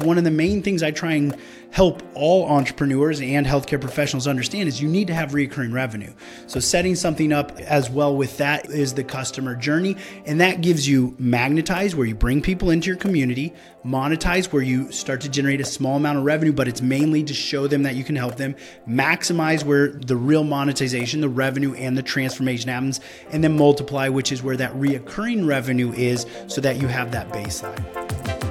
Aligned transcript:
summits, 0.00 0.06
one 0.06 0.18
of 0.18 0.24
the 0.24 0.30
main 0.30 0.62
things 0.62 0.82
I 0.82 0.90
try 0.90 1.12
and 1.12 1.36
help 1.70 2.02
all 2.14 2.48
entrepreneurs 2.48 3.20
and 3.20 3.46
healthcare 3.46 3.80
professionals 3.80 4.26
understand 4.26 4.68
is 4.68 4.82
you 4.82 4.88
need 4.88 5.06
to 5.06 5.14
have 5.14 5.34
recurring 5.34 5.72
revenue. 5.72 6.12
So 6.48 6.58
setting 6.58 6.96
something 6.96 7.32
up 7.32 7.56
as 7.60 7.88
well 7.88 8.16
with 8.16 8.38
that 8.38 8.70
is 8.70 8.94
the 8.94 9.04
customer 9.04 9.54
journey 9.54 9.96
and 10.26 10.40
that 10.40 10.62
gives 10.62 10.88
you 10.88 11.14
magnetize 11.18 11.94
where 11.94 12.06
you 12.06 12.16
bring 12.16 12.42
people 12.42 12.70
into 12.70 12.88
your 12.88 12.96
community, 12.96 13.52
monetize 13.84 14.46
where 14.52 14.62
you 14.62 14.90
start 14.90 15.20
to 15.20 15.28
generate 15.28 15.60
a 15.60 15.64
small 15.64 15.96
amount 15.96 16.18
of 16.18 16.24
revenue 16.24 16.52
but 16.52 16.66
it's 16.66 16.82
mainly 16.82 17.22
to 17.22 17.34
show 17.34 17.68
them 17.68 17.84
that 17.84 17.94
you 17.94 18.02
can 18.02 18.16
help 18.16 18.36
them, 18.36 18.56
maximize 18.88 19.64
where 19.64 19.92
the 19.92 20.16
real 20.16 20.42
monetization, 20.42 21.20
the 21.20 21.28
revenue 21.28 21.72
and 21.74 21.96
the 21.96 22.02
transformation 22.02 22.68
happens 22.68 22.98
and 23.30 23.44
then 23.44 23.56
multiply 23.56 24.08
which 24.08 24.32
is 24.32 24.42
where 24.42 24.56
that 24.56 24.72
reoccurring 24.72 25.46
revenue 25.46 25.92
is 25.92 26.26
so 26.48 26.60
that 26.60 26.80
you 26.80 26.88
have 26.88 27.12
that 27.12 27.28
baseline. 27.28 28.49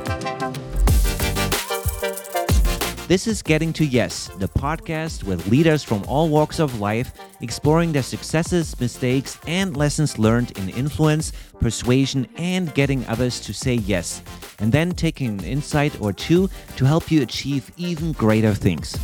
This 3.09 3.25
is 3.25 3.41
Getting 3.41 3.73
to 3.73 3.83
Yes, 3.83 4.29
the 4.37 4.47
podcast 4.47 5.23
with 5.23 5.47
leaders 5.47 5.83
from 5.83 6.03
all 6.03 6.29
walks 6.29 6.59
of 6.59 6.79
life 6.79 7.11
exploring 7.41 7.91
their 7.91 8.03
successes, 8.03 8.79
mistakes, 8.79 9.39
and 9.47 9.75
lessons 9.75 10.19
learned 10.19 10.55
in 10.59 10.69
influence, 10.69 11.31
persuasion, 11.59 12.27
and 12.37 12.71
getting 12.75 13.03
others 13.07 13.39
to 13.39 13.51
say 13.51 13.73
yes, 13.73 14.21
and 14.59 14.71
then 14.71 14.91
taking 14.91 15.39
an 15.39 15.43
insight 15.43 15.99
or 15.99 16.13
two 16.13 16.51
to 16.75 16.85
help 16.85 17.09
you 17.09 17.23
achieve 17.23 17.71
even 17.77 18.11
greater 18.11 18.53
things. 18.53 18.95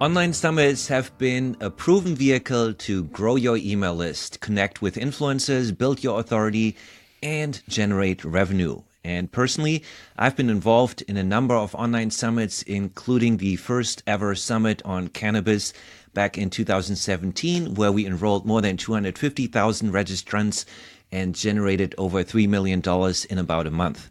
Online 0.00 0.32
summits 0.32 0.88
have 0.88 1.12
been 1.18 1.58
a 1.60 1.68
proven 1.68 2.14
vehicle 2.14 2.72
to 2.72 3.04
grow 3.04 3.36
your 3.36 3.58
email 3.58 3.94
list, 3.94 4.40
connect 4.40 4.80
with 4.80 4.96
influencers, 4.96 5.76
build 5.76 6.02
your 6.02 6.20
authority, 6.20 6.74
and 7.22 7.62
generate 7.68 8.24
revenue. 8.24 8.80
And 9.06 9.30
personally, 9.30 9.84
I've 10.18 10.34
been 10.34 10.50
involved 10.50 11.00
in 11.02 11.16
a 11.16 11.22
number 11.22 11.54
of 11.54 11.76
online 11.76 12.10
summits, 12.10 12.62
including 12.62 13.36
the 13.36 13.54
first 13.54 14.02
ever 14.04 14.34
summit 14.34 14.82
on 14.84 15.06
cannabis 15.06 15.72
back 16.12 16.36
in 16.36 16.50
2017, 16.50 17.76
where 17.76 17.92
we 17.92 18.04
enrolled 18.04 18.44
more 18.44 18.60
than 18.60 18.76
250,000 18.76 19.92
registrants 19.92 20.64
and 21.12 21.36
generated 21.36 21.94
over 21.96 22.24
$3 22.24 22.48
million 22.48 22.82
in 23.30 23.38
about 23.38 23.68
a 23.68 23.70
month. 23.70 24.10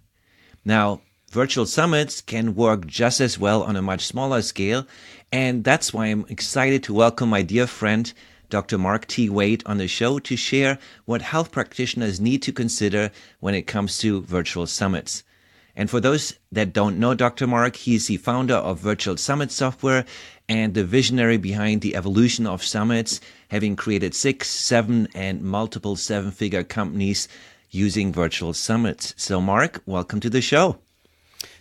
Now, 0.64 1.02
virtual 1.30 1.66
summits 1.66 2.22
can 2.22 2.56
work 2.56 2.88
just 2.88 3.20
as 3.20 3.38
well 3.38 3.64
on 3.64 3.76
a 3.76 3.82
much 3.82 4.06
smaller 4.06 4.42
scale. 4.42 4.88
And 5.30 5.66
that's 5.66 5.94
why 5.94 6.06
I'm 6.06 6.26
excited 6.30 6.84
to 6.84 6.94
welcome 6.94 7.28
my 7.28 7.42
dear 7.42 7.68
friend, 7.68 8.14
Dr. 8.50 8.78
Mark 8.78 9.08
T. 9.08 9.30
Wade 9.30 9.64
on 9.66 9.78
the 9.78 9.88
show 9.88 10.20
to 10.20 10.36
share 10.36 10.78
what 11.06 11.22
health 11.22 11.52
practitioners 11.52 12.20
need 12.20 12.42
to 12.44 12.52
consider 12.52 13.12
when 13.40 13.56
it 13.56 13.68
comes 13.68 13.98
to 14.00 14.22
virtual 14.22 14.68
summits. 14.68 15.24
And 15.76 15.90
for 15.90 16.00
those 16.00 16.34
that 16.52 16.74
don't 16.74 17.00
know 17.00 17.14
Dr. 17.14 17.48
Mark, 17.48 17.76
he's 17.76 18.08
the 18.08 18.18
founder 18.18 18.56
of 18.56 18.80
Virtual 18.80 19.18
Summit 19.18 19.52
Software 19.52 20.06
and 20.48 20.74
the 20.74 20.86
visionary 20.86 21.38
behind 21.38 21.82
the 21.82 21.96
evolution 21.96 22.48
of 22.48 22.64
summits, 22.64 23.20
having 23.50 23.76
created 23.76 24.16
six, 24.16 24.50
seven, 24.50 25.08
and 25.14 25.42
multiple 25.42 25.96
seven 25.96 26.32
figure 26.32 26.64
companies 26.64 27.28
using 27.72 28.14
virtual 28.14 28.54
summits. 28.54 29.14
So, 29.18 29.42
Mark, 29.42 29.82
welcome 29.86 30.20
to 30.22 30.30
the 30.30 30.42
show. 30.42 30.78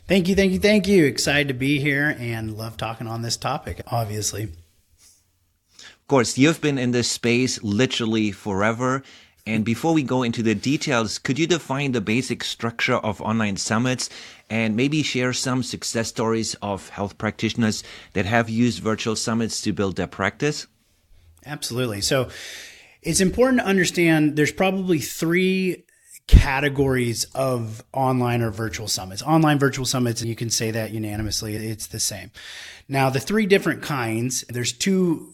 Thank 0.06 0.28
you, 0.28 0.34
thank 0.34 0.52
you, 0.52 0.58
thank 0.58 0.86
you. 0.86 1.06
Excited 1.06 1.48
to 1.48 1.54
be 1.54 1.80
here 1.80 2.14
and 2.18 2.56
love 2.56 2.76
talking 2.76 3.06
on 3.06 3.22
this 3.22 3.36
topic, 3.36 3.80
obviously. 3.86 4.52
Of 6.04 6.08
course, 6.08 6.36
you've 6.36 6.60
been 6.60 6.76
in 6.76 6.90
this 6.90 7.10
space 7.10 7.62
literally 7.62 8.30
forever. 8.30 9.02
And 9.46 9.64
before 9.64 9.94
we 9.94 10.02
go 10.02 10.22
into 10.22 10.42
the 10.42 10.54
details, 10.54 11.18
could 11.18 11.38
you 11.38 11.46
define 11.46 11.92
the 11.92 12.02
basic 12.02 12.44
structure 12.44 12.96
of 12.96 13.22
online 13.22 13.56
summits 13.56 14.10
and 14.50 14.76
maybe 14.76 15.02
share 15.02 15.32
some 15.32 15.62
success 15.62 16.08
stories 16.08 16.56
of 16.60 16.90
health 16.90 17.16
practitioners 17.16 17.82
that 18.12 18.26
have 18.26 18.50
used 18.50 18.82
virtual 18.82 19.16
summits 19.16 19.62
to 19.62 19.72
build 19.72 19.96
their 19.96 20.06
practice? 20.06 20.66
Absolutely. 21.46 22.02
So 22.02 22.28
it's 23.00 23.22
important 23.22 23.62
to 23.62 23.66
understand 23.66 24.36
there's 24.36 24.52
probably 24.52 24.98
three 24.98 25.84
categories 26.26 27.24
of 27.34 27.82
online 27.94 28.42
or 28.42 28.50
virtual 28.50 28.88
summits. 28.88 29.22
Online 29.22 29.58
virtual 29.58 29.86
summits, 29.86 30.20
and 30.20 30.28
you 30.28 30.36
can 30.36 30.50
say 30.50 30.70
that 30.70 30.90
unanimously, 30.90 31.54
it's 31.54 31.86
the 31.86 32.00
same. 32.00 32.30
Now, 32.90 33.08
the 33.08 33.20
three 33.20 33.46
different 33.46 33.80
kinds, 33.80 34.44
there's 34.50 34.74
two 34.74 35.30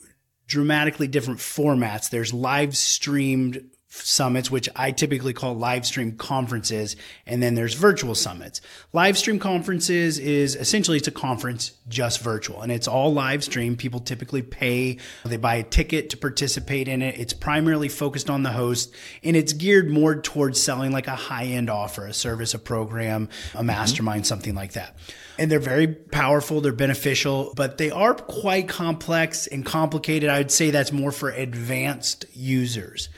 dramatically 0.50 1.06
different 1.06 1.38
formats. 1.38 2.10
There's 2.10 2.34
live 2.34 2.76
streamed 2.76 3.70
summits, 3.90 4.50
which 4.50 4.68
I 4.76 4.92
typically 4.92 5.32
call 5.32 5.54
live 5.54 5.84
stream 5.84 6.12
conferences. 6.12 6.96
And 7.26 7.42
then 7.42 7.54
there's 7.54 7.74
virtual 7.74 8.14
summits. 8.14 8.60
Live 8.92 9.18
stream 9.18 9.38
conferences 9.38 10.18
is 10.18 10.54
essentially 10.54 10.98
it's 10.98 11.08
a 11.08 11.12
conference 11.12 11.72
just 11.88 12.20
virtual 12.20 12.62
and 12.62 12.70
it's 12.70 12.86
all 12.86 13.12
live 13.12 13.42
stream. 13.42 13.76
People 13.76 14.00
typically 14.00 14.42
pay, 14.42 14.98
they 15.24 15.36
buy 15.36 15.56
a 15.56 15.64
ticket 15.64 16.08
to 16.10 16.16
participate 16.16 16.86
in 16.86 17.02
it. 17.02 17.18
It's 17.18 17.32
primarily 17.32 17.88
focused 17.88 18.30
on 18.30 18.44
the 18.44 18.52
host 18.52 18.94
and 19.24 19.36
it's 19.36 19.52
geared 19.52 19.90
more 19.90 20.20
towards 20.20 20.62
selling 20.62 20.92
like 20.92 21.08
a 21.08 21.16
high 21.16 21.46
end 21.46 21.68
offer, 21.68 22.06
a 22.06 22.14
service, 22.14 22.54
a 22.54 22.58
program, 22.58 23.28
a 23.54 23.64
mastermind, 23.64 24.22
mm-hmm. 24.22 24.28
something 24.28 24.54
like 24.54 24.72
that 24.72 24.96
and 25.38 25.50
they're 25.50 25.58
very 25.58 25.86
powerful. 25.86 26.60
They're 26.60 26.70
beneficial, 26.70 27.54
but 27.56 27.78
they 27.78 27.90
are 27.90 28.12
quite 28.12 28.68
complex 28.68 29.46
and 29.46 29.64
complicated. 29.64 30.28
I 30.28 30.36
would 30.36 30.50
say 30.50 30.70
that's 30.70 30.92
more 30.92 31.12
for 31.12 31.30
advanced 31.30 32.26
users. 32.34 33.08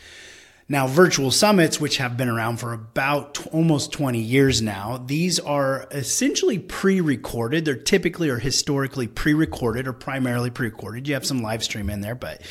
Now, 0.68 0.86
virtual 0.86 1.30
summits, 1.30 1.80
which 1.80 1.96
have 1.98 2.16
been 2.16 2.28
around 2.28 2.58
for 2.58 2.72
about 2.72 3.34
t- 3.34 3.50
almost 3.50 3.92
20 3.92 4.20
years 4.20 4.62
now, 4.62 5.02
these 5.06 5.38
are 5.40 5.86
essentially 5.90 6.58
pre 6.58 7.00
recorded. 7.00 7.64
They're 7.64 7.74
typically 7.74 8.28
or 8.30 8.38
historically 8.38 9.06
pre 9.06 9.34
recorded 9.34 9.86
or 9.86 9.92
primarily 9.92 10.50
pre 10.50 10.68
recorded. 10.68 11.08
You 11.08 11.14
have 11.14 11.26
some 11.26 11.42
live 11.42 11.64
stream 11.64 11.90
in 11.90 12.00
there, 12.00 12.14
but 12.14 12.42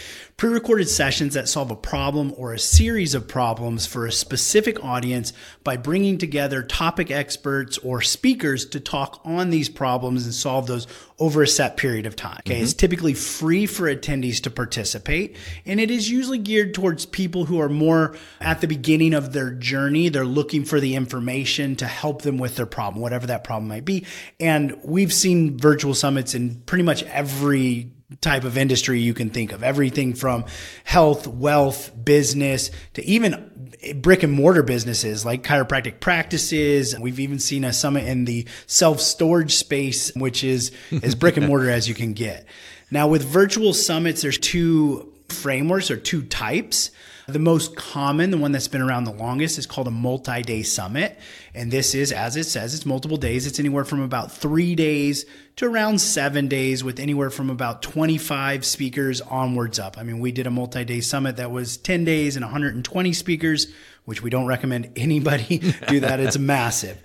pre 0.41 0.49
recorded 0.49 0.89
sessions 0.89 1.35
that 1.35 1.47
solve 1.47 1.69
a 1.69 1.75
problem 1.75 2.33
or 2.35 2.51
a 2.51 2.57
series 2.57 3.13
of 3.13 3.27
problems 3.27 3.85
for 3.85 4.07
a 4.07 4.11
specific 4.11 4.83
audience 4.83 5.33
by 5.63 5.77
bringing 5.77 6.17
together 6.17 6.63
topic 6.63 7.11
experts 7.11 7.77
or 7.77 8.01
speakers 8.01 8.65
to 8.65 8.79
talk 8.79 9.21
on 9.23 9.51
these 9.51 9.69
problems 9.69 10.25
and 10.25 10.33
solve 10.33 10.65
those 10.65 10.87
over 11.19 11.43
a 11.43 11.47
set 11.47 11.77
period 11.77 12.07
of 12.07 12.15
time. 12.15 12.39
Okay. 12.39 12.55
Mm-hmm. 12.55 12.63
It's 12.63 12.73
typically 12.73 13.13
free 13.13 13.67
for 13.67 13.83
attendees 13.83 14.41
to 14.41 14.49
participate, 14.49 15.37
and 15.67 15.79
it 15.79 15.91
is 15.91 16.09
usually 16.09 16.39
geared 16.39 16.73
towards 16.73 17.05
people 17.05 17.45
who 17.45 17.61
are 17.61 17.69
more 17.69 18.17
at 18.39 18.61
the 18.61 18.67
beginning 18.67 19.13
of 19.13 19.33
their 19.33 19.51
journey. 19.51 20.09
They're 20.09 20.25
looking 20.25 20.65
for 20.65 20.79
the 20.79 20.95
information 20.95 21.75
to 21.75 21.85
help 21.85 22.23
them 22.23 22.39
with 22.39 22.55
their 22.55 22.65
problem, 22.65 22.99
whatever 22.99 23.27
that 23.27 23.43
problem 23.43 23.67
might 23.67 23.85
be. 23.85 24.07
And 24.39 24.79
we've 24.83 25.13
seen 25.13 25.59
virtual 25.59 25.93
summits 25.93 26.33
in 26.33 26.61
pretty 26.61 26.83
much 26.83 27.03
every 27.03 27.91
type 28.19 28.43
of 28.43 28.57
industry 28.57 28.99
you 28.99 29.13
can 29.13 29.29
think 29.29 29.51
of. 29.51 29.63
Everything 29.63 30.13
from 30.13 30.45
health, 30.83 31.27
wealth, 31.27 31.91
business 32.03 32.71
to 32.95 33.05
even 33.05 33.71
brick 33.95 34.23
and 34.23 34.33
mortar 34.33 34.63
businesses 34.63 35.25
like 35.25 35.43
chiropractic 35.43 35.99
practices. 35.99 36.97
We've 36.99 37.19
even 37.19 37.39
seen 37.39 37.63
a 37.63 37.73
summit 37.73 38.05
in 38.05 38.25
the 38.25 38.47
self 38.67 38.99
storage 38.99 39.55
space, 39.55 40.13
which 40.15 40.43
is 40.43 40.71
as 41.03 41.15
brick 41.15 41.37
and 41.37 41.47
mortar 41.47 41.69
as 41.69 41.87
you 41.87 41.95
can 41.95 42.13
get. 42.13 42.45
Now 42.89 43.07
with 43.07 43.23
virtual 43.23 43.73
summits, 43.73 44.21
there's 44.21 44.37
two 44.37 45.13
frameworks 45.29 45.89
or 45.89 45.97
two 45.97 46.23
types. 46.23 46.91
The 47.31 47.39
most 47.39 47.75
common, 47.75 48.31
the 48.31 48.37
one 48.37 48.51
that's 48.51 48.67
been 48.67 48.81
around 48.81 49.05
the 49.05 49.13
longest, 49.13 49.57
is 49.57 49.65
called 49.65 49.87
a 49.87 49.91
multi 49.91 50.41
day 50.41 50.63
summit. 50.63 51.17
And 51.53 51.71
this 51.71 51.95
is, 51.95 52.11
as 52.11 52.35
it 52.35 52.45
says, 52.45 52.73
it's 52.73 52.85
multiple 52.85 53.17
days. 53.17 53.45
It's 53.47 53.59
anywhere 53.59 53.83
from 53.83 54.01
about 54.01 54.31
three 54.31 54.75
days 54.75 55.25
to 55.57 55.65
around 55.65 55.99
seven 55.99 56.47
days, 56.47 56.83
with 56.83 56.99
anywhere 56.99 57.29
from 57.29 57.49
about 57.49 57.81
25 57.81 58.65
speakers 58.65 59.21
onwards 59.21 59.79
up. 59.79 59.97
I 59.97 60.03
mean, 60.03 60.19
we 60.19 60.31
did 60.31 60.47
a 60.47 60.51
multi 60.51 60.85
day 60.85 61.01
summit 61.01 61.37
that 61.37 61.51
was 61.51 61.77
10 61.77 62.05
days 62.05 62.35
and 62.35 62.45
120 62.45 63.13
speakers, 63.13 63.67
which 64.05 64.23
we 64.23 64.29
don't 64.29 64.45
recommend 64.45 64.91
anybody 64.95 65.59
do 65.87 65.99
that. 66.01 66.19
It's 66.19 66.37
massive. 66.39 67.01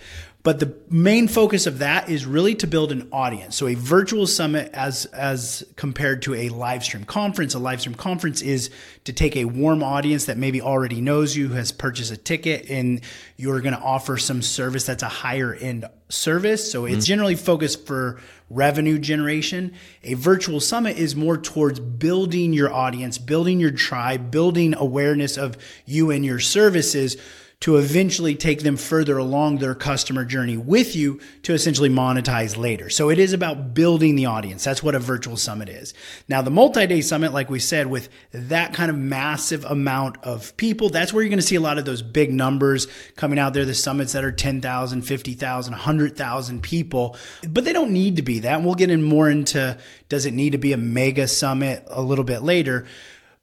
But 0.46 0.60
the 0.60 0.76
main 0.88 1.26
focus 1.26 1.66
of 1.66 1.80
that 1.80 2.08
is 2.08 2.24
really 2.24 2.54
to 2.54 2.68
build 2.68 2.92
an 2.92 3.08
audience. 3.10 3.56
So 3.56 3.66
a 3.66 3.74
virtual 3.74 4.28
summit 4.28 4.70
as 4.74 5.04
as 5.06 5.64
compared 5.74 6.22
to 6.22 6.36
a 6.36 6.50
live 6.50 6.84
stream 6.84 7.02
conference, 7.02 7.54
a 7.54 7.58
live 7.58 7.80
stream 7.80 7.96
conference 7.96 8.42
is 8.42 8.70
to 9.06 9.12
take 9.12 9.34
a 9.34 9.46
warm 9.46 9.82
audience 9.82 10.26
that 10.26 10.38
maybe 10.38 10.62
already 10.62 11.00
knows 11.00 11.36
you, 11.36 11.48
has 11.48 11.72
purchased 11.72 12.12
a 12.12 12.16
ticket, 12.16 12.70
and 12.70 13.00
you're 13.36 13.60
going 13.60 13.74
to 13.74 13.80
offer 13.80 14.16
some 14.18 14.40
service 14.40 14.86
that's 14.86 15.02
a 15.02 15.08
higher 15.08 15.52
end 15.52 15.84
service. 16.10 16.70
So 16.70 16.84
it's 16.84 16.94
mm-hmm. 16.94 17.00
generally 17.00 17.34
focused 17.34 17.84
for 17.84 18.20
revenue 18.48 19.00
generation. 19.00 19.74
A 20.04 20.14
virtual 20.14 20.60
summit 20.60 20.96
is 20.96 21.16
more 21.16 21.36
towards 21.36 21.80
building 21.80 22.52
your 22.52 22.72
audience, 22.72 23.18
building 23.18 23.58
your 23.58 23.72
tribe, 23.72 24.30
building 24.30 24.76
awareness 24.76 25.36
of 25.36 25.58
you 25.86 26.12
and 26.12 26.24
your 26.24 26.38
services 26.38 27.16
to 27.58 27.78
eventually 27.78 28.34
take 28.34 28.62
them 28.62 28.76
further 28.76 29.16
along 29.16 29.58
their 29.58 29.74
customer 29.74 30.26
journey 30.26 30.58
with 30.58 30.94
you 30.94 31.18
to 31.42 31.54
essentially 31.54 31.88
monetize 31.88 32.56
later. 32.56 32.90
So 32.90 33.08
it 33.08 33.18
is 33.18 33.32
about 33.32 33.72
building 33.72 34.14
the 34.14 34.26
audience. 34.26 34.62
That's 34.62 34.82
what 34.82 34.94
a 34.94 34.98
virtual 34.98 35.38
summit 35.38 35.70
is. 35.70 35.94
Now, 36.28 36.42
the 36.42 36.50
multi 36.50 36.86
day 36.86 37.00
summit, 37.00 37.32
like 37.32 37.48
we 37.48 37.58
said, 37.58 37.86
with 37.86 38.10
that 38.32 38.74
kind 38.74 38.90
of 38.90 38.98
massive 38.98 39.64
amount 39.64 40.18
of 40.22 40.54
people, 40.58 40.90
that's 40.90 41.14
where 41.14 41.22
you're 41.22 41.30
going 41.30 41.38
to 41.38 41.46
see 41.46 41.56
a 41.56 41.60
lot 41.60 41.78
of 41.78 41.86
those 41.86 42.02
big 42.02 42.30
numbers 42.30 42.88
coming 43.16 43.38
out 43.38 43.54
there, 43.54 43.64
the 43.64 43.74
summits 43.74 44.12
that 44.12 44.22
are 44.22 44.32
10,000, 44.32 45.02
50,000, 45.02 45.72
100,000 45.72 46.62
people, 46.62 47.16
but 47.48 47.64
they 47.64 47.72
don't 47.72 47.90
need 47.90 48.16
to 48.16 48.22
be 48.22 48.40
that. 48.40 48.56
And 48.56 48.66
we'll 48.66 48.74
get 48.74 48.90
in 48.90 49.02
more 49.02 49.30
into 49.30 49.78
does 50.10 50.26
it 50.26 50.34
need 50.34 50.50
to 50.50 50.58
be 50.58 50.72
a 50.72 50.76
mega 50.76 51.26
summit 51.26 51.84
a 51.88 52.02
little 52.02 52.24
bit 52.24 52.42
later. 52.42 52.86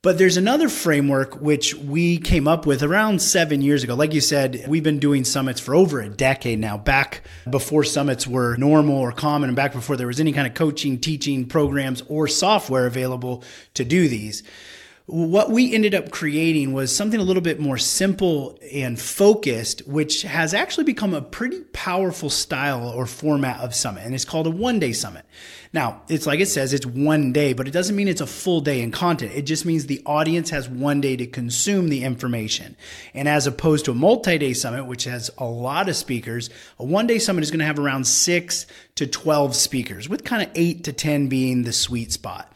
But 0.04 0.18
there's 0.18 0.36
another 0.36 0.68
framework 0.68 1.40
which 1.40 1.76
we 1.76 2.18
came 2.18 2.46
up 2.46 2.66
with 2.66 2.84
around 2.84 3.22
seven 3.22 3.62
years 3.62 3.86
ago. 3.86 3.96
Like 3.96 4.14
you 4.14 4.20
said, 4.20 4.66
we've 4.68 4.84
been 4.84 5.00
doing 5.00 5.24
summits 5.24 5.62
for 5.62 5.74
over 5.74 6.02
a 6.02 6.10
decade 6.10 6.60
now, 6.60 6.78
back 6.78 7.22
before 7.50 7.86
summits 7.86 8.28
were 8.28 8.58
normal 8.58 8.98
or 8.98 9.14
common, 9.14 9.50
and 9.50 9.56
back 9.56 9.72
before 9.72 9.96
there 9.96 10.08
was 10.08 10.20
any 10.20 10.34
kind 10.34 10.46
of 10.46 10.56
coaching, 10.56 11.00
teaching 11.00 11.46
programs, 11.46 12.04
or 12.10 12.28
software 12.28 12.86
available 12.86 13.46
to 13.76 13.86
do 13.86 14.10
these 14.10 14.44
what 15.06 15.52
we 15.52 15.74
ended 15.74 15.94
up 15.94 16.12
creating 16.12 16.72
was 16.72 16.96
something 16.96 17.20
a 17.20 17.24
little 17.24 17.42
bit 17.42 17.60
more 17.60 17.78
simple 17.78 18.58
and 18.72 19.00
focused, 19.00 19.86
which 19.86 20.22
has 20.22 20.54
actually 20.54 20.86
become 20.86 21.14
a 21.14 21.22
pretty 21.22 21.60
powerful 21.74 22.30
style 22.30 22.88
or 22.88 23.06
format 23.06 23.60
of 23.60 23.76
summit. 23.76 24.06
And 24.06 24.16
it's 24.16 24.24
called 24.24 24.48
a 24.48 24.50
one 24.50 24.80
day 24.80 24.94
summit. 24.94 25.26
Now, 25.74 26.04
it's 26.08 26.28
like 26.28 26.40
it 26.40 26.48
says, 26.48 26.72
it's 26.72 26.86
one 26.86 27.34
day, 27.34 27.54
but 27.54 27.68
it 27.68 27.72
doesn't 27.72 27.96
mean 27.96 28.08
it's 28.08 28.22
a 28.22 28.28
full 28.28 28.62
day 28.62 28.82
in 28.82 28.92
content. 28.92 29.32
It 29.34 29.42
just 29.42 29.66
means 29.66 29.88
the 29.88 30.04
audience 30.06 30.52
has 30.52 30.70
one 30.70 31.02
day 31.02 31.16
to 31.16 31.26
consume 31.26 31.90
the 31.90 32.04
information. 32.04 32.78
And 33.16 33.28
as 33.28 33.48
opposed 33.48 33.86
to 33.86 33.92
a 33.92 33.96
multi 33.96 34.38
day 34.38 34.54
summit, 34.54 34.86
which 34.86 35.06
has 35.06 35.32
a 35.40 35.46
lot 35.46 35.90
of 35.90 35.96
speakers, 35.96 36.52
a 36.78 36.86
one 36.86 37.08
day 37.08 37.18
summit 37.18 37.44
is 37.44 37.50
going 37.50 37.60
to 37.60 37.66
have 37.66 37.80
around 37.80 38.06
six 38.06 38.68
to 38.96 39.08
12 39.08 39.56
speakers, 39.56 40.08
with 40.08 40.24
kind 40.24 40.44
of 40.44 40.50
eight 40.54 40.84
to 40.84 40.94
10 40.94 41.28
being 41.28 41.64
the 41.64 41.74
sweet 41.74 42.12
spot. 42.12 42.54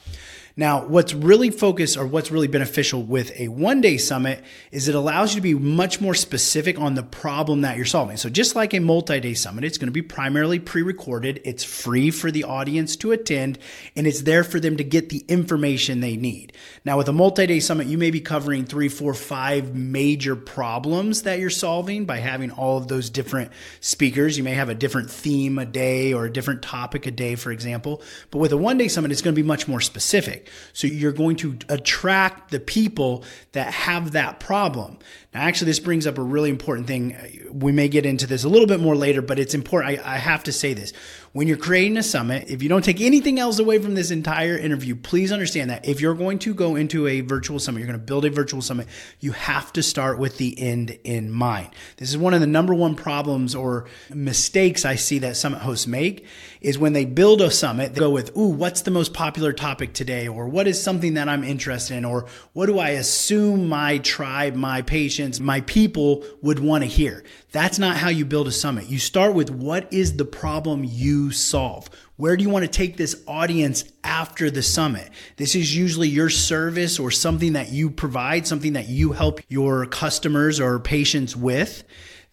Now, 0.59 0.87
what's 0.87 1.13
really 1.13 1.51
focused 1.51 1.97
or 1.97 2.07
what's 2.07 2.31
really 2.31 2.47
beneficial 2.47 3.03
with 3.03 3.31
a 3.39 3.47
one 3.47 3.79
day 3.79 3.97
summit 3.97 4.43
is 4.71 4.87
it 4.87 4.95
allows 4.95 5.35
you 5.35 5.35
to 5.35 5.43
be 5.43 5.53
much 5.53 6.01
more 6.01 6.15
specific 6.15 6.79
on 6.79 6.95
the 6.95 7.03
problem 7.03 7.61
that 7.61 7.77
you're 7.77 7.85
solving. 7.85 8.17
So, 8.17 8.27
just 8.27 8.55
like 8.55 8.73
a 8.73 8.79
multi 8.79 9.19
day 9.19 9.35
summit, 9.35 9.63
it's 9.63 9.77
going 9.77 9.87
to 9.87 9.91
be 9.91 10.01
primarily 10.01 10.57
pre 10.57 10.81
recorded, 10.81 11.41
it's 11.45 11.63
free 11.63 12.09
for 12.09 12.31
the 12.31 12.43
audience 12.43 12.95
to 12.97 13.11
attend, 13.11 13.59
and 13.95 14.07
it's 14.07 14.21
there 14.21 14.43
for 14.43 14.59
them 14.59 14.77
to 14.77 14.83
get 14.83 15.09
the 15.09 15.23
information 15.27 15.99
they 15.99 16.17
need. 16.17 16.53
Now, 16.83 16.97
with 16.97 17.07
a 17.07 17.13
multi 17.13 17.45
day 17.45 17.59
summit, 17.59 17.85
you 17.85 17.99
may 17.99 18.09
be 18.09 18.19
covering 18.19 18.65
three, 18.65 18.89
four, 18.89 19.13
five 19.13 19.75
major 19.75 20.35
problems 20.35 21.21
that 21.21 21.37
you're 21.37 21.51
solving 21.51 22.05
by 22.05 22.17
having 22.17 22.49
all 22.49 22.77
of 22.77 22.87
those 22.87 23.11
different 23.11 23.51
speakers. 23.79 24.39
You 24.39 24.43
may 24.43 24.55
have 24.55 24.69
a 24.69 24.75
different 24.75 25.11
theme 25.11 25.59
a 25.59 25.67
day 25.67 26.13
or 26.13 26.25
a 26.25 26.33
different 26.33 26.63
topic 26.63 27.05
a 27.05 27.11
day, 27.11 27.35
for 27.35 27.51
example. 27.51 28.01
But 28.31 28.39
with 28.39 28.51
a 28.53 28.57
one 28.57 28.79
day 28.79 28.87
summit, 28.87 29.11
it's 29.11 29.21
going 29.21 29.35
to 29.35 29.39
be 29.39 29.47
much 29.47 29.67
more 29.67 29.81
specific. 29.81 30.46
So 30.73 30.87
you're 30.87 31.11
going 31.11 31.35
to 31.37 31.57
attract 31.69 32.51
the 32.51 32.59
people 32.59 33.23
that 33.53 33.73
have 33.73 34.11
that 34.11 34.39
problem. 34.39 34.99
Actually, 35.37 35.67
this 35.67 35.79
brings 35.79 36.07
up 36.07 36.17
a 36.17 36.23
really 36.23 36.49
important 36.49 36.87
thing. 36.87 37.49
We 37.51 37.71
may 37.71 37.87
get 37.87 38.05
into 38.05 38.27
this 38.27 38.43
a 38.43 38.49
little 38.49 38.67
bit 38.67 38.79
more 38.79 38.95
later, 38.95 39.21
but 39.21 39.39
it's 39.39 39.53
important. 39.53 39.99
I, 39.99 40.15
I 40.15 40.17
have 40.17 40.43
to 40.43 40.51
say 40.51 40.73
this. 40.73 40.93
When 41.33 41.47
you're 41.47 41.57
creating 41.57 41.97
a 41.97 42.03
summit, 42.03 42.49
if 42.49 42.63
you 42.63 42.69
don't 42.69 42.83
take 42.83 42.99
anything 42.99 43.39
else 43.39 43.59
away 43.59 43.79
from 43.79 43.93
this 43.93 44.09
entire 44.09 44.57
interview, 44.57 44.95
please 44.95 45.31
understand 45.31 45.69
that 45.69 45.87
if 45.87 46.01
you're 46.01 46.15
going 46.15 46.39
to 46.39 46.53
go 46.53 46.75
into 46.75 47.05
a 47.05 47.21
virtual 47.21 47.59
summit, 47.59 47.79
you're 47.79 47.87
going 47.87 47.99
to 47.99 48.05
build 48.05 48.25
a 48.25 48.29
virtual 48.29 48.61
summit, 48.61 48.87
you 49.19 49.33
have 49.33 49.71
to 49.73 49.83
start 49.83 50.17
with 50.17 50.37
the 50.37 50.59
end 50.59 50.97
in 51.03 51.29
mind. 51.29 51.69
This 51.97 52.09
is 52.09 52.17
one 52.17 52.33
of 52.33 52.41
the 52.41 52.47
number 52.47 52.73
one 52.73 52.95
problems 52.95 53.53
or 53.53 53.87
mistakes 54.09 54.85
I 54.85 54.95
see 54.95 55.19
that 55.19 55.37
summit 55.37 55.61
hosts 55.61 55.85
make 55.85 56.25
is 56.61 56.79
when 56.79 56.93
they 56.93 57.05
build 57.05 57.41
a 57.41 57.51
summit, 57.51 57.93
they 57.93 57.99
go 57.99 58.09
with, 58.09 58.35
ooh, 58.35 58.47
what's 58.47 58.81
the 58.81 58.91
most 58.91 59.13
popular 59.13 59.53
topic 59.53 59.93
today? 59.93 60.27
Or 60.27 60.47
what 60.47 60.67
is 60.67 60.81
something 60.81 61.15
that 61.15 61.29
I'm 61.29 61.43
interested 61.43 61.97
in? 61.97 62.05
Or 62.05 62.25
what 62.53 62.65
do 62.65 62.79
I 62.79 62.89
assume 62.91 63.67
my 63.67 63.99
tribe, 63.99 64.55
my 64.55 64.81
patients, 64.81 65.26
my 65.39 65.61
people 65.61 66.23
would 66.41 66.59
want 66.59 66.83
to 66.83 66.89
hear? 66.89 67.23
That's 67.51 67.79
not 67.79 67.97
how 67.97 68.09
you 68.09 68.25
build 68.25 68.47
a 68.47 68.51
summit. 68.51 68.87
You 68.87 68.99
start 68.99 69.33
with 69.33 69.49
what 69.49 69.91
is 69.93 70.17
the 70.17 70.25
problem 70.25 70.83
you 70.83 71.31
solve? 71.31 71.89
Where 72.17 72.35
do 72.35 72.43
you 72.43 72.49
want 72.49 72.65
to 72.65 72.71
take 72.71 72.97
this 72.97 73.23
audience 73.27 73.83
after 74.03 74.49
the 74.49 74.63
summit? 74.63 75.09
This 75.35 75.55
is 75.55 75.75
usually 75.75 76.09
your 76.09 76.29
service 76.29 76.99
or 76.99 77.11
something 77.11 77.53
that 77.53 77.71
you 77.71 77.89
provide, 77.89 78.47
something 78.47 78.73
that 78.73 78.89
you 78.89 79.11
help 79.11 79.39
your 79.49 79.85
customers 79.85 80.59
or 80.59 80.79
patients 80.79 81.35
with. 81.35 81.83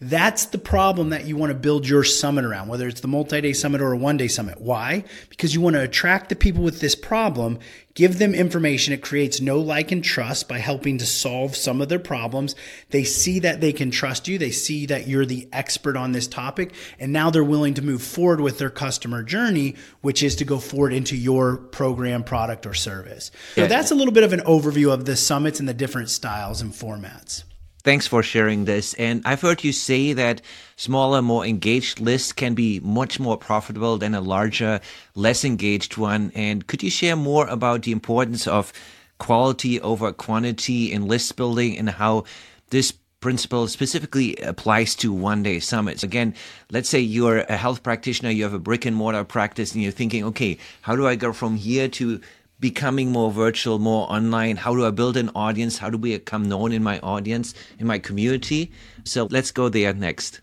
That's 0.01 0.47
the 0.47 0.57
problem 0.57 1.11
that 1.11 1.25
you 1.25 1.37
want 1.37 1.51
to 1.51 1.57
build 1.57 1.87
your 1.87 2.03
summit 2.03 2.43
around, 2.43 2.67
whether 2.67 2.85
it's 2.85 2.99
the 2.99 3.07
multi 3.07 3.39
day 3.39 3.53
summit 3.53 3.79
or 3.79 3.93
a 3.93 3.97
one 3.97 4.17
day 4.17 4.27
summit. 4.27 4.59
Why? 4.59 5.05
Because 5.29 5.55
you 5.55 5.61
want 5.61 5.77
to 5.77 5.81
attract 5.81 6.27
the 6.27 6.35
people 6.35 6.63
with 6.63 6.81
this 6.81 6.95
problem, 6.95 7.59
give 7.93 8.19
them 8.19 8.35
information. 8.35 8.93
It 8.93 9.01
creates 9.01 9.39
know 9.39 9.57
like, 9.57 9.93
and 9.93 10.03
trust 10.03 10.49
by 10.49 10.57
helping 10.57 10.97
to 10.97 11.05
solve 11.05 11.55
some 11.55 11.81
of 11.81 11.87
their 11.87 11.99
problems. 11.99 12.55
They 12.89 13.05
see 13.05 13.39
that 13.39 13.61
they 13.61 13.71
can 13.71 13.89
trust 13.89 14.27
you. 14.27 14.37
They 14.37 14.51
see 14.51 14.85
that 14.87 15.07
you're 15.07 15.25
the 15.25 15.47
expert 15.53 15.95
on 15.95 16.11
this 16.11 16.27
topic. 16.27 16.73
And 16.99 17.13
now 17.13 17.29
they're 17.29 17.41
willing 17.41 17.75
to 17.75 17.81
move 17.81 18.03
forward 18.03 18.41
with 18.41 18.59
their 18.59 18.69
customer 18.69 19.23
journey, 19.23 19.75
which 20.01 20.21
is 20.21 20.35
to 20.35 20.45
go 20.45 20.59
forward 20.59 20.91
into 20.91 21.15
your 21.15 21.55
program, 21.55 22.25
product, 22.25 22.65
or 22.65 22.73
service. 22.73 23.31
So 23.55 23.65
that's 23.65 23.91
a 23.91 23.95
little 23.95 24.13
bit 24.13 24.23
of 24.23 24.33
an 24.33 24.41
overview 24.41 24.91
of 24.91 25.05
the 25.05 25.15
summits 25.15 25.61
and 25.61 25.69
the 25.69 25.73
different 25.73 26.09
styles 26.09 26.61
and 26.61 26.73
formats. 26.73 27.43
Thanks 27.85 28.07
for 28.07 28.23
sharing 28.23 28.65
this. 28.65 28.95
And 28.95 29.21
I've 29.25 29.41
heard 29.41 29.63
you 29.63 29.71
say 29.71 30.11
that 30.13 30.41
smaller, 30.75 31.21
more 31.21 31.45
engaged 31.45 31.99
lists 31.99 32.33
can 32.33 32.55
be 32.55 32.79
much 32.79 33.19
more 33.19 33.37
profitable 33.37 33.99
than 33.99 34.15
a 34.15 34.21
larger, 34.21 34.81
less 35.13 35.45
engaged 35.45 35.95
one. 35.95 36.31
And 36.33 36.65
could 36.65 36.81
you 36.81 36.89
share 36.89 37.15
more 37.15 37.45
about 37.45 37.83
the 37.83 37.91
importance 37.91 38.47
of 38.47 38.73
quality 39.19 39.79
over 39.81 40.11
quantity 40.11 40.91
in 40.91 41.07
list 41.07 41.35
building 41.35 41.77
and 41.77 41.91
how 41.91 42.23
this 42.71 42.91
principle 43.25 43.67
specifically 43.67 44.35
applies 44.37 44.93
to 44.93 45.11
one 45.11 45.41
day 45.41 45.59
summits. 45.59 46.03
Again, 46.03 46.35
let's 46.69 46.87
say 46.87 46.99
you're 46.99 47.39
a 47.39 47.57
health 47.57 47.81
practitioner, 47.81 48.29
you 48.29 48.43
have 48.43 48.53
a 48.53 48.59
brick 48.59 48.85
and 48.85 48.95
mortar 48.95 49.23
practice, 49.23 49.73
and 49.73 49.81
you're 49.81 49.91
thinking, 49.91 50.23
okay, 50.25 50.59
how 50.81 50.95
do 50.95 51.07
I 51.07 51.15
go 51.15 51.33
from 51.33 51.55
here 51.55 51.87
to 51.87 52.21
becoming 52.59 53.11
more 53.11 53.31
virtual, 53.31 53.79
more 53.79 54.11
online? 54.11 54.57
How 54.57 54.75
do 54.75 54.85
I 54.85 54.91
build 54.91 55.17
an 55.17 55.29
audience? 55.35 55.77
How 55.77 55.89
do 55.89 55.97
we 55.97 56.17
become 56.17 56.47
known 56.47 56.71
in 56.71 56.83
my 56.83 56.99
audience, 56.99 57.53
in 57.79 57.87
my 57.87 57.99
community? 57.99 58.71
So 59.03 59.27
let's 59.29 59.51
go 59.51 59.69
there 59.69 59.93
next. 59.93 60.41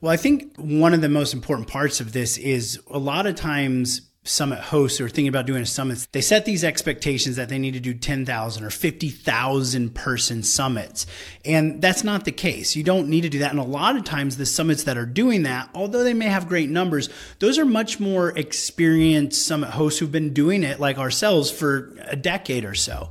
Well, 0.00 0.12
I 0.12 0.16
think 0.16 0.54
one 0.56 0.92
of 0.92 1.00
the 1.00 1.08
most 1.08 1.32
important 1.32 1.68
parts 1.68 2.00
of 2.00 2.12
this 2.12 2.36
is 2.36 2.78
a 2.88 2.98
lot 2.98 3.26
of 3.26 3.36
times 3.36 4.02
summit 4.24 4.58
hosts 4.58 5.00
or 5.00 5.08
thinking 5.08 5.28
about 5.28 5.46
doing 5.46 5.62
a 5.62 5.66
summit, 5.66 6.06
they 6.12 6.20
set 6.20 6.46
these 6.46 6.64
expectations 6.64 7.36
that 7.36 7.50
they 7.50 7.58
need 7.58 7.74
to 7.74 7.80
do 7.80 7.92
10,000 7.92 8.64
or 8.64 8.70
50,000 8.70 9.94
person 9.94 10.42
summits. 10.42 11.06
And 11.44 11.80
that's 11.80 12.02
not 12.02 12.24
the 12.24 12.32
case. 12.32 12.74
You 12.74 12.82
don't 12.82 13.08
need 13.08 13.20
to 13.20 13.28
do 13.28 13.40
that. 13.40 13.50
And 13.50 13.60
a 13.60 13.64
lot 13.64 13.96
of 13.96 14.04
times 14.04 14.36
the 14.36 14.46
summits 14.46 14.84
that 14.84 14.96
are 14.96 15.06
doing 15.06 15.42
that, 15.42 15.68
although 15.74 16.02
they 16.02 16.14
may 16.14 16.28
have 16.28 16.48
great 16.48 16.70
numbers, 16.70 17.10
those 17.38 17.58
are 17.58 17.66
much 17.66 18.00
more 18.00 18.30
experienced 18.30 19.46
summit 19.46 19.70
hosts 19.70 20.00
who've 20.00 20.10
been 20.10 20.32
doing 20.32 20.62
it 20.62 20.80
like 20.80 20.98
ourselves 20.98 21.50
for 21.50 21.92
a 22.06 22.16
decade 22.16 22.64
or 22.64 22.74
so. 22.74 23.10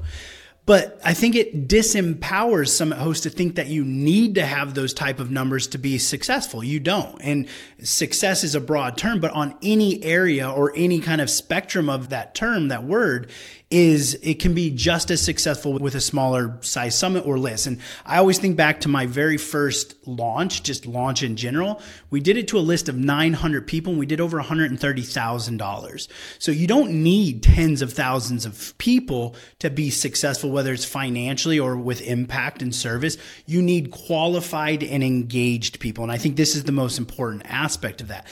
But 0.66 1.02
I 1.04 1.14
think 1.14 1.36
it 1.36 1.68
disempowers 1.68 2.70
some 2.70 2.92
hosts 2.92 3.24
to 3.24 3.30
think 3.30 3.56
that 3.56 3.68
you 3.68 3.84
need 3.84 4.36
to 4.36 4.46
have 4.46 4.74
those 4.74 4.94
type 4.94 5.20
of 5.20 5.30
numbers 5.30 5.68
to 5.68 5.78
be 5.78 5.98
successful. 5.98 6.64
You 6.64 6.80
don't. 6.80 7.22
And 7.22 7.48
success 7.82 8.46
is 8.46 8.56
a 8.56 8.62
broad 8.62 8.98
term, 8.98 9.20
but 9.20 9.32
on 9.32 9.56
any 9.62 10.02
area 10.04 10.50
or 10.50 10.72
any 10.74 11.02
kind 11.02 11.20
of 11.20 11.30
spectrum 11.30 11.90
of 11.90 12.10
that 12.10 12.34
term, 12.34 12.70
that 12.70 12.86
word, 12.86 13.30
is 13.74 14.14
it 14.22 14.36
can 14.36 14.54
be 14.54 14.70
just 14.70 15.10
as 15.10 15.20
successful 15.20 15.74
with 15.80 15.96
a 15.96 16.00
smaller 16.00 16.56
size 16.62 16.96
summit 16.96 17.26
or 17.26 17.40
list. 17.40 17.66
And 17.66 17.80
I 18.06 18.20
always 18.20 18.38
think 18.38 18.56
back 18.56 18.82
to 18.82 18.88
my 18.88 19.08
very 19.08 19.38
first 19.38 19.96
launch, 20.08 20.62
just 20.62 20.86
launch 20.86 21.24
in 21.24 21.36
general. 21.36 21.82
We 22.12 22.20
did 22.20 22.38
it 22.38 22.48
to 22.50 22.60
a 22.60 22.62
list 22.62 22.88
of 22.88 22.96
900 22.96 23.66
people 23.66 23.90
and 23.92 24.00
we 24.00 24.06
did 24.06 24.22
over 24.22 24.40
$130,000. 24.40 26.08
So 26.38 26.52
you 26.52 26.68
don't 26.68 26.92
need 27.02 27.42
tens 27.42 27.82
of 27.82 27.92
thousands 27.92 28.46
of 28.46 28.78
people 28.78 29.36
to 29.58 29.72
be 29.72 29.90
successful, 29.90 30.52
whether 30.52 30.72
it's 30.72 30.86
financially 30.86 31.60
or 31.60 31.76
with 31.76 32.02
impact 32.02 32.62
and 32.62 32.76
service. 32.76 33.18
You 33.48 33.64
need 33.64 33.90
qualified 33.90 34.84
and 34.84 35.04
engaged 35.04 35.80
people. 35.80 36.04
And 36.04 36.12
I 36.12 36.20
think 36.20 36.36
this 36.36 36.56
is 36.56 36.66
the 36.66 36.72
most 36.72 37.00
important 37.00 37.42
aspect 37.48 38.02
of 38.02 38.10
that 38.10 38.28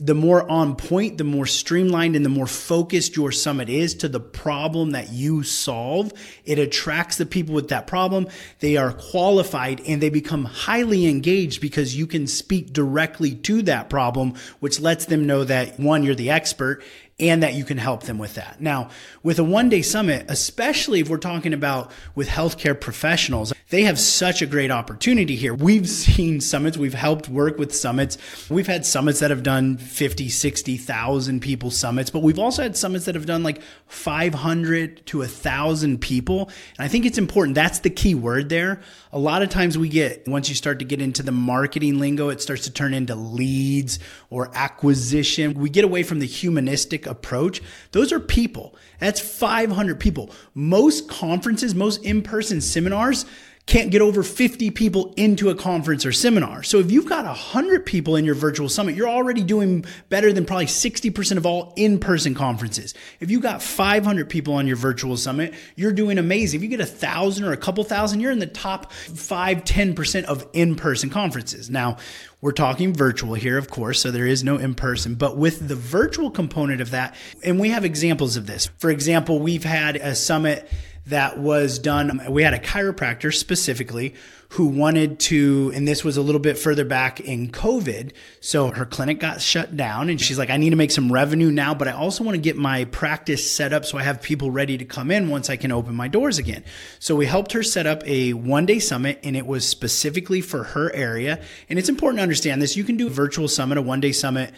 the 0.00 0.14
more 0.14 0.48
on 0.50 0.76
point, 0.76 1.18
the 1.18 1.24
more 1.24 1.46
streamlined 1.46 2.16
and 2.16 2.24
the 2.24 2.30
more 2.30 2.46
focused 2.46 3.16
your 3.16 3.32
summit 3.32 3.68
is 3.68 3.94
to 3.94 4.08
the 4.08 4.20
problem 4.20 4.90
that 4.90 5.10
you 5.10 5.42
solve, 5.42 6.12
it 6.44 6.58
attracts 6.58 7.16
the 7.16 7.26
people 7.26 7.54
with 7.54 7.68
that 7.68 7.86
problem. 7.86 8.28
They 8.60 8.76
are 8.76 8.92
qualified 8.92 9.80
and 9.86 10.02
they 10.02 10.10
become 10.10 10.44
highly 10.44 11.06
engaged 11.06 11.60
because 11.60 11.96
you 11.96 12.06
can 12.06 12.26
speak 12.26 12.72
directly 12.72 13.34
to 13.34 13.62
that 13.62 13.88
problem, 13.88 14.34
which 14.60 14.80
lets 14.80 15.06
them 15.06 15.26
know 15.26 15.44
that 15.44 15.78
one, 15.78 16.02
you're 16.02 16.14
the 16.14 16.30
expert 16.30 16.82
and 17.18 17.42
that 17.42 17.54
you 17.54 17.64
can 17.64 17.78
help 17.78 18.02
them 18.02 18.18
with 18.18 18.34
that. 18.34 18.60
Now, 18.60 18.90
with 19.22 19.38
a 19.38 19.44
one 19.44 19.68
day 19.68 19.82
summit, 19.82 20.26
especially 20.28 21.00
if 21.00 21.08
we're 21.08 21.16
talking 21.16 21.54
about 21.54 21.90
with 22.14 22.28
healthcare 22.28 22.78
professionals, 22.78 23.52
they 23.70 23.82
have 23.82 23.98
such 23.98 24.42
a 24.42 24.46
great 24.46 24.70
opportunity 24.70 25.34
here. 25.34 25.52
We've 25.52 25.88
seen 25.88 26.40
summits, 26.40 26.78
we've 26.78 26.94
helped 26.94 27.28
work 27.28 27.58
with 27.58 27.74
summits. 27.74 28.16
We've 28.48 28.66
had 28.66 28.86
summits 28.86 29.18
that 29.20 29.30
have 29.30 29.42
done 29.42 29.76
50, 29.76 30.28
60,000 30.28 31.40
people 31.40 31.70
summits, 31.72 32.10
but 32.10 32.22
we've 32.22 32.38
also 32.38 32.62
had 32.62 32.76
summits 32.76 33.06
that 33.06 33.16
have 33.16 33.26
done 33.26 33.42
like 33.42 33.60
500 33.88 35.04
to 35.06 35.18
1,000 35.18 36.00
people. 36.00 36.48
And 36.78 36.84
I 36.84 36.88
think 36.88 37.06
it's 37.06 37.18
important. 37.18 37.56
That's 37.56 37.80
the 37.80 37.90
key 37.90 38.14
word 38.14 38.50
there. 38.50 38.80
A 39.16 39.18
lot 39.18 39.40
of 39.40 39.48
times 39.48 39.78
we 39.78 39.88
get, 39.88 40.28
once 40.28 40.50
you 40.50 40.54
start 40.54 40.80
to 40.80 40.84
get 40.84 41.00
into 41.00 41.22
the 41.22 41.32
marketing 41.32 41.98
lingo, 41.98 42.28
it 42.28 42.42
starts 42.42 42.64
to 42.64 42.70
turn 42.70 42.92
into 42.92 43.14
leads 43.14 43.98
or 44.28 44.50
acquisition. 44.54 45.54
We 45.54 45.70
get 45.70 45.86
away 45.86 46.02
from 46.02 46.18
the 46.18 46.26
humanistic 46.26 47.06
approach. 47.06 47.62
Those 47.92 48.12
are 48.12 48.20
people. 48.20 48.76
That's 49.00 49.18
500 49.18 49.98
people. 49.98 50.32
Most 50.52 51.08
conferences, 51.08 51.74
most 51.74 52.04
in 52.04 52.20
person 52.20 52.60
seminars, 52.60 53.24
can't 53.66 53.90
get 53.90 54.00
over 54.00 54.22
50 54.22 54.70
people 54.70 55.12
into 55.16 55.50
a 55.50 55.54
conference 55.56 56.06
or 56.06 56.12
seminar. 56.12 56.62
So 56.62 56.78
if 56.78 56.92
you've 56.92 57.06
got 57.06 57.24
100 57.24 57.84
people 57.84 58.14
in 58.14 58.24
your 58.24 58.36
virtual 58.36 58.68
summit, 58.68 58.94
you're 58.94 59.08
already 59.08 59.42
doing 59.42 59.84
better 60.08 60.32
than 60.32 60.44
probably 60.44 60.66
60% 60.66 61.36
of 61.36 61.44
all 61.44 61.72
in-person 61.76 62.34
conferences. 62.34 62.94
If 63.18 63.28
you 63.28 63.40
got 63.40 63.60
500 63.60 64.30
people 64.30 64.54
on 64.54 64.68
your 64.68 64.76
virtual 64.76 65.16
summit, 65.16 65.52
you're 65.74 65.92
doing 65.92 66.16
amazing. 66.16 66.58
If 66.58 66.62
you 66.62 66.68
get 66.68 66.80
a 66.80 66.86
thousand 66.86 67.44
or 67.44 67.52
a 67.52 67.56
couple 67.56 67.82
thousand, 67.82 68.20
you're 68.20 68.30
in 68.30 68.38
the 68.38 68.46
top 68.46 68.92
five, 69.06 69.64
10% 69.64 70.24
of 70.24 70.46
in-person 70.52 71.10
conferences. 71.10 71.70
Now, 71.70 71.96
we're 72.40 72.52
talking 72.52 72.92
virtual 72.92 73.34
here, 73.34 73.58
of 73.58 73.70
course, 73.70 74.00
so 74.00 74.10
there 74.10 74.26
is 74.26 74.44
no 74.44 74.56
in 74.56 74.74
person, 74.74 75.14
but 75.14 75.36
with 75.36 75.68
the 75.68 75.74
virtual 75.74 76.30
component 76.30 76.80
of 76.80 76.90
that, 76.90 77.14
and 77.42 77.58
we 77.58 77.70
have 77.70 77.84
examples 77.84 78.36
of 78.36 78.46
this. 78.46 78.70
For 78.78 78.90
example, 78.90 79.38
we've 79.38 79.64
had 79.64 79.96
a 79.96 80.14
summit 80.14 80.68
that 81.06 81.38
was 81.38 81.78
done. 81.78 82.20
We 82.28 82.42
had 82.42 82.54
a 82.54 82.58
chiropractor 82.58 83.34
specifically 83.34 84.14
who 84.50 84.66
wanted 84.66 85.18
to, 85.18 85.72
and 85.74 85.86
this 85.86 86.04
was 86.04 86.16
a 86.16 86.22
little 86.22 86.40
bit 86.40 86.56
further 86.56 86.84
back 86.84 87.20
in 87.20 87.50
COVID. 87.50 88.12
So 88.40 88.70
her 88.70 88.86
clinic 88.86 89.18
got 89.18 89.40
shut 89.40 89.76
down 89.76 90.08
and 90.08 90.20
she's 90.20 90.38
like, 90.38 90.50
I 90.50 90.56
need 90.56 90.70
to 90.70 90.76
make 90.76 90.90
some 90.90 91.12
revenue 91.12 91.50
now, 91.50 91.74
but 91.74 91.88
I 91.88 91.92
also 91.92 92.22
want 92.22 92.36
to 92.36 92.40
get 92.40 92.56
my 92.56 92.84
practice 92.86 93.50
set 93.50 93.72
up 93.72 93.84
so 93.84 93.98
I 93.98 94.02
have 94.02 94.22
people 94.22 94.50
ready 94.50 94.78
to 94.78 94.84
come 94.84 95.10
in 95.10 95.28
once 95.28 95.50
I 95.50 95.56
can 95.56 95.72
open 95.72 95.94
my 95.94 96.08
doors 96.08 96.38
again. 96.38 96.64
So 97.00 97.16
we 97.16 97.26
helped 97.26 97.52
her 97.52 97.62
set 97.62 97.86
up 97.86 98.06
a 98.06 98.34
one 98.34 98.66
day 98.66 98.78
summit 98.78 99.20
and 99.22 99.36
it 99.36 99.46
was 99.46 99.66
specifically 99.66 100.40
for 100.40 100.62
her 100.62 100.92
area. 100.94 101.40
And 101.68 101.78
it's 101.78 101.88
important 101.88 102.18
to 102.18 102.22
understand 102.22 102.62
this. 102.62 102.76
You 102.76 102.84
can 102.84 102.96
do 102.96 103.08
a 103.08 103.10
virtual 103.10 103.48
summit, 103.48 103.78
a 103.78 103.82
one 103.82 104.00
day 104.00 104.12
summit 104.12 104.52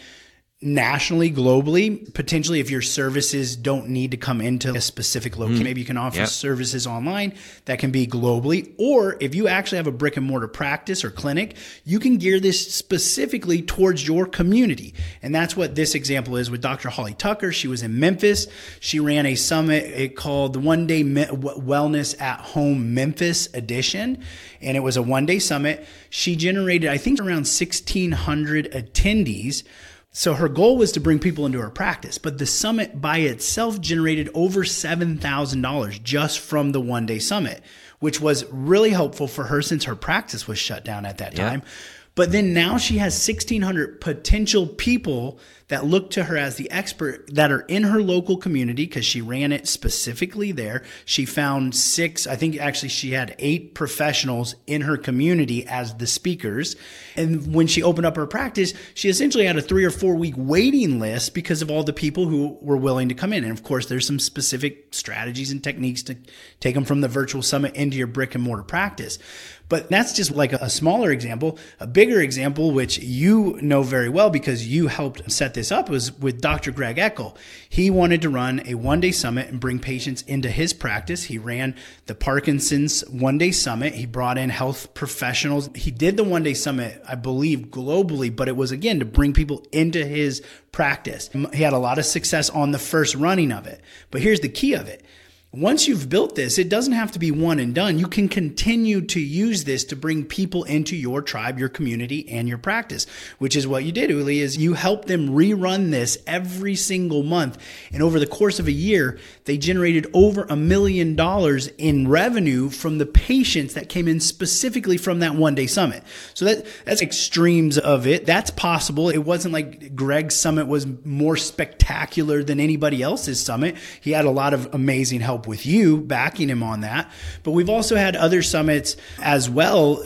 nationally, 0.60 1.30
globally, 1.30 2.12
potentially 2.14 2.58
if 2.58 2.68
your 2.68 2.82
services 2.82 3.54
don't 3.54 3.88
need 3.88 4.10
to 4.10 4.16
come 4.16 4.40
into 4.40 4.74
a 4.74 4.80
specific 4.80 5.36
location, 5.38 5.62
mm. 5.62 5.64
maybe 5.64 5.80
you 5.80 5.86
can 5.86 5.96
offer 5.96 6.18
yep. 6.18 6.28
services 6.28 6.84
online 6.84 7.32
that 7.66 7.78
can 7.78 7.92
be 7.92 8.08
globally. 8.08 8.74
Or 8.76 9.16
if 9.20 9.36
you 9.36 9.46
actually 9.46 9.76
have 9.76 9.86
a 9.86 9.92
brick 9.92 10.16
and 10.16 10.26
mortar 10.26 10.48
practice 10.48 11.04
or 11.04 11.12
clinic, 11.12 11.56
you 11.84 12.00
can 12.00 12.16
gear 12.16 12.40
this 12.40 12.74
specifically 12.74 13.62
towards 13.62 14.04
your 14.04 14.26
community. 14.26 14.94
And 15.22 15.32
that's 15.32 15.56
what 15.56 15.76
this 15.76 15.94
example 15.94 16.36
is 16.36 16.50
with 16.50 16.60
Dr. 16.60 16.88
Holly 16.88 17.14
Tucker. 17.14 17.52
She 17.52 17.68
was 17.68 17.84
in 17.84 18.00
Memphis. 18.00 18.48
She 18.80 18.98
ran 18.98 19.26
a 19.26 19.36
summit 19.36 20.16
called 20.16 20.54
the 20.54 20.60
One 20.60 20.88
Day 20.88 21.04
Wellness 21.04 22.20
at 22.20 22.40
Home 22.40 22.94
Memphis 22.94 23.48
Edition. 23.54 24.24
And 24.60 24.76
it 24.76 24.80
was 24.80 24.96
a 24.96 25.02
one 25.02 25.24
day 25.24 25.38
summit. 25.38 25.86
She 26.10 26.34
generated, 26.34 26.90
I 26.90 26.96
think, 26.98 27.20
around 27.20 27.46
1,600 27.46 28.72
attendees 28.72 29.62
so 30.10 30.34
her 30.34 30.48
goal 30.48 30.76
was 30.76 30.92
to 30.92 31.00
bring 31.00 31.18
people 31.18 31.46
into 31.46 31.60
her 31.60 31.70
practice, 31.70 32.18
but 32.18 32.38
the 32.38 32.46
summit 32.46 33.00
by 33.00 33.18
itself 33.18 33.80
generated 33.80 34.30
over 34.34 34.64
$7,000 34.64 36.02
just 36.02 36.40
from 36.40 36.72
the 36.72 36.80
one 36.80 37.06
day 37.06 37.18
summit, 37.18 37.62
which 38.00 38.20
was 38.20 38.44
really 38.50 38.90
helpful 38.90 39.28
for 39.28 39.44
her 39.44 39.60
since 39.62 39.84
her 39.84 39.94
practice 39.94 40.48
was 40.48 40.58
shut 40.58 40.84
down 40.84 41.04
at 41.04 41.18
that 41.18 41.36
time. 41.36 41.62
Yeah. 41.64 41.70
But 42.18 42.32
then 42.32 42.52
now 42.52 42.78
she 42.78 42.98
has 42.98 43.14
1,600 43.14 44.00
potential 44.00 44.66
people 44.66 45.38
that 45.68 45.84
look 45.84 46.10
to 46.10 46.24
her 46.24 46.36
as 46.36 46.56
the 46.56 46.68
expert 46.68 47.32
that 47.34 47.52
are 47.52 47.60
in 47.60 47.84
her 47.84 48.02
local 48.02 48.38
community 48.38 48.86
because 48.86 49.04
she 49.04 49.20
ran 49.20 49.52
it 49.52 49.68
specifically 49.68 50.50
there. 50.50 50.82
She 51.04 51.24
found 51.26 51.76
six, 51.76 52.26
I 52.26 52.34
think 52.34 52.58
actually 52.58 52.88
she 52.88 53.12
had 53.12 53.36
eight 53.38 53.74
professionals 53.74 54.56
in 54.66 54.80
her 54.80 54.96
community 54.96 55.64
as 55.68 55.94
the 55.94 56.08
speakers. 56.08 56.74
And 57.14 57.54
when 57.54 57.68
she 57.68 57.84
opened 57.84 58.06
up 58.06 58.16
her 58.16 58.26
practice, 58.26 58.74
she 58.94 59.08
essentially 59.08 59.44
had 59.44 59.56
a 59.56 59.62
three 59.62 59.84
or 59.84 59.90
four 59.90 60.16
week 60.16 60.34
waiting 60.36 60.98
list 60.98 61.34
because 61.34 61.62
of 61.62 61.70
all 61.70 61.84
the 61.84 61.92
people 61.92 62.26
who 62.26 62.58
were 62.60 62.76
willing 62.76 63.10
to 63.10 63.14
come 63.14 63.32
in. 63.32 63.44
And 63.44 63.52
of 63.52 63.62
course, 63.62 63.86
there's 63.86 64.06
some 64.06 64.18
specific 64.18 64.92
strategies 64.92 65.52
and 65.52 65.62
techniques 65.62 66.02
to 66.04 66.16
take 66.58 66.74
them 66.74 66.84
from 66.84 67.00
the 67.00 67.08
virtual 67.08 67.42
summit 67.42 67.76
into 67.76 67.96
your 67.96 68.08
brick 68.08 68.34
and 68.34 68.42
mortar 68.42 68.64
practice. 68.64 69.20
But 69.68 69.90
that's 69.90 70.14
just 70.14 70.30
like 70.30 70.52
a 70.52 70.70
smaller 70.70 71.10
example. 71.10 71.58
A 71.78 71.86
bigger 71.86 72.20
example, 72.20 72.70
which 72.70 72.98
you 72.98 73.58
know 73.60 73.82
very 73.82 74.08
well 74.08 74.30
because 74.30 74.66
you 74.66 74.86
helped 74.86 75.30
set 75.30 75.52
this 75.52 75.70
up, 75.70 75.90
was 75.90 76.12
with 76.18 76.40
Dr. 76.40 76.70
Greg 76.70 76.96
Eckel. 76.96 77.36
He 77.68 77.90
wanted 77.90 78.22
to 78.22 78.30
run 78.30 78.62
a 78.66 78.74
one 78.74 79.00
day 79.00 79.12
summit 79.12 79.48
and 79.48 79.60
bring 79.60 79.78
patients 79.78 80.22
into 80.22 80.50
his 80.50 80.72
practice. 80.72 81.24
He 81.24 81.36
ran 81.36 81.74
the 82.06 82.14
Parkinson's 82.14 83.02
one 83.08 83.36
day 83.36 83.50
summit. 83.50 83.94
He 83.94 84.06
brought 84.06 84.38
in 84.38 84.48
health 84.48 84.94
professionals. 84.94 85.68
He 85.74 85.90
did 85.90 86.16
the 86.16 86.24
one 86.24 86.42
day 86.42 86.54
summit, 86.54 87.02
I 87.06 87.14
believe, 87.14 87.66
globally, 87.70 88.34
but 88.34 88.48
it 88.48 88.56
was 88.56 88.72
again 88.72 89.00
to 89.00 89.04
bring 89.04 89.34
people 89.34 89.66
into 89.70 90.04
his 90.06 90.42
practice. 90.72 91.28
He 91.52 91.62
had 91.62 91.74
a 91.74 91.78
lot 91.78 91.98
of 91.98 92.06
success 92.06 92.48
on 92.48 92.70
the 92.70 92.78
first 92.78 93.14
running 93.14 93.52
of 93.52 93.66
it. 93.66 93.82
But 94.10 94.22
here's 94.22 94.40
the 94.40 94.48
key 94.48 94.72
of 94.72 94.86
it 94.86 95.04
once 95.50 95.88
you've 95.88 96.10
built 96.10 96.34
this, 96.34 96.58
it 96.58 96.68
doesn't 96.68 96.92
have 96.92 97.10
to 97.10 97.18
be 97.18 97.30
one 97.30 97.58
and 97.58 97.74
done. 97.74 97.98
You 97.98 98.06
can 98.06 98.28
continue 98.28 99.00
to 99.00 99.18
use 99.18 99.64
this 99.64 99.82
to 99.84 99.96
bring 99.96 100.26
people 100.26 100.64
into 100.64 100.94
your 100.94 101.22
tribe, 101.22 101.58
your 101.58 101.70
community, 101.70 102.28
and 102.28 102.46
your 102.46 102.58
practice, 102.58 103.06
which 103.38 103.56
is 103.56 103.66
what 103.66 103.82
you 103.82 103.90
did, 103.90 104.10
Uli, 104.10 104.40
is 104.40 104.58
you 104.58 104.74
helped 104.74 105.08
them 105.08 105.30
rerun 105.30 105.90
this 105.90 106.18
every 106.26 106.74
single 106.74 107.22
month. 107.22 107.56
And 107.90 108.02
over 108.02 108.20
the 108.20 108.26
course 108.26 108.58
of 108.58 108.68
a 108.68 108.72
year, 108.72 109.18
they 109.48 109.56
generated 109.56 110.06
over 110.12 110.44
a 110.50 110.54
million 110.54 111.16
dollars 111.16 111.68
in 111.78 112.06
revenue 112.06 112.68
from 112.68 112.98
the 112.98 113.06
patients 113.06 113.72
that 113.72 113.88
came 113.88 114.06
in 114.06 114.20
specifically 114.20 114.98
from 114.98 115.20
that 115.20 115.34
one 115.34 115.54
day 115.54 115.66
summit. 115.66 116.02
So 116.34 116.44
that, 116.44 116.66
that's 116.84 117.00
extremes 117.00 117.78
of 117.78 118.06
it. 118.06 118.26
That's 118.26 118.50
possible. 118.50 119.08
It 119.08 119.24
wasn't 119.24 119.54
like 119.54 119.96
Greg's 119.96 120.36
summit 120.36 120.66
was 120.66 120.86
more 121.02 121.38
spectacular 121.38 122.44
than 122.44 122.60
anybody 122.60 123.02
else's 123.02 123.40
summit. 123.40 123.78
He 124.02 124.10
had 124.10 124.26
a 124.26 124.30
lot 124.30 124.52
of 124.52 124.74
amazing 124.74 125.20
help 125.20 125.46
with 125.46 125.64
you 125.64 125.96
backing 125.96 126.50
him 126.50 126.62
on 126.62 126.82
that. 126.82 127.10
But 127.42 127.52
we've 127.52 127.70
also 127.70 127.96
had 127.96 128.16
other 128.16 128.42
summits 128.42 128.98
as 129.18 129.48
well. 129.48 130.04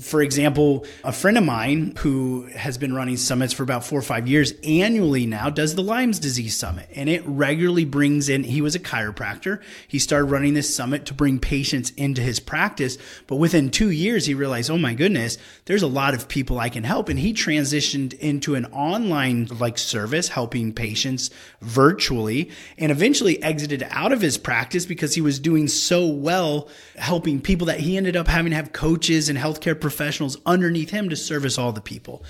For 0.00 0.20
example, 0.20 0.84
a 1.04 1.12
friend 1.12 1.38
of 1.38 1.44
mine 1.44 1.94
who 1.98 2.46
has 2.56 2.76
been 2.76 2.92
running 2.92 3.18
summits 3.18 3.52
for 3.52 3.62
about 3.62 3.84
four 3.84 4.00
or 4.00 4.02
five 4.02 4.26
years 4.26 4.52
annually 4.64 5.26
now 5.26 5.48
does 5.48 5.76
the 5.76 5.82
Lyme's 5.82 6.18
disease 6.18 6.56
summit 6.56 6.88
and 6.96 7.08
it 7.08 7.22
regularly 7.24 7.84
brings 7.84 8.28
in, 8.28 8.42
he 8.42 8.60
was 8.60 8.74
a 8.74 8.79
chiropractor. 8.80 9.60
He 9.86 9.98
started 9.98 10.26
running 10.26 10.54
this 10.54 10.74
summit 10.74 11.06
to 11.06 11.14
bring 11.14 11.38
patients 11.38 11.90
into 11.90 12.22
his 12.22 12.40
practice. 12.40 12.98
But 13.26 13.36
within 13.36 13.70
two 13.70 13.90
years, 13.90 14.26
he 14.26 14.34
realized, 14.34 14.70
oh 14.70 14.78
my 14.78 14.94
goodness, 14.94 15.38
there's 15.66 15.82
a 15.82 15.86
lot 15.86 16.14
of 16.14 16.28
people 16.28 16.58
I 16.58 16.68
can 16.68 16.84
help. 16.84 17.08
And 17.08 17.18
he 17.18 17.32
transitioned 17.32 18.14
into 18.14 18.54
an 18.54 18.66
online 18.66 19.46
like 19.58 19.78
service, 19.78 20.28
helping 20.28 20.72
patients 20.72 21.30
virtually 21.60 22.50
and 22.78 22.90
eventually 22.90 23.42
exited 23.42 23.86
out 23.90 24.12
of 24.12 24.20
his 24.20 24.38
practice 24.38 24.86
because 24.86 25.14
he 25.14 25.20
was 25.20 25.38
doing 25.38 25.68
so 25.68 26.06
well 26.06 26.68
helping 26.96 27.40
people 27.40 27.66
that 27.66 27.80
he 27.80 27.96
ended 27.96 28.16
up 28.16 28.28
having 28.28 28.50
to 28.50 28.56
have 28.56 28.72
coaches 28.72 29.28
and 29.28 29.38
healthcare 29.38 29.78
professionals 29.78 30.36
underneath 30.46 30.90
him 30.90 31.08
to 31.08 31.16
service 31.16 31.58
all 31.58 31.72
the 31.72 31.80
people. 31.80 32.22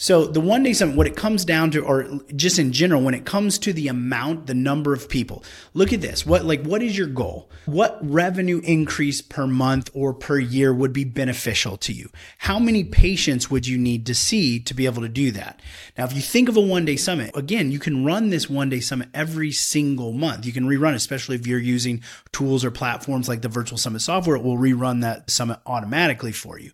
So 0.00 0.24
the 0.24 0.40
one 0.40 0.62
day 0.62 0.72
summit, 0.72 0.96
what 0.96 1.06
it 1.06 1.14
comes 1.14 1.44
down 1.44 1.72
to, 1.72 1.84
or 1.84 2.08
just 2.34 2.58
in 2.58 2.72
general, 2.72 3.02
when 3.02 3.12
it 3.12 3.26
comes 3.26 3.58
to 3.58 3.74
the 3.74 3.88
amount, 3.88 4.46
the 4.46 4.54
number 4.54 4.94
of 4.94 5.10
people, 5.10 5.44
look 5.74 5.92
at 5.92 6.00
this. 6.00 6.24
What, 6.24 6.46
like, 6.46 6.62
what 6.62 6.82
is 6.82 6.96
your 6.96 7.06
goal? 7.06 7.50
What 7.66 7.98
revenue 8.00 8.62
increase 8.64 9.20
per 9.20 9.46
month 9.46 9.90
or 9.92 10.14
per 10.14 10.38
year 10.38 10.72
would 10.72 10.94
be 10.94 11.04
beneficial 11.04 11.76
to 11.76 11.92
you? 11.92 12.08
How 12.38 12.58
many 12.58 12.82
patients 12.82 13.50
would 13.50 13.66
you 13.66 13.76
need 13.76 14.06
to 14.06 14.14
see 14.14 14.58
to 14.60 14.72
be 14.72 14.86
able 14.86 15.02
to 15.02 15.08
do 15.08 15.32
that? 15.32 15.60
Now, 15.98 16.06
if 16.06 16.14
you 16.14 16.22
think 16.22 16.48
of 16.48 16.56
a 16.56 16.62
one 16.62 16.86
day 16.86 16.96
summit, 16.96 17.36
again, 17.36 17.70
you 17.70 17.78
can 17.78 18.02
run 18.02 18.30
this 18.30 18.48
one 18.48 18.70
day 18.70 18.80
summit 18.80 19.10
every 19.12 19.52
single 19.52 20.14
month. 20.14 20.46
You 20.46 20.52
can 20.52 20.64
rerun, 20.64 20.94
especially 20.94 21.36
if 21.36 21.46
you're 21.46 21.58
using 21.58 22.02
tools 22.32 22.64
or 22.64 22.70
platforms 22.70 23.28
like 23.28 23.42
the 23.42 23.50
virtual 23.50 23.76
summit 23.76 24.00
software, 24.00 24.36
it 24.36 24.42
will 24.42 24.56
rerun 24.56 25.02
that 25.02 25.30
summit 25.30 25.58
automatically 25.66 26.32
for 26.32 26.58
you. 26.58 26.70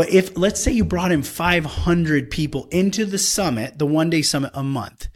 But 0.00 0.08
if, 0.08 0.34
let's 0.34 0.62
say 0.62 0.72
you 0.72 0.86
brought 0.86 1.12
in 1.12 1.22
500 1.22 2.30
people 2.30 2.68
into 2.70 3.04
the 3.04 3.18
summit, 3.18 3.78
the 3.78 3.84
one 3.84 4.08
day 4.08 4.22
summit 4.22 4.50
a 4.54 4.62
month, 4.62 5.08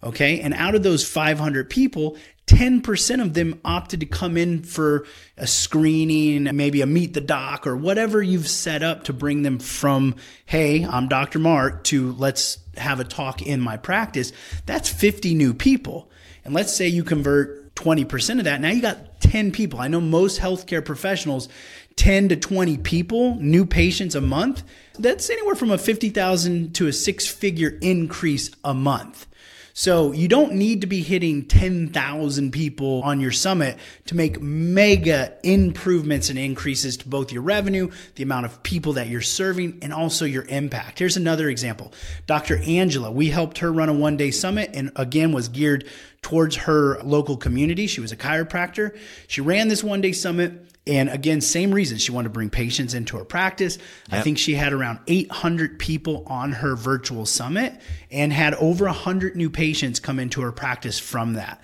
okay? 0.00 0.38
And 0.38 0.54
out 0.54 0.76
of 0.76 0.84
those 0.84 1.04
500 1.04 1.68
people, 1.68 2.16
10% 2.46 3.20
of 3.20 3.34
them 3.34 3.60
opted 3.64 3.98
to 3.98 4.06
come 4.06 4.36
in 4.36 4.62
for 4.62 5.04
a 5.36 5.48
screening, 5.48 6.44
maybe 6.56 6.82
a 6.82 6.86
meet 6.86 7.14
the 7.14 7.20
doc 7.20 7.66
or 7.66 7.76
whatever 7.76 8.22
you've 8.22 8.46
set 8.46 8.84
up 8.84 9.02
to 9.02 9.12
bring 9.12 9.42
them 9.42 9.58
from, 9.58 10.14
hey, 10.46 10.84
I'm 10.84 11.08
Dr. 11.08 11.40
Mark 11.40 11.82
to 11.86 12.12
let's 12.12 12.58
have 12.76 13.00
a 13.00 13.04
talk 13.04 13.42
in 13.42 13.60
my 13.60 13.76
practice. 13.76 14.32
That's 14.66 14.88
50 14.88 15.34
new 15.34 15.52
people. 15.52 16.12
And 16.44 16.54
let's 16.54 16.72
say 16.72 16.86
you 16.86 17.02
convert 17.02 17.74
20% 17.74 18.38
of 18.38 18.44
that. 18.44 18.60
Now 18.60 18.70
you 18.70 18.82
got 18.82 19.20
10 19.20 19.50
people. 19.50 19.80
I 19.80 19.88
know 19.88 20.00
most 20.00 20.40
healthcare 20.40 20.84
professionals 20.84 21.48
10 21.98 22.28
to 22.28 22.36
20 22.36 22.78
people, 22.78 23.34
new 23.36 23.66
patients 23.66 24.14
a 24.14 24.20
month, 24.20 24.62
that's 24.98 25.28
anywhere 25.28 25.56
from 25.56 25.70
a 25.70 25.78
50,000 25.78 26.74
to 26.76 26.86
a 26.86 26.92
six 26.92 27.26
figure 27.26 27.76
increase 27.80 28.50
a 28.64 28.72
month. 28.72 29.26
So 29.74 30.10
you 30.10 30.26
don't 30.26 30.54
need 30.54 30.80
to 30.80 30.88
be 30.88 31.02
hitting 31.02 31.44
10,000 31.46 32.50
people 32.50 33.00
on 33.02 33.20
your 33.20 33.30
summit 33.30 33.78
to 34.06 34.16
make 34.16 34.40
mega 34.40 35.34
improvements 35.44 36.30
and 36.30 36.38
increases 36.38 36.96
to 36.96 37.08
both 37.08 37.30
your 37.30 37.42
revenue, 37.42 37.90
the 38.16 38.24
amount 38.24 38.46
of 38.46 38.60
people 38.64 38.94
that 38.94 39.06
you're 39.08 39.20
serving, 39.20 39.78
and 39.82 39.92
also 39.92 40.24
your 40.24 40.44
impact. 40.46 40.98
Here's 40.98 41.16
another 41.16 41.48
example. 41.48 41.92
Dr. 42.26 42.58
Angela, 42.58 43.12
we 43.12 43.28
helped 43.28 43.58
her 43.58 43.72
run 43.72 43.88
a 43.88 43.92
one 43.92 44.16
day 44.16 44.32
summit 44.32 44.70
and 44.74 44.90
again 44.96 45.30
was 45.30 45.46
geared 45.46 45.86
towards 46.22 46.56
her 46.56 47.00
local 47.04 47.36
community. 47.36 47.86
She 47.86 48.00
was 48.00 48.10
a 48.10 48.16
chiropractor. 48.16 48.98
She 49.28 49.40
ran 49.40 49.68
this 49.68 49.84
one 49.84 50.00
day 50.00 50.10
summit 50.10 50.67
and 50.88 51.10
again, 51.10 51.40
same 51.40 51.72
reason. 51.72 51.98
She 51.98 52.12
wanted 52.12 52.28
to 52.28 52.32
bring 52.32 52.50
patients 52.50 52.94
into 52.94 53.18
her 53.18 53.24
practice. 53.24 53.76
Yep. 53.76 54.20
I 54.20 54.22
think 54.22 54.38
she 54.38 54.54
had 54.54 54.72
around 54.72 55.00
800 55.06 55.78
people 55.78 56.24
on 56.26 56.52
her 56.52 56.74
virtual 56.74 57.26
summit 57.26 57.74
and 58.10 58.32
had 58.32 58.54
over 58.54 58.86
100 58.86 59.36
new 59.36 59.50
patients 59.50 60.00
come 60.00 60.18
into 60.18 60.40
her 60.40 60.50
practice 60.50 60.98
from 60.98 61.34
that. 61.34 61.60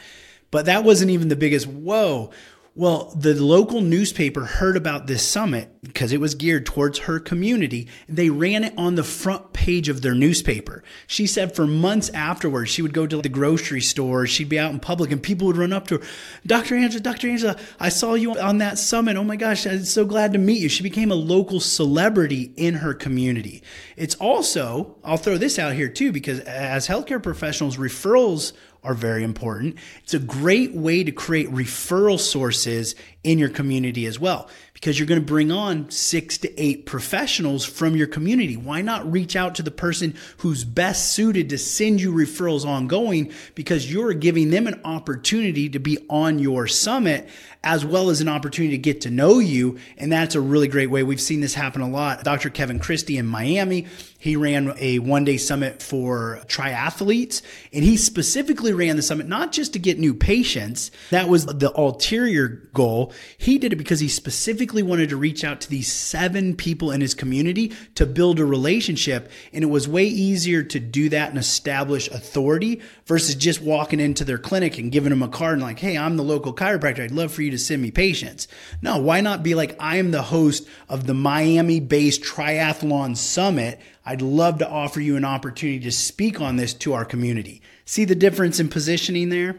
But 0.51 0.67
that 0.67 0.85
wasn't 0.85 1.11
even 1.11 1.29
the 1.29 1.37
biggest 1.37 1.67
whoa. 1.67 2.31
Well, 2.77 3.13
the 3.15 3.35
local 3.35 3.81
newspaper 3.81 4.45
heard 4.45 4.77
about 4.77 5.07
this 5.07 5.23
summit 5.23 5.69
because 5.81 6.13
it 6.13 6.21
was 6.21 6.35
geared 6.35 6.67
towards 6.67 7.01
her 7.01 7.21
community. 7.21 7.87
They 8.09 8.31
ran 8.31 8.65
it 8.65 8.75
on 8.77 8.97
the 8.97 9.05
front 9.05 9.53
page 9.53 9.89
of 9.89 10.03
their 10.03 10.15
newspaper. 10.15 10.83
She 11.07 11.29
said 11.29 11.55
for 11.55 11.69
months 11.69 12.09
afterwards, 12.11 12.71
she 12.71 12.83
would 12.83 12.93
go 12.93 13.07
to 13.07 13.23
the 13.23 13.29
grocery 13.29 13.81
store, 13.81 14.27
she'd 14.27 14.49
be 14.49 14.59
out 14.59 14.73
in 14.73 14.81
public, 14.81 15.13
and 15.13 15.23
people 15.23 15.47
would 15.47 15.57
run 15.57 15.73
up 15.73 15.87
to 15.87 15.99
her, 15.99 16.05
Dr. 16.45 16.75
Angela, 16.75 17.01
Dr. 17.01 17.29
Angela, 17.29 17.57
I 17.79 17.91
saw 17.91 18.15
you 18.15 18.37
on 18.37 18.59
that 18.59 18.77
summit. 18.77 19.17
Oh 19.17 19.23
my 19.23 19.37
gosh, 19.37 19.67
I'm 19.67 19.85
so 19.85 20.05
glad 20.05 20.33
to 20.33 20.39
meet 20.41 20.61
you. 20.61 20.69
She 20.69 20.83
became 20.83 21.13
a 21.13 21.17
local 21.17 21.61
celebrity 21.61 22.53
in 22.57 22.75
her 22.75 22.93
community. 22.93 23.63
It's 23.97 24.17
also, 24.17 24.97
I'll 25.05 25.17
throw 25.17 25.39
this 25.39 25.61
out 25.61 25.75
here 25.75 25.89
too, 25.89 26.11
because 26.11 26.41
as 26.41 26.89
healthcare 26.89 27.23
professionals, 27.23 27.77
referrals 27.77 28.53
are 28.85 28.95
very 28.95 29.23
important. 29.23 29.77
It's 30.03 30.15
a 30.15 30.19
great 30.19 30.75
way 30.75 31.05
to 31.05 31.13
create 31.13 31.51
referral 31.51 32.19
sources 32.21 32.95
in 33.23 33.39
your 33.39 33.49
community 33.49 34.07
as 34.07 34.21
well 34.21 34.49
because 34.75 34.99
you're 34.99 35.09
going 35.09 35.21
to 35.21 35.27
bring 35.27 35.51
on 35.51 35.91
six 35.91 36.37
to 36.37 36.63
eight 36.63 36.85
professionals 36.85 37.65
from 37.65 37.97
your 37.97 38.07
community. 38.07 38.55
Why 38.55 38.83
not 38.83 39.11
reach 39.11 39.35
out 39.35 39.55
to 39.55 39.63
the 39.63 39.71
person 39.71 40.15
who's 40.39 40.63
best 40.63 41.13
suited 41.13 41.49
to 41.49 41.59
send 41.59 42.03
you 42.03 42.13
referrals 42.13 42.67
ongoing 42.67 43.33
because 43.55 43.91
you're 43.91 44.13
giving 44.13 44.51
them 44.51 44.67
an 44.67 44.83
opportunity 44.85 45.71
to 45.71 45.79
be 45.79 45.97
on 46.11 46.39
your 46.39 46.67
summit 46.67 47.29
as 47.63 47.83
well 47.83 48.11
as 48.11 48.21
an 48.21 48.29
opportunity 48.29 48.77
to 48.77 48.83
get 48.83 49.01
to 49.01 49.11
know 49.11 49.39
you. 49.39 49.79
And 49.97 50.13
that's 50.13 50.35
a 50.35 50.41
really 50.41 50.69
great 50.69 50.91
way. 50.91 51.03
We've 51.03 51.19
seen 51.19 51.41
this 51.41 51.55
happen 51.55 51.81
a 51.81 51.89
lot. 51.89 52.23
Dr. 52.23 52.51
Kevin 52.51 52.79
Christie 52.79 53.17
in 53.17 53.27
Miami, 53.27 53.87
he 54.25 54.37
ran 54.37 54.73
a 54.79 55.01
one 55.01 55.23
day 55.23 55.37
summit 55.37 55.83
for 55.83 56.41
triathletes 56.47 57.43
and 57.75 57.85
he 57.85 57.99
specifically 57.99 58.73
ran 58.73 58.97
the 58.97 59.03
summit 59.03 59.29
not 59.29 59.53
just 59.53 59.75
to 59.75 59.79
get 59.79 59.99
new 59.99 60.15
patients. 60.15 60.91
That 61.11 61.29
was 61.29 61.45
the 61.45 61.71
ulterior 61.79 62.49
goal. 62.73 63.13
He 63.37 63.59
did 63.59 63.75
it 63.75 63.77
because 63.77 64.01
he 64.01 64.09
specifically 64.09 64.83
wanted 64.83 65.11
to 65.11 65.19
reach 65.19 65.45
out 65.45 65.61
to 65.61 65.69
these 65.69 65.93
seven 65.93 66.57
people 66.57 66.91
in 66.91 67.03
his 67.03 67.13
community 67.13 67.75
to 67.97 68.07
build 68.07 68.41
a 68.41 68.47
relationship. 68.47 69.31
And 69.53 69.63
it 69.63 69.67
was 69.67 69.87
way 69.87 70.07
easier 70.07 70.63
to 70.63 70.81
do 70.81 71.11
that 71.11 71.29
and 71.29 71.37
establish 71.37 72.09
authority 72.09 72.81
versus 73.05 73.35
just 73.35 73.61
walking 73.61 74.01
into 74.01 74.25
their 74.25 74.39
clinic 74.39 74.79
and 74.79 74.91
giving 74.91 75.11
them 75.11 75.23
a 75.23 75.29
card 75.29 75.59
and 75.59 75.63
like, 75.63 75.81
Hey, 75.81 75.99
I'm 75.99 76.17
the 76.17 76.25
local 76.25 76.55
chiropractor. 76.55 77.01
I'd 77.01 77.11
love 77.11 77.31
for 77.31 77.43
you 77.43 77.51
to 77.51 77.59
send 77.59 77.83
me 77.83 77.91
patients. 77.91 78.49
No, 78.81 78.97
why 78.97 79.21
not 79.21 79.43
be 79.43 79.55
like, 79.55 79.77
I 79.79 79.99
am 79.99 80.13
the 80.13 80.23
host 80.23 80.67
of 80.89 81.07
the 81.07 81.13
Miami 81.13 81.79
based 81.79 82.23
triathlon 82.23 83.19
summit. 83.19 83.79
I'd 84.07 84.21
love 84.21 84.59
to 84.59 84.69
offer 84.69 85.01
you 85.01 85.17
an 85.17 85.25
opportunity 85.25 85.81
to 85.81 85.93
speak 85.93 86.41
on 86.41 86.57
this 86.57 86.75
to 86.75 86.93
our 86.93 87.05
community. 87.05 87.63
See 87.87 88.05
the 88.05 88.15
difference 88.15 88.61
in 88.61 88.69
positioning 88.69 89.31
there? 89.31 89.57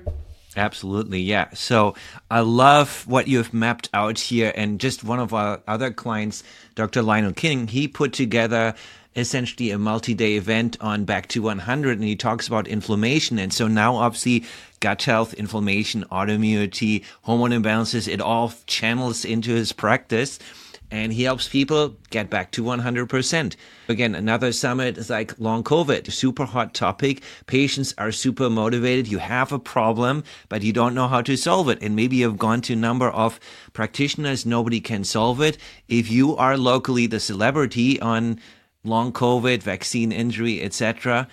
Absolutely, 0.56 1.20
yeah. 1.20 1.50
So 1.54 1.96
I 2.30 2.42
love 2.42 3.06
what 3.08 3.28
you've 3.28 3.54
mapped 3.54 3.90
out 3.94 4.20
here. 4.20 4.54
And 4.56 4.80
just 4.80 5.04
one 5.04 5.20
of 5.20 5.34
our 5.34 5.62
other 5.68 5.92
clients, 5.92 6.44
Dr. 6.76 7.02
Lionel 7.02 7.34
King, 7.34 7.68
he 7.68 7.88
put 7.88 8.14
together 8.14 8.76
essentially 9.16 9.72
a 9.72 9.80
multi-day 9.80 10.36
event 10.36 10.78
on 10.82 11.06
back 11.06 11.28
to 11.30 11.42
100 11.42 11.98
and 11.98 12.08
he 12.08 12.16
talks 12.16 12.48
about 12.48 12.68
inflammation 12.68 13.40
and 13.40 13.54
so 13.54 13.66
now 13.66 13.96
obviously 13.96 14.44
gut 14.82 15.02
health 15.04 15.34
inflammation 15.36 16.04
autoimmunity 16.12 17.02
hormone 17.22 17.52
imbalances 17.52 18.12
it 18.12 18.20
all 18.20 18.54
channels 18.68 19.24
into 19.24 19.52
his 19.52 19.72
practice 19.72 20.38
and 20.92 21.14
he 21.14 21.24
helps 21.24 21.48
people 21.48 21.96
get 22.10 22.30
back 22.30 22.52
to 22.52 22.64
100%. 22.64 23.56
Again, 23.90 24.16
another 24.16 24.52
summit 24.52 24.98
is 24.98 25.10
like 25.10 25.38
long 25.40 25.64
COVID, 25.64 26.12
super 26.12 26.46
hot 26.46 26.74
topic. 26.74 27.22
Patients 27.48 27.94
are 27.98 28.12
super 28.12 28.50
motivated. 28.50 29.08
You 29.08 29.18
have 29.18 29.52
a 29.52 29.60
problem, 29.60 30.24
but 30.50 30.64
you 30.64 30.74
don't 30.74 30.96
know 30.96 31.08
how 31.08 31.22
to 31.22 31.36
solve 31.36 31.70
it. 31.70 31.82
And 31.82 31.96
maybe 31.96 32.18
you've 32.18 32.38
gone 32.38 32.62
to 32.62 32.74
a 32.74 32.78
number 32.78 33.10
of 33.10 33.40
practitioners, 33.74 34.46
nobody 34.46 34.80
can 34.80 35.04
solve 35.04 35.42
it. 35.42 35.58
If 35.88 36.10
you 36.10 36.36
are 36.38 36.58
locally 36.58 37.08
the 37.08 37.20
celebrity 37.20 38.00
on 38.00 38.40
long 38.84 39.12
COVID, 39.12 39.64
vaccine 39.64 40.12
injury, 40.12 40.62
etc., 40.62 41.28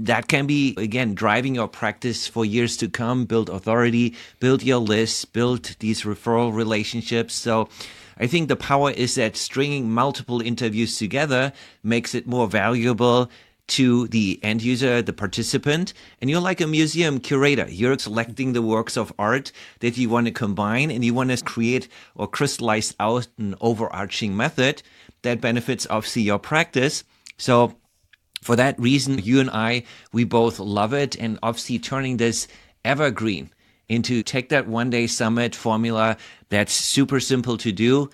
that 0.00 0.28
can 0.28 0.46
be 0.46 0.74
again 0.76 1.12
driving 1.14 1.56
your 1.56 1.66
practice 1.66 2.28
for 2.28 2.44
years 2.44 2.76
to 2.76 2.88
come 2.88 3.24
build 3.24 3.50
authority 3.50 4.14
build 4.38 4.62
your 4.62 4.78
list 4.78 5.32
build 5.32 5.74
these 5.80 6.02
referral 6.02 6.54
relationships 6.54 7.34
so 7.34 7.68
I 8.18 8.26
think 8.26 8.48
the 8.48 8.56
power 8.56 8.90
is 8.90 9.14
that 9.14 9.36
stringing 9.36 9.90
multiple 9.90 10.40
interviews 10.40 10.98
together 10.98 11.52
makes 11.82 12.14
it 12.14 12.26
more 12.26 12.48
valuable 12.48 13.30
to 13.68 14.08
the 14.08 14.40
end 14.42 14.62
user, 14.62 15.02
the 15.02 15.12
participant, 15.12 15.92
and 16.20 16.30
you're 16.30 16.40
like 16.40 16.60
a 16.60 16.66
museum 16.66 17.20
curator. 17.20 17.66
You're 17.68 17.98
selecting 17.98 18.52
the 18.52 18.62
works 18.62 18.96
of 18.96 19.12
art 19.18 19.52
that 19.80 19.96
you 19.98 20.08
want 20.08 20.26
to 20.26 20.32
combine 20.32 20.90
and 20.90 21.04
you 21.04 21.12
want 21.14 21.30
to 21.30 21.44
create 21.44 21.88
or 22.14 22.26
crystallize 22.26 22.94
out 22.98 23.28
an 23.36 23.54
overarching 23.60 24.36
method 24.36 24.82
that 25.22 25.40
benefits 25.40 25.86
obviously 25.90 26.22
your 26.22 26.38
practice. 26.38 27.04
So 27.36 27.76
for 28.42 28.56
that 28.56 28.78
reason, 28.80 29.18
you 29.18 29.38
and 29.38 29.50
I, 29.50 29.84
we 30.12 30.24
both 30.24 30.58
love 30.58 30.94
it 30.94 31.16
and 31.16 31.38
obviously 31.42 31.78
turning 31.78 32.16
this 32.16 32.48
evergreen 32.84 33.50
into 33.88 34.22
take 34.22 34.50
that 34.50 34.66
one 34.66 34.90
day 34.90 35.06
summit 35.06 35.54
formula 35.54 36.16
that's 36.48 36.72
super 36.72 37.20
simple 37.20 37.56
to 37.58 37.72
do, 37.72 38.10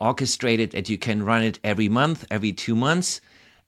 orchestrated 0.00 0.72
that 0.72 0.88
you 0.88 0.98
can 0.98 1.22
run 1.22 1.42
it 1.42 1.58
every 1.62 1.88
month, 1.88 2.24
every 2.30 2.52
two 2.52 2.74
months. 2.74 3.20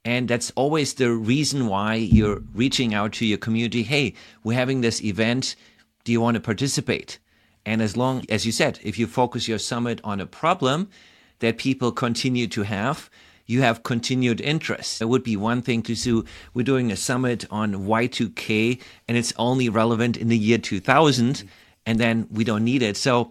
And 0.04 0.28
that's 0.28 0.52
always 0.52 0.94
the 0.94 1.10
reason 1.10 1.66
why 1.66 1.94
you're 1.94 2.42
reaching 2.54 2.94
out 2.94 3.12
to 3.14 3.26
your 3.26 3.38
community. 3.38 3.82
Hey, 3.82 4.14
we're 4.44 4.58
having 4.58 4.80
this 4.80 5.02
event. 5.02 5.56
Do 6.04 6.12
you 6.12 6.20
want 6.20 6.36
to 6.36 6.40
participate? 6.40 7.18
And 7.64 7.82
as 7.82 7.96
long 7.96 8.24
as 8.28 8.46
you 8.46 8.52
said, 8.52 8.78
if 8.84 8.98
you 8.98 9.08
focus 9.08 9.48
your 9.48 9.58
summit 9.58 10.00
on 10.04 10.20
a 10.20 10.26
problem 10.26 10.88
that 11.40 11.58
people 11.58 11.90
continue 11.90 12.46
to 12.46 12.62
have, 12.62 13.10
you 13.46 13.62
have 13.62 13.82
continued 13.82 14.40
interest. 14.40 15.00
It 15.00 15.08
would 15.08 15.22
be 15.22 15.36
one 15.36 15.62
thing 15.62 15.82
to 15.82 15.94
do, 15.94 16.24
we're 16.54 16.62
doing 16.62 16.92
a 16.92 16.96
summit 16.96 17.44
on 17.50 17.72
Y2K 17.74 18.80
and 19.08 19.16
it's 19.16 19.32
only 19.36 19.68
relevant 19.68 20.16
in 20.16 20.28
the 20.28 20.38
year 20.38 20.58
2000 20.58 21.44
and 21.84 22.00
then 22.00 22.26
we 22.30 22.44
don't 22.44 22.64
need 22.64 22.82
it. 22.82 22.96
So 22.96 23.30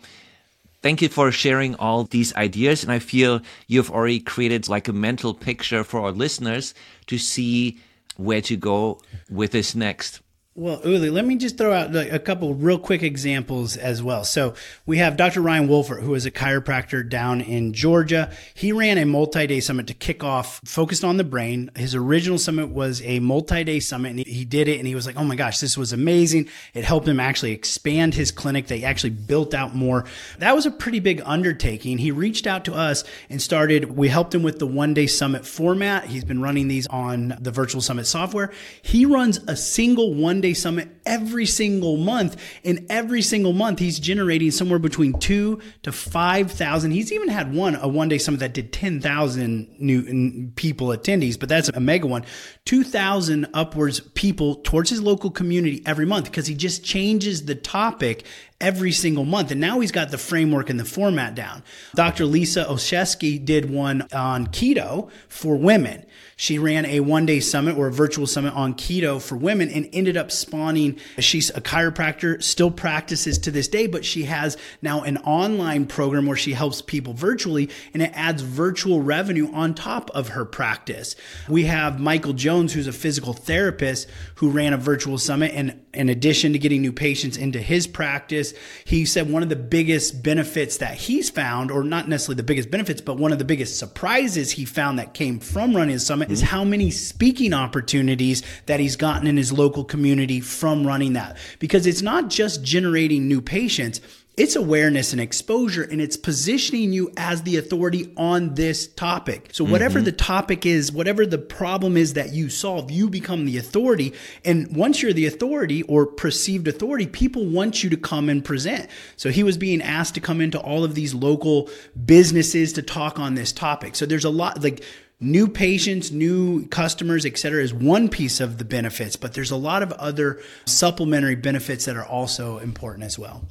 thank 0.86 1.02
you 1.02 1.10
for 1.10 1.32
sharing 1.32 1.74
all 1.78 2.04
these 2.04 2.32
ideas. 2.36 2.84
And 2.84 2.92
I 2.92 3.00
feel 3.00 3.42
you've 3.66 3.90
already 3.90 4.20
created 4.20 4.70
like 4.70 4.88
a 4.88 4.94
mental 4.94 5.34
picture 5.34 5.84
for 5.84 6.02
our 6.02 6.12
listeners 6.12 6.76
to 7.08 7.18
see 7.18 7.80
where 8.18 8.42
to 8.42 8.56
go 8.56 9.02
with 9.28 9.50
this 9.50 9.74
next. 9.74 10.22
Well, 10.58 10.80
Uli, 10.86 11.10
let 11.10 11.26
me 11.26 11.36
just 11.36 11.58
throw 11.58 11.74
out 11.74 11.94
a 11.94 12.18
couple 12.18 12.54
real 12.54 12.80
quick 12.80 13.04
examples 13.04 13.76
as 13.76 14.02
well. 14.02 14.24
So 14.24 14.54
we 14.86 15.00
have 15.00 15.18
Dr. 15.18 15.42
Ryan 15.42 15.68
Wolfert, 15.68 16.02
who 16.02 16.16
is 16.16 16.26
a 16.26 16.32
chiropractor 16.32 17.10
down 17.10 17.42
in 17.42 17.74
Georgia. 17.74 18.32
He 18.54 18.72
ran 18.72 18.98
a 18.98 19.06
multi-day 19.06 19.60
summit 19.60 19.86
to 19.88 19.94
kick 19.94 20.24
off, 20.24 20.62
focused 20.64 21.04
on 21.04 21.18
the 21.18 21.26
brain. 21.26 21.72
His 21.76 21.94
original 21.94 22.38
summit 22.38 22.70
was 22.70 23.02
a 23.02 23.20
multi-day 23.20 23.82
summit, 23.82 24.12
and 24.12 24.20
he 24.26 24.46
did 24.46 24.70
it, 24.70 24.78
and 24.78 24.88
he 24.88 24.96
was 24.96 25.06
like, 25.06 25.18
"Oh 25.18 25.26
my 25.26 25.36
gosh, 25.36 25.60
this 25.60 25.78
was 25.78 25.92
amazing!" 25.92 26.48
It 26.74 26.86
helped 26.86 27.06
him 27.06 27.20
actually 27.20 27.52
expand 27.52 28.14
his 28.14 28.32
clinic. 28.32 28.68
They 28.68 28.86
actually 28.86 29.10
built 29.10 29.54
out 29.54 29.76
more. 29.76 30.06
That 30.40 30.56
was 30.56 30.66
a 30.66 30.72
pretty 30.72 31.02
big 31.02 31.22
undertaking. 31.26 31.98
He 31.98 32.12
reached 32.12 32.48
out 32.48 32.64
to 32.64 32.74
us 32.74 33.04
and 33.30 33.42
started. 33.42 33.98
We 33.98 34.08
helped 34.08 34.34
him 34.34 34.42
with 34.42 34.60
the 34.60 34.68
one-day 34.68 35.08
summit 35.08 35.46
format. 35.46 36.06
He's 36.06 36.24
been 36.24 36.42
running 36.42 36.70
these 36.70 36.88
on 36.88 37.36
the 37.42 37.52
virtual 37.52 37.82
summit 37.82 38.08
software. 38.08 38.54
He 38.82 39.06
runs 39.06 39.42
a 39.50 39.58
single 39.58 40.14
one 40.14 40.45
Day 40.46 40.54
Summit 40.54 40.90
every 41.06 41.46
single 41.46 41.98
month. 41.98 42.40
And 42.64 42.86
every 42.90 43.22
single 43.22 43.52
month, 43.52 43.80
he's 43.80 44.00
generating 44.00 44.52
somewhere 44.52 44.80
between 44.80 45.18
two 45.20 45.60
to 45.82 45.92
5,000. 45.92 46.92
He's 46.92 47.12
even 47.12 47.30
had 47.30 47.54
one, 47.54 47.76
a 47.76 47.88
one 47.88 48.10
day 48.10 48.20
summit 48.20 48.40
that 48.42 48.54
did 48.54 48.72
10,000 48.72 49.76
new 49.80 50.52
people 50.56 50.88
attendees, 50.88 51.40
but 51.40 51.50
that's 51.50 51.70
a 51.70 51.80
mega 51.80 52.06
one. 52.06 52.26
2,000 52.66 53.48
upwards 53.54 54.00
people 54.00 54.56
towards 54.58 54.90
his 54.90 55.02
local 55.02 55.32
community 55.32 55.82
every 55.86 56.06
month 56.06 56.26
because 56.26 56.48
he 56.48 56.54
just 56.54 56.84
changes 56.84 57.46
the 57.46 57.56
topic 57.56 58.26
every 58.62 58.92
single 58.92 59.26
month. 59.26 59.52
And 59.52 59.60
now 59.60 59.80
he's 59.80 59.92
got 59.92 60.12
the 60.12 60.18
framework 60.18 60.70
and 60.70 60.80
the 60.80 60.86
format 60.86 61.36
down. 61.36 61.64
Dr. 61.96 62.26
Lisa 62.26 62.66
Olszewski 62.66 63.44
did 63.44 63.70
one 63.70 64.04
on 64.14 64.48
keto 64.48 65.10
for 65.28 65.56
women. 65.56 66.06
She 66.38 66.60
ran 66.60 66.86
a 66.86 67.00
one 67.00 67.26
day 67.26 67.40
summit 67.40 67.78
or 67.78 67.88
a 67.88 67.92
virtual 67.92 68.28
summit 68.28 68.54
on 68.54 68.74
keto 68.74 69.22
for 69.22 69.38
women 69.38 69.70
and 69.70 69.88
ended 69.94 70.18
up 70.18 70.32
spawning. 70.32 71.00
She's 71.18 71.50
a 71.52 71.62
chiropractor, 71.62 72.44
still 72.44 72.72
practices 72.72 73.38
to 73.40 73.52
this 73.52 73.70
day, 73.70 73.88
but 73.88 74.04
she 74.04 74.24
has 74.24 74.58
now 74.82 75.04
an 75.04 75.18
online 75.20 75.86
program 75.86 76.26
where 76.26 76.36
she 76.36 76.52
helps 76.52 76.82
people 76.82 77.14
virtually 77.14 77.70
and 77.94 78.04
it 78.04 78.12
adds 78.14 78.42
virtual 78.42 79.02
revenue 79.02 79.50
on 79.54 79.74
top 79.74 80.12
of 80.12 80.30
her 80.30 80.44
practice. 80.44 81.16
We 81.48 81.66
have 81.66 82.02
Michael 82.02 82.34
Jones, 82.34 82.74
who's 82.74 82.88
a 82.88 82.94
physical 82.94 83.32
therapist 83.32 84.10
who 84.36 84.50
ran 84.50 84.74
a 84.74 84.78
virtual 84.78 85.18
summit. 85.18 85.54
And 85.56 85.86
in 85.94 86.10
addition 86.10 86.52
to 86.52 86.60
getting 86.60 86.82
new 86.82 86.92
patients 86.92 87.38
into 87.38 87.62
his 87.62 87.88
practice, 87.88 88.54
he 88.84 89.06
said 89.06 89.32
one 89.32 89.42
of 89.42 89.48
the 89.48 89.56
biggest 89.56 90.22
benefits 90.22 90.78
that 90.78 90.96
he's 90.96 91.30
found, 91.30 91.72
or 91.72 91.82
not 91.82 92.10
necessarily 92.10 92.36
the 92.36 92.44
biggest 92.44 92.70
benefits, 92.70 93.00
but 93.00 93.18
one 93.18 93.32
of 93.32 93.40
the 93.40 93.46
biggest 93.46 93.80
surprises 93.80 94.52
he 94.52 94.66
found 94.66 95.00
that 95.00 95.14
came 95.14 95.40
from 95.40 95.74
running 95.74 95.96
a 95.96 96.00
summit 96.00 96.25
is 96.32 96.42
how 96.42 96.64
many 96.64 96.92
speaking 96.92 97.54
opportunities 97.54 98.44
that 98.66 98.80
he's 98.80 98.96
gotten 98.96 99.28
in 99.28 99.38
his 99.38 99.52
local 99.52 99.84
community 99.84 100.40
from 100.40 100.86
running 100.86 101.14
that. 101.14 101.38
Because 101.60 101.86
it's 101.86 102.02
not 102.02 102.30
just 102.30 102.64
generating 102.64 103.28
new 103.28 103.42
patients 103.42 104.02
it's 104.38 104.56
awareness 104.56 105.14
and 105.14 105.22
exposure 105.22 105.84
and 105.84 106.02
it's 106.02 106.18
positioning 106.18 106.92
you 106.92 107.12
as 107.16 107.44
the 107.44 107.56
authority 107.56 108.14
on 108.18 108.56
this 108.56 108.88
topic. 108.88 109.50
So 109.54 109.64
whatever 109.64 110.00
mm-hmm. 110.00 110.06
the 110.06 110.12
topic 110.12 110.66
is, 110.66 110.92
whatever 110.92 111.26
the 111.26 111.38
problem 111.38 111.96
is 111.96 112.14
that 112.14 112.34
you 112.34 112.50
solve, 112.50 112.92
you 112.92 113.10
become 113.10 113.46
the 113.46 113.58
authority. 113.58 114.14
And 114.44 114.76
once 114.76 115.02
you're 115.02 115.14
the 115.14 115.26
authority 115.26 115.84
or 115.84 116.06
perceived 116.06 116.68
authority, 116.68 117.08
people 117.08 117.46
want 117.46 117.84
you 117.84 117.90
to 117.92 117.98
come 117.98 118.28
and 118.28 118.44
present. 118.44 118.90
So 119.16 119.30
he 119.30 119.44
was 119.44 119.58
being 119.58 119.82
asked 119.82 120.16
to 120.16 120.22
come 120.22 120.42
into 120.42 120.60
all 120.60 120.84
of 120.84 120.96
these 120.96 121.14
local 121.14 121.70
businesses 122.06 122.74
to 122.74 122.82
talk 122.82 123.18
on 123.18 123.36
this 123.36 123.54
topic. 123.54 123.96
So 123.96 124.06
there's 124.06 124.26
a 124.26 124.30
lot 124.30 124.62
like 124.62 124.84
new 125.26 125.48
patients, 125.48 126.12
new 126.12 126.68
customers, 126.68 127.26
et 127.26 127.38
cetera, 127.38 127.62
is 127.62 127.74
one 127.74 128.08
piece 128.08 128.40
of 128.40 128.58
the 128.58 128.66
benefits, 128.66 129.16
but 129.16 129.34
there's 129.34 129.52
a 129.52 129.58
lot 129.58 129.82
of 129.84 129.92
other 129.94 130.40
supplementary 130.66 131.36
benefits 131.36 131.86
that 131.86 131.98
are 131.98 132.06
also 132.06 132.60
important 132.60 133.04
as 133.04 133.18
well. 133.18 133.44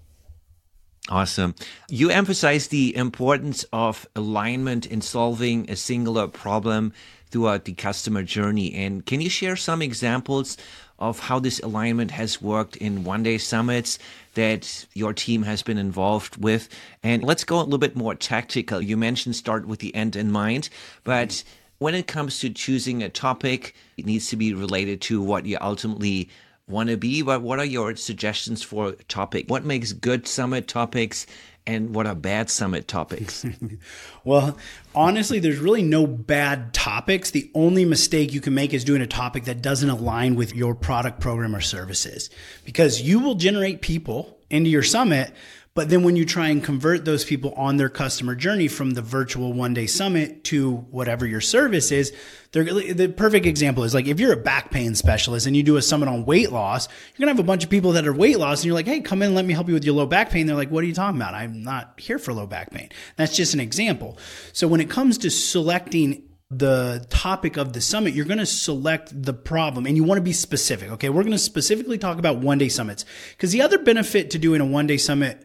Awesome. 1.10 1.54
You 1.90 2.08
emphasize 2.08 2.68
the 2.68 2.96
importance 2.96 3.64
of 3.72 4.06
alignment 4.16 4.86
in 4.86 5.02
solving 5.02 5.68
a 5.68 5.76
singular 5.76 6.28
problem 6.28 6.94
throughout 7.30 7.66
the 7.66 7.74
customer 7.74 8.22
journey. 8.22 8.72
And 8.72 9.04
can 9.04 9.20
you 9.20 9.28
share 9.28 9.56
some 9.56 9.82
examples 9.82 10.56
of 10.98 11.18
how 11.18 11.40
this 11.40 11.58
alignment 11.60 12.12
has 12.12 12.40
worked 12.40 12.76
in 12.76 13.04
one 13.04 13.22
day 13.22 13.36
summits 13.36 13.98
that 14.34 14.86
your 14.94 15.12
team 15.12 15.42
has 15.42 15.62
been 15.62 15.76
involved 15.76 16.42
with? 16.42 16.68
And 17.02 17.22
let's 17.22 17.44
go 17.44 17.60
a 17.60 17.64
little 17.64 17.78
bit 17.78 17.96
more 17.96 18.14
tactical. 18.14 18.80
You 18.80 18.96
mentioned 18.96 19.36
start 19.36 19.66
with 19.66 19.80
the 19.80 19.94
end 19.94 20.16
in 20.16 20.30
mind, 20.30 20.70
but 21.02 21.44
when 21.78 21.94
it 21.94 22.06
comes 22.06 22.38
to 22.40 22.50
choosing 22.50 23.02
a 23.02 23.08
topic, 23.08 23.74
it 23.96 24.06
needs 24.06 24.28
to 24.28 24.36
be 24.36 24.54
related 24.54 25.00
to 25.02 25.20
what 25.20 25.46
you 25.46 25.58
ultimately 25.60 26.28
want 26.66 26.88
to 26.88 26.96
be, 26.96 27.22
but 27.22 27.42
what 27.42 27.58
are 27.58 27.64
your 27.64 27.94
suggestions 27.96 28.62
for 28.62 28.92
topic? 29.08 29.46
What 29.48 29.64
makes 29.64 29.92
good 29.92 30.26
summit 30.26 30.66
topics 30.66 31.26
and 31.66 31.94
what 31.94 32.06
are 32.06 32.14
bad 32.14 32.50
summit 32.50 32.88
topics? 32.88 33.44
well, 34.24 34.56
honestly, 34.94 35.38
there's 35.38 35.58
really 35.58 35.82
no 35.82 36.06
bad 36.06 36.72
topics. 36.72 37.30
The 37.30 37.50
only 37.54 37.84
mistake 37.84 38.32
you 38.32 38.40
can 38.40 38.54
make 38.54 38.72
is 38.72 38.84
doing 38.84 39.02
a 39.02 39.06
topic 39.06 39.44
that 39.44 39.62
doesn't 39.62 39.88
align 39.88 40.36
with 40.36 40.54
your 40.54 40.74
product, 40.74 41.20
program, 41.20 41.54
or 41.54 41.60
services 41.60 42.30
because 42.64 43.02
you 43.02 43.18
will 43.20 43.34
generate 43.34 43.82
people 43.82 44.38
into 44.50 44.70
your 44.70 44.82
summit 44.82 45.32
but 45.74 45.88
then 45.90 46.04
when 46.04 46.14
you 46.14 46.24
try 46.24 46.48
and 46.48 46.62
convert 46.62 47.04
those 47.04 47.24
people 47.24 47.52
on 47.54 47.76
their 47.76 47.88
customer 47.88 48.36
journey 48.36 48.68
from 48.68 48.92
the 48.92 49.02
virtual 49.02 49.52
one 49.52 49.74
day 49.74 49.86
summit 49.86 50.44
to 50.44 50.76
whatever 50.90 51.26
your 51.26 51.40
service 51.40 51.90
is, 51.90 52.12
the 52.52 53.12
perfect 53.16 53.44
example 53.44 53.82
is 53.82 53.92
like 53.92 54.06
if 54.06 54.20
you're 54.20 54.32
a 54.32 54.36
back 54.36 54.70
pain 54.70 54.94
specialist 54.94 55.46
and 55.48 55.56
you 55.56 55.64
do 55.64 55.76
a 55.76 55.82
summit 55.82 56.08
on 56.08 56.24
weight 56.24 56.52
loss, 56.52 56.86
you're 56.86 57.26
gonna 57.26 57.36
have 57.36 57.44
a 57.44 57.46
bunch 57.46 57.64
of 57.64 57.70
people 57.70 57.92
that 57.92 58.06
are 58.06 58.12
weight 58.12 58.38
loss 58.38 58.60
and 58.60 58.66
you're 58.66 58.74
like, 58.74 58.86
hey, 58.86 59.00
come 59.00 59.20
in, 59.20 59.34
let 59.34 59.44
me 59.44 59.52
help 59.52 59.66
you 59.66 59.74
with 59.74 59.84
your 59.84 59.94
low 59.96 60.06
back 60.06 60.30
pain. 60.30 60.46
They're 60.46 60.54
like, 60.54 60.70
what 60.70 60.84
are 60.84 60.86
you 60.86 60.94
talking 60.94 61.20
about? 61.20 61.34
I'm 61.34 61.64
not 61.64 61.98
here 61.98 62.20
for 62.20 62.32
low 62.32 62.46
back 62.46 62.70
pain. 62.70 62.90
That's 63.16 63.36
just 63.36 63.52
an 63.52 63.60
example. 63.60 64.16
So 64.52 64.68
when 64.68 64.80
it 64.80 64.88
comes 64.88 65.18
to 65.18 65.30
selecting 65.30 66.22
the 66.50 67.04
topic 67.10 67.56
of 67.56 67.72
the 67.72 67.80
summit, 67.80 68.14
you're 68.14 68.26
going 68.26 68.38
to 68.38 68.46
select 68.46 69.10
the 69.20 69.32
problem 69.32 69.86
and 69.86 69.96
you 69.96 70.04
want 70.04 70.18
to 70.18 70.22
be 70.22 70.32
specific. 70.32 70.90
Okay. 70.92 71.08
We're 71.08 71.22
going 71.22 71.32
to 71.32 71.38
specifically 71.38 71.98
talk 71.98 72.18
about 72.18 72.38
one 72.38 72.58
day 72.58 72.68
summits 72.68 73.04
because 73.32 73.50
the 73.50 73.62
other 73.62 73.78
benefit 73.78 74.30
to 74.30 74.38
doing 74.38 74.60
a 74.60 74.64
one 74.64 74.86
day 74.86 74.98
summit 74.98 75.44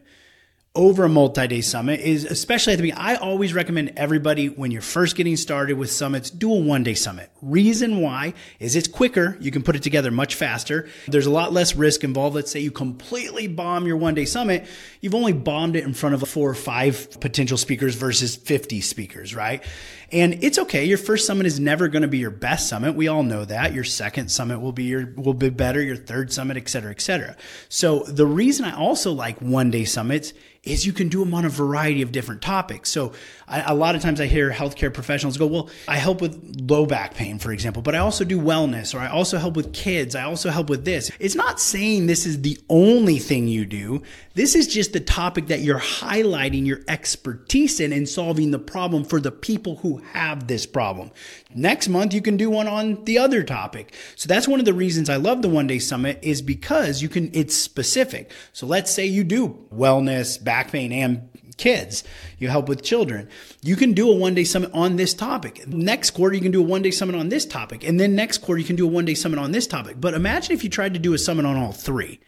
over 0.76 1.02
a 1.02 1.08
multi-day 1.08 1.60
summit 1.60 1.98
is 1.98 2.24
especially 2.24 2.72
at 2.72 2.76
the 2.76 2.82
beginning. 2.82 3.04
I 3.04 3.16
always 3.16 3.52
recommend 3.52 3.94
everybody 3.96 4.46
when 4.46 4.70
you're 4.70 4.80
first 4.80 5.16
getting 5.16 5.36
started 5.36 5.74
with 5.74 5.90
summits, 5.90 6.30
do 6.30 6.52
a 6.52 6.60
one-day 6.60 6.94
summit. 6.94 7.28
Reason 7.42 8.00
why 8.00 8.34
is 8.60 8.76
it's 8.76 8.86
quicker. 8.86 9.36
You 9.40 9.50
can 9.50 9.64
put 9.64 9.74
it 9.74 9.82
together 9.82 10.12
much 10.12 10.36
faster. 10.36 10.88
There's 11.08 11.26
a 11.26 11.30
lot 11.30 11.52
less 11.52 11.74
risk 11.74 12.04
involved. 12.04 12.36
Let's 12.36 12.52
say 12.52 12.60
you 12.60 12.70
completely 12.70 13.48
bomb 13.48 13.88
your 13.88 13.96
one-day 13.96 14.26
summit. 14.26 14.64
You've 15.00 15.16
only 15.16 15.32
bombed 15.32 15.74
it 15.74 15.82
in 15.82 15.92
front 15.92 16.14
of 16.14 16.28
four 16.28 16.48
or 16.48 16.54
five 16.54 17.20
potential 17.20 17.58
speakers 17.58 17.96
versus 17.96 18.36
50 18.36 18.80
speakers, 18.80 19.34
right? 19.34 19.64
And 20.12 20.42
it's 20.42 20.58
okay. 20.58 20.84
Your 20.84 20.98
first 20.98 21.26
summit 21.26 21.46
is 21.46 21.58
never 21.58 21.88
going 21.88 22.02
to 22.02 22.08
be 22.08 22.18
your 22.18 22.30
best 22.30 22.68
summit. 22.68 22.94
We 22.94 23.08
all 23.08 23.22
know 23.22 23.44
that. 23.44 23.72
Your 23.74 23.84
second 23.84 24.28
summit 24.28 24.60
will 24.60 24.72
be 24.72 24.84
your 24.84 25.12
will 25.16 25.34
be 25.34 25.50
better. 25.50 25.80
Your 25.80 25.96
third 25.96 26.32
summit, 26.32 26.56
et 26.56 26.68
cetera, 26.68 26.90
et 26.90 27.00
cetera. 27.00 27.36
So 27.68 28.00
the 28.00 28.26
reason 28.26 28.64
I 28.64 28.76
also 28.76 29.12
like 29.12 29.40
one 29.40 29.70
day 29.70 29.84
summits 29.84 30.32
is 30.62 30.84
you 30.84 30.92
can 30.92 31.08
do 31.08 31.20
them 31.20 31.32
on 31.32 31.46
a 31.46 31.48
variety 31.48 32.02
of 32.02 32.12
different 32.12 32.42
topics. 32.42 32.90
So 32.90 33.12
I, 33.48 33.62
a 33.62 33.74
lot 33.74 33.94
of 33.94 34.02
times 34.02 34.20
I 34.20 34.26
hear 34.26 34.50
healthcare 34.50 34.92
professionals 34.92 35.38
go, 35.38 35.46
well, 35.46 35.70
I 35.88 35.96
help 35.96 36.20
with 36.20 36.60
low 36.68 36.84
back 36.84 37.14
pain, 37.14 37.38
for 37.38 37.50
example, 37.50 37.80
but 37.80 37.94
I 37.94 37.98
also 37.98 38.24
do 38.24 38.38
wellness 38.38 38.94
or 38.94 38.98
I 38.98 39.08
also 39.08 39.38
help 39.38 39.56
with 39.56 39.72
kids. 39.72 40.14
I 40.14 40.24
also 40.24 40.50
help 40.50 40.68
with 40.68 40.84
this. 40.84 41.10
It's 41.18 41.34
not 41.34 41.60
saying 41.60 42.06
this 42.06 42.26
is 42.26 42.42
the 42.42 42.58
only 42.68 43.18
thing 43.18 43.48
you 43.48 43.64
do. 43.64 44.02
This 44.34 44.54
is 44.54 44.66
just 44.66 44.92
the 44.92 45.00
topic 45.00 45.46
that 45.46 45.60
you're 45.60 45.78
highlighting 45.78 46.66
your 46.66 46.80
expertise 46.88 47.80
in 47.80 47.92
and 47.92 48.06
solving 48.06 48.50
the 48.50 48.58
problem 48.58 49.04
for 49.04 49.18
the 49.18 49.32
people 49.32 49.76
who 49.76 49.98
have 50.12 50.46
this 50.46 50.66
problem. 50.66 51.10
Next 51.54 51.88
month, 51.88 52.14
you 52.14 52.22
can 52.22 52.36
do 52.36 52.48
one 52.50 52.68
on 52.68 53.04
the 53.04 53.18
other 53.18 53.42
topic. 53.42 53.94
So 54.16 54.28
that's 54.28 54.46
one 54.46 54.60
of 54.60 54.66
the 54.66 54.74
reasons 54.74 55.10
I 55.10 55.16
love 55.16 55.42
the 55.42 55.48
one 55.48 55.66
day 55.66 55.78
summit 55.78 56.18
is 56.22 56.42
because 56.42 57.02
you 57.02 57.08
can, 57.08 57.30
it's 57.34 57.56
specific. 57.56 58.32
So 58.52 58.66
let's 58.66 58.90
say 58.90 59.06
you 59.06 59.24
do 59.24 59.66
wellness, 59.74 60.42
back 60.42 60.70
pain, 60.70 60.92
and 60.92 61.28
kids. 61.56 62.04
You 62.38 62.48
help 62.48 62.68
with 62.68 62.82
children. 62.82 63.28
You 63.62 63.76
can 63.76 63.92
do 63.92 64.10
a 64.10 64.16
one 64.16 64.34
day 64.34 64.44
summit 64.44 64.70
on 64.72 64.96
this 64.96 65.12
topic. 65.12 65.66
Next 65.68 66.10
quarter, 66.10 66.34
you 66.34 66.40
can 66.40 66.52
do 66.52 66.60
a 66.60 66.66
one 66.66 66.82
day 66.82 66.90
summit 66.90 67.14
on 67.14 67.28
this 67.28 67.44
topic. 67.44 67.84
And 67.84 68.00
then 68.00 68.16
next 68.16 68.38
quarter, 68.38 68.60
you 68.60 68.66
can 68.66 68.76
do 68.76 68.86
a 68.86 68.90
one 68.90 69.04
day 69.04 69.14
summit 69.14 69.38
on 69.38 69.52
this 69.52 69.66
topic. 69.66 70.00
But 70.00 70.14
imagine 70.14 70.54
if 70.54 70.64
you 70.64 70.70
tried 70.70 70.94
to 70.94 71.00
do 71.00 71.14
a 71.14 71.18
summit 71.18 71.44
on 71.44 71.56
all 71.56 71.72
three. 71.72 72.20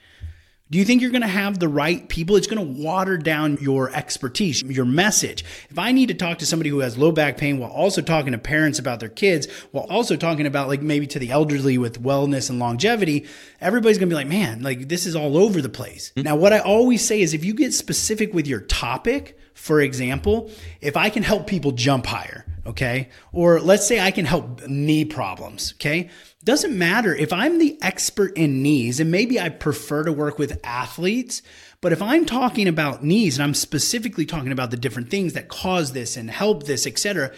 Do 0.73 0.79
you 0.79 0.87
think 0.87 1.03
you're 1.03 1.11
going 1.11 1.21
to 1.21 1.29
have 1.29 1.59
the 1.59 1.69
right 1.69 2.09
people? 2.09 2.37
It's 2.37 2.47
going 2.47 2.75
to 2.75 2.83
water 2.83 3.19
down 3.19 3.59
your 3.61 3.91
expertise, 3.95 4.63
your 4.63 4.87
message. 4.87 5.45
If 5.69 5.79
I 5.79 5.93
need 5.93 6.07
to 6.07 6.15
talk 6.15 6.39
to 6.39 6.47
somebody 6.47 6.71
who 6.71 6.79
has 6.79 6.97
low 6.97 7.13
back 7.13 7.37
pain 7.37 7.59
while 7.59 7.71
also 7.71 8.01
talking 8.01 8.33
to 8.33 8.39
parents 8.39 8.79
about 8.79 8.99
their 8.99 9.11
kids, 9.11 9.49
while 9.73 9.85
also 9.91 10.17
talking 10.17 10.47
about 10.47 10.69
like 10.69 10.81
maybe 10.81 11.07
to 11.09 11.19
the 11.19 11.31
elderly 11.31 11.77
with 11.77 12.03
wellness 12.03 12.49
and 12.49 12.59
longevity, 12.59 13.27
everybody's 13.61 13.99
going 13.99 14.09
to 14.09 14.15
be 14.15 14.17
like, 14.17 14.29
man, 14.29 14.63
like 14.63 14.89
this 14.89 15.05
is 15.05 15.15
all 15.15 15.37
over 15.37 15.61
the 15.61 15.69
place. 15.69 16.11
Mm-hmm. 16.17 16.23
Now, 16.23 16.37
what 16.37 16.55
I 16.55 16.61
always 16.61 17.05
say 17.05 17.21
is 17.21 17.35
if 17.35 17.45
you 17.45 17.53
get 17.53 17.75
specific 17.75 18.33
with 18.33 18.47
your 18.47 18.61
topic, 18.61 19.37
for 19.53 19.79
example, 19.79 20.51
if 20.81 20.97
I 20.97 21.11
can 21.11 21.23
help 21.23 21.47
people 21.47 21.73
jump 21.73 22.07
higher, 22.07 22.47
okay, 22.65 23.11
or 23.31 23.61
let's 23.61 23.87
say 23.87 24.01
I 24.01 24.11
can 24.11 24.25
help 24.25 24.67
knee 24.67 25.05
problems, 25.05 25.75
okay, 25.75 26.09
doesn't 26.45 26.77
matter 26.77 27.15
if 27.15 27.33
I'm 27.33 27.59
the 27.59 27.79
expert 27.83 28.37
in 28.37 28.63
knees, 28.63 29.01
and 29.01 29.11
maybe 29.11 29.39
I 29.41 29.49
prefer 29.49 30.05
to 30.05 30.13
work 30.13 30.39
with 30.39 30.61
athletes, 30.65 31.43
but 31.81 31.93
if 31.93 32.03
I'm 32.03 32.25
talking 32.25 32.69
about 32.69 33.05
knees 33.05 33.39
and 33.39 33.45
I'm 33.45 33.55
specifically 33.55 34.27
talking 34.27 34.53
about 34.53 34.71
the 34.71 34.77
different 34.77 35.11
things 35.11 35.35
that 35.35 35.49
cause 35.49 35.93
this 35.93 36.17
and 36.17 36.31
help 36.31 36.65
this, 36.65 36.87
etc., 36.87 37.33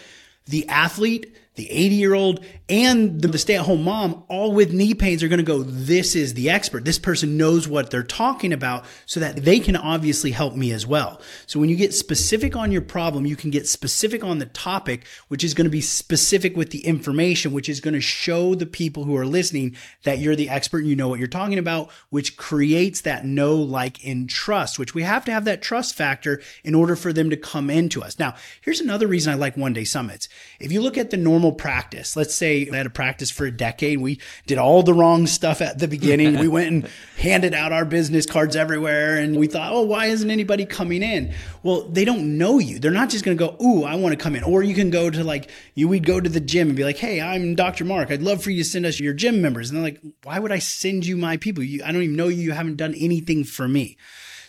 the 0.47 0.69
athlete 0.69 1.35
the 1.55 1.71
80 1.71 1.95
year 1.95 2.15
old 2.15 2.45
and 2.69 3.21
the 3.21 3.39
stay 3.39 3.57
at 3.57 3.67
home 3.67 3.83
mom, 3.85 4.25
all 4.29 4.53
with 4.53 4.73
knee 4.73 4.95
pains, 4.95 5.23
are 5.23 5.29
going 5.29 5.39
to 5.39 5.45
go, 5.45 5.63
This 5.63 6.17
is 6.17 6.35
the 6.35 6.51
expert. 6.51 6.85
This 6.85 6.99
person 6.99 7.37
knows 7.37 7.69
what 7.69 7.91
they're 7.91 8.03
talking 8.03 8.53
about 8.53 8.85
so 9.07 9.21
that 9.21 9.37
they 9.37 9.61
can 9.61 9.77
obviously 9.77 10.31
help 10.31 10.55
me 10.55 10.73
as 10.73 10.87
well. 10.87 11.21
So 11.47 11.61
when 11.61 11.69
you 11.69 11.77
get 11.77 11.93
specific 11.93 12.57
on 12.57 12.73
your 12.73 12.81
problem, 12.81 13.27
you 13.27 13.37
can 13.37 13.51
get 13.51 13.69
specific 13.69 14.25
on 14.25 14.39
the 14.39 14.47
topic, 14.47 15.07
which 15.29 15.45
is 15.45 15.53
going 15.53 15.67
to 15.67 15.71
be 15.71 15.81
specific 15.81 16.57
with 16.57 16.71
the 16.71 16.87
information, 16.87 17.53
which 17.53 17.69
is 17.69 17.81
going 17.81 17.95
to 17.95 18.01
show 18.01 18.55
the 18.55 18.67
people 18.67 19.05
who 19.05 19.17
are 19.17 19.27
listening 19.27 19.77
that 20.05 20.19
you're 20.19 20.37
the 20.37 20.49
expert 20.49 20.79
and 20.79 20.89
you 20.89 20.97
know 20.97 21.09
what 21.09 21.19
you're 21.19 21.29
talking 21.29 21.59
about, 21.59 21.91
which 22.09 22.37
creates 22.37 23.03
that 23.03 23.27
know, 23.27 23.55
like, 23.57 24.05
and 24.05 24.29
trust, 24.31 24.79
which 24.79 24.95
we 24.95 25.03
have 25.03 25.25
to 25.27 25.33
have 25.33 25.45
that 25.45 25.63
trust 25.63 25.95
factor 25.95 26.41
in 26.65 26.75
order 26.75 26.97
for 26.97 27.13
them 27.13 27.31
to 27.31 27.37
come 27.37 27.69
into 27.69 28.03
us. 28.03 28.19
Now, 28.19 28.35
here's 28.63 28.81
another 28.81 29.07
reason 29.07 29.33
I 29.33 29.37
like 29.37 29.57
one 29.57 29.75
day 29.75 29.85
summits. 29.85 30.29
If 30.59 30.73
you 30.73 30.81
look 30.81 30.97
at 30.97 31.11
the 31.11 31.17
normal 31.17 31.44
normal 31.45 31.57
practice. 31.57 32.17
Let's 32.17 32.35
say 32.35 32.69
I 32.73 32.77
had 32.77 32.87
a 32.87 32.91
practice 32.91 33.31
for 33.31 33.45
a 33.45 33.51
decade. 33.51 34.01
We 34.01 34.19
did 34.47 34.59
all 34.59 34.83
the 34.83 34.95
wrong 34.95 35.27
stuff 35.27 35.61
at 35.61 35.79
the 35.79 35.87
beginning. 35.89 36.39
we 36.39 36.49
went 36.49 36.69
and 36.69 36.89
handed 37.19 37.53
out 37.53 37.73
our 37.73 37.85
business 37.85 38.25
cards 38.25 38.57
everywhere 38.57 39.17
and 39.19 39.37
we 39.37 39.47
thought, 39.47 39.73
oh, 39.73 39.83
why 39.83 40.07
isn't 40.07 40.31
anybody 40.31 40.65
coming 40.65 41.03
in? 41.03 41.35
Well, 41.63 41.83
they 41.83 42.05
don't 42.05 42.39
know 42.39 42.59
you. 42.59 42.79
They're 42.79 42.91
not 42.91 43.11
just 43.11 43.25
going 43.25 43.37
to 43.37 43.47
go, 43.47 43.57
ooh, 43.63 43.85
I 43.85 43.97
want 43.97 44.19
to 44.19 44.23
come 44.23 44.35
in. 44.35 44.43
Or 44.43 44.63
you 44.63 44.75
can 44.75 44.91
go 44.91 45.11
to 45.11 45.23
like, 45.23 45.51
you 45.75 45.89
would 45.89 46.07
go 46.07 46.21
to 46.21 46.31
the 46.31 46.41
gym 46.41 46.69
and 46.69 46.77
be 46.77 46.85
like, 46.85 46.97
hey, 46.97 47.21
I'm 47.21 47.55
Dr. 47.55 47.85
Mark. 47.85 48.11
I'd 48.11 48.23
love 48.23 48.43
for 48.43 48.51
you 48.51 48.63
to 48.63 48.69
send 48.69 48.87
us 48.87 48.99
your 48.99 49.13
gym 49.13 49.43
members. 49.43 49.71
And 49.71 49.77
they're 49.77 49.85
like, 49.85 50.01
why 50.23 50.39
would 50.39 50.53
I 50.53 50.59
send 50.61 51.05
you 51.05 51.17
my 51.17 51.37
people? 51.37 51.63
You, 51.63 51.83
I 51.85 51.93
don't 51.93 52.03
even 52.03 52.17
know 52.17 52.29
you. 52.29 52.43
You 52.43 52.53
haven't 52.53 52.77
done 52.77 52.95
anything 52.95 53.45
for 53.45 53.69
me. 53.69 53.97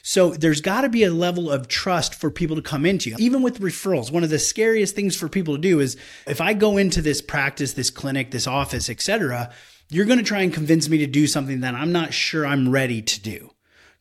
So 0.08 0.30
there's 0.30 0.62
got 0.62 0.82
to 0.82 0.90
be 0.90 1.04
a 1.04 1.12
level 1.12 1.50
of 1.50 1.68
trust 1.68 2.14
for 2.14 2.30
people 2.30 2.56
to 2.58 2.62
come 2.62 2.86
into 2.86 3.10
you. 3.10 3.16
Even 3.18 3.42
with 3.42 3.60
referrals, 3.60 4.12
one 4.12 4.24
of 4.24 4.30
the 4.30 4.38
scariest 4.38 4.94
things 4.94 5.16
for 5.16 5.28
people 5.28 5.56
to 5.56 5.62
do 5.62 5.80
is 5.80 5.98
if 6.28 6.40
I 6.40 6.54
go 6.54 6.78
into 6.78 7.02
this 7.02 7.24
practice, 7.24 7.74
this 7.74 7.90
clinic, 7.90 8.30
this 8.30 8.46
office, 8.46 8.88
etc., 8.88 9.52
you're 9.90 10.06
going 10.06 10.20
to 10.20 10.24
try 10.24 10.42
and 10.42 10.54
convince 10.54 10.88
me 10.88 11.00
to 11.00 11.08
do 11.08 11.26
something 11.26 11.62
that 11.62 11.74
I'm 11.74 11.92
not 11.92 12.14
sure 12.14 12.46
I'm 12.46 12.70
ready 12.70 13.02
to 13.02 13.20
do. 13.20 13.55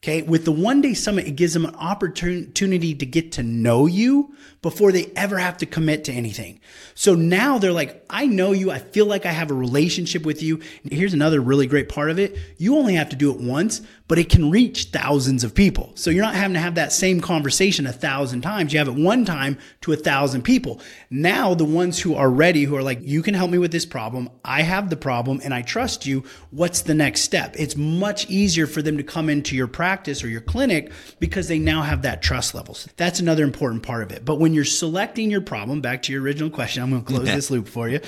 Okay. 0.05 0.21
With 0.21 0.45
the 0.45 0.53
one 0.53 0.83
day 0.83 0.93
summit, 0.93 1.27
it 1.27 1.31
gives 1.31 1.55
them 1.55 1.65
an 1.65 1.75
opportunity 1.77 2.95
to 2.95 3.07
get 3.07 3.33
to 3.33 3.43
know 3.43 3.87
you 3.87 4.35
before 4.61 4.93
they 4.93 5.11
ever 5.17 5.39
have 5.39 5.57
to 5.59 5.67
commit 5.67 6.05
to 6.05 6.13
anything. 6.13 6.61
So 6.95 7.15
now 7.15 7.57
they're 7.57 7.73
like, 7.73 8.05
I 8.11 8.27
know 8.27 8.53
you. 8.53 8.71
I 8.71 8.81
feel 8.81 9.07
like 9.07 9.25
I 9.25 9.31
have 9.31 9.51
a 9.51 9.55
relationship 9.55 10.27
with 10.27 10.43
you. 10.43 10.61
Here's 10.91 11.15
another 11.15 11.41
really 11.41 11.67
great 11.67 11.89
part 11.89 12.11
of 12.11 12.19
it. 12.19 12.37
You 12.59 12.77
only 12.77 12.95
have 12.97 13.09
to 13.11 13.17
do 13.17 13.31
it 13.31 13.41
once, 13.41 13.81
but 14.07 14.19
it 14.19 14.29
can 14.29 14.51
reach 14.51 14.87
thousands 14.87 15.43
of 15.43 15.55
people. 15.55 15.93
So 15.95 16.11
you're 16.11 16.25
not 16.25 16.35
having 16.35 16.55
to 16.55 16.61
have 16.61 16.75
that 16.75 16.93
same 16.93 17.23
conversation 17.23 17.87
a 17.87 17.93
thousand 17.93 18.43
times. 18.43 18.75
You 18.75 18.81
have 18.81 18.89
it 18.89 18.95
one 18.95 19.25
time 19.25 19.57
to 19.83 19.93
a 19.95 19.97
thousand 19.97 20.43
people. 20.43 20.83
Now 21.09 21.55
the 21.55 21.65
ones 21.65 21.99
who 21.99 22.15
are 22.15 22.31
ready, 22.31 22.65
who 22.65 22.77
are 22.77 22.83
like, 22.83 23.01
you 23.01 23.23
can 23.23 23.33
help 23.33 23.51
me 23.51 23.59
with 23.59 23.73
this 23.73 23.87
problem. 23.87 24.29
I 24.45 24.63
have 24.63 24.91
the 24.91 24.97
problem 24.97 25.41
and 25.43 25.55
I 25.55 25.63
trust 25.63 26.05
you. 26.05 26.25
What's 26.51 26.83
the 26.83 26.95
next 26.95 27.23
step? 27.23 27.55
It's 27.59 27.75
much 27.75 28.29
easier 28.29 28.67
for 28.67 28.83
them 28.83 28.99
to 28.99 29.03
come 29.03 29.31
into 29.31 29.57
your 29.57 29.67
practice 29.67 29.94
or 30.25 30.29
your 30.29 30.41
clinic 30.41 30.93
because 31.21 31.49
they 31.49 31.59
now 31.59 31.83
have 31.83 32.03
that 32.03 32.23
trust 32.23 32.55
level. 32.55 32.75
So 32.75 32.91
that's 32.97 33.21
another 33.21 33.45
important 33.45 33.83
part 33.83 34.03
of 34.03 34.13
it. 34.13 34.25
But 34.25 34.39
when 34.41 34.55
you're 34.55 34.65
selecting 34.65 35.31
your 35.31 35.41
problem, 35.41 35.81
back 35.81 36.03
to 36.03 36.13
your 36.13 36.23
original 36.23 36.51
question, 36.51 36.83
I'm 36.83 36.91
going 36.91 37.05
to 37.05 37.13
close 37.13 37.27
this 37.27 37.51
loop 37.51 37.69
for 37.69 37.89
you. 37.89 38.01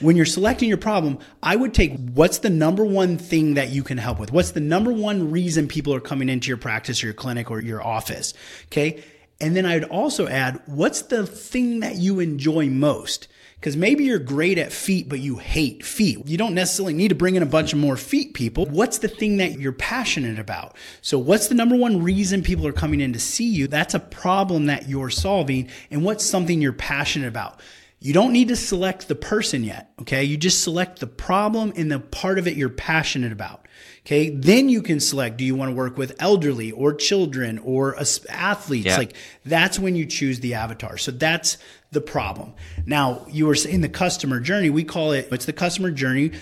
When 0.00 0.16
you're 0.16 0.26
selecting 0.26 0.68
your 0.68 0.78
problem, 0.78 1.18
I 1.42 1.56
would 1.56 1.74
take 1.74 1.96
what's 2.14 2.38
the 2.38 2.50
number 2.50 2.84
one 2.84 3.18
thing 3.18 3.54
that 3.54 3.70
you 3.70 3.82
can 3.82 3.98
help 3.98 4.18
with? 4.18 4.32
What's 4.32 4.50
the 4.50 4.60
number 4.60 4.92
one 4.92 5.30
reason 5.30 5.68
people 5.68 5.94
are 5.94 6.00
coming 6.00 6.28
into 6.28 6.48
your 6.48 6.56
practice 6.56 7.02
or 7.02 7.06
your 7.06 7.14
clinic 7.14 7.50
or 7.50 7.60
your 7.60 7.82
office. 7.82 8.34
Okay. 8.66 9.02
And 9.40 9.54
then 9.54 9.66
I'd 9.66 9.84
also 9.84 10.26
add, 10.26 10.60
what's 10.66 11.02
the 11.02 11.26
thing 11.26 11.80
that 11.80 11.96
you 11.96 12.18
enjoy 12.18 12.68
most? 12.68 13.28
Because 13.58 13.76
maybe 13.76 14.04
you're 14.04 14.20
great 14.20 14.56
at 14.56 14.72
feet, 14.72 15.08
but 15.08 15.18
you 15.18 15.36
hate 15.36 15.84
feet. 15.84 16.24
You 16.26 16.38
don't 16.38 16.54
necessarily 16.54 16.94
need 16.94 17.08
to 17.08 17.16
bring 17.16 17.34
in 17.34 17.42
a 17.42 17.46
bunch 17.46 17.72
of 17.72 17.78
more 17.80 17.96
feet 17.96 18.34
people. 18.34 18.66
What's 18.66 18.98
the 18.98 19.08
thing 19.08 19.38
that 19.38 19.58
you're 19.58 19.72
passionate 19.72 20.38
about? 20.38 20.76
So 21.02 21.18
what's 21.18 21.48
the 21.48 21.56
number 21.56 21.74
one 21.74 22.02
reason 22.02 22.42
people 22.42 22.68
are 22.68 22.72
coming 22.72 23.00
in 23.00 23.12
to 23.14 23.18
see 23.18 23.48
you? 23.48 23.66
That's 23.66 23.94
a 23.94 24.00
problem 24.00 24.66
that 24.66 24.88
you're 24.88 25.10
solving. 25.10 25.70
And 25.90 26.04
what's 26.04 26.24
something 26.24 26.62
you're 26.62 26.72
passionate 26.72 27.26
about? 27.26 27.58
You 28.00 28.12
don't 28.12 28.32
need 28.32 28.46
to 28.48 28.56
select 28.56 29.08
the 29.08 29.16
person 29.16 29.64
yet. 29.64 29.90
Okay. 30.00 30.22
You 30.22 30.36
just 30.36 30.62
select 30.62 31.00
the 31.00 31.08
problem 31.08 31.72
and 31.74 31.90
the 31.90 31.98
part 31.98 32.38
of 32.38 32.46
it 32.46 32.56
you're 32.56 32.68
passionate 32.68 33.32
about. 33.32 33.66
Okay. 34.00 34.30
Then 34.30 34.68
you 34.68 34.82
can 34.82 35.00
select, 35.00 35.36
do 35.36 35.44
you 35.44 35.54
want 35.54 35.70
to 35.70 35.74
work 35.74 35.98
with 35.98 36.14
elderly 36.18 36.72
or 36.72 36.94
children 36.94 37.58
or 37.58 37.96
athletes? 38.30 38.86
Yeah. 38.86 38.96
Like 38.96 39.14
that's 39.44 39.78
when 39.78 39.96
you 39.96 40.06
choose 40.06 40.40
the 40.40 40.54
avatar. 40.54 40.96
So 40.96 41.10
that's 41.10 41.58
the 41.90 42.00
problem. 42.00 42.54
Now 42.86 43.26
you 43.28 43.46
were 43.46 43.54
saying 43.54 43.80
the 43.80 43.88
customer 43.88 44.40
journey. 44.40 44.70
We 44.70 44.84
call 44.84 45.12
it, 45.12 45.28
it's 45.30 45.46
the 45.46 45.52
customer 45.52 45.90
journey 45.90 46.32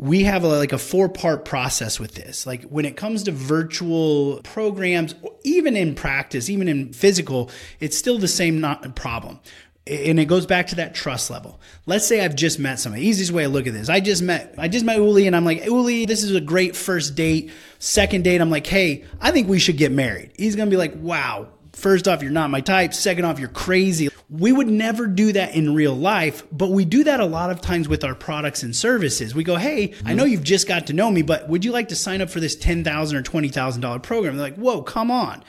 we 0.00 0.24
have 0.24 0.44
a, 0.44 0.48
like 0.48 0.72
a 0.72 0.78
four 0.78 1.10
part 1.10 1.44
process 1.44 2.00
with 2.00 2.14
this. 2.14 2.46
Like 2.46 2.62
when 2.62 2.86
it 2.86 2.96
comes 2.96 3.24
to 3.24 3.32
virtual 3.32 4.40
programs, 4.44 5.14
even 5.44 5.76
in 5.76 5.94
practice, 5.94 6.48
even 6.48 6.68
in 6.68 6.94
physical, 6.94 7.50
it's 7.80 7.98
still 7.98 8.18
the 8.18 8.26
same 8.26 8.62
not 8.62 8.96
problem 8.96 9.40
and 9.86 10.20
it 10.20 10.26
goes 10.26 10.46
back 10.46 10.68
to 10.68 10.76
that 10.76 10.94
trust 10.94 11.30
level. 11.30 11.60
Let's 11.86 12.06
say 12.06 12.24
I've 12.24 12.36
just 12.36 12.58
met 12.58 12.78
somebody. 12.78 13.06
Easiest 13.06 13.32
way 13.32 13.44
to 13.44 13.48
look 13.48 13.66
at 13.66 13.72
this. 13.72 13.88
I 13.88 14.00
just 14.00 14.22
met 14.22 14.54
I 14.58 14.68
just 14.68 14.84
met 14.84 14.96
Uli 14.96 15.26
and 15.26 15.34
I'm 15.34 15.44
like, 15.44 15.64
Uli, 15.64 16.06
this 16.06 16.22
is 16.22 16.34
a 16.34 16.40
great 16.40 16.76
first 16.76 17.14
date. 17.14 17.50
Second 17.78 18.24
date, 18.24 18.40
I'm 18.40 18.50
like, 18.50 18.66
hey, 18.66 19.04
I 19.20 19.30
think 19.30 19.48
we 19.48 19.58
should 19.58 19.78
get 19.78 19.90
married. 19.90 20.32
He's 20.36 20.54
gonna 20.54 20.70
be 20.70 20.76
like, 20.76 20.94
wow, 20.96 21.48
first 21.72 22.06
off, 22.06 22.22
you're 22.22 22.30
not 22.30 22.50
my 22.50 22.60
type. 22.60 22.94
Second 22.94 23.24
off, 23.24 23.38
you're 23.38 23.48
crazy. 23.48 24.08
We 24.28 24.52
would 24.52 24.68
never 24.68 25.06
do 25.06 25.32
that 25.32 25.54
in 25.54 25.74
real 25.74 25.94
life, 25.94 26.46
but 26.52 26.70
we 26.70 26.84
do 26.84 27.04
that 27.04 27.18
a 27.18 27.26
lot 27.26 27.50
of 27.50 27.60
times 27.60 27.88
with 27.88 28.04
our 28.04 28.14
products 28.14 28.62
and 28.62 28.76
services. 28.76 29.34
We 29.34 29.42
go, 29.42 29.56
hey, 29.56 29.94
I 30.04 30.14
know 30.14 30.24
you've 30.24 30.44
just 30.44 30.68
got 30.68 30.86
to 30.86 30.92
know 30.92 31.10
me, 31.10 31.22
but 31.22 31.48
would 31.48 31.64
you 31.64 31.72
like 31.72 31.88
to 31.88 31.96
sign 31.96 32.20
up 32.20 32.30
for 32.30 32.38
this 32.38 32.54
10,000 32.54 33.16
or 33.16 33.22
$20,000 33.22 34.02
program? 34.04 34.36
They're 34.36 34.44
like, 34.44 34.56
whoa, 34.56 34.82
come 34.82 35.10
on. 35.10 35.42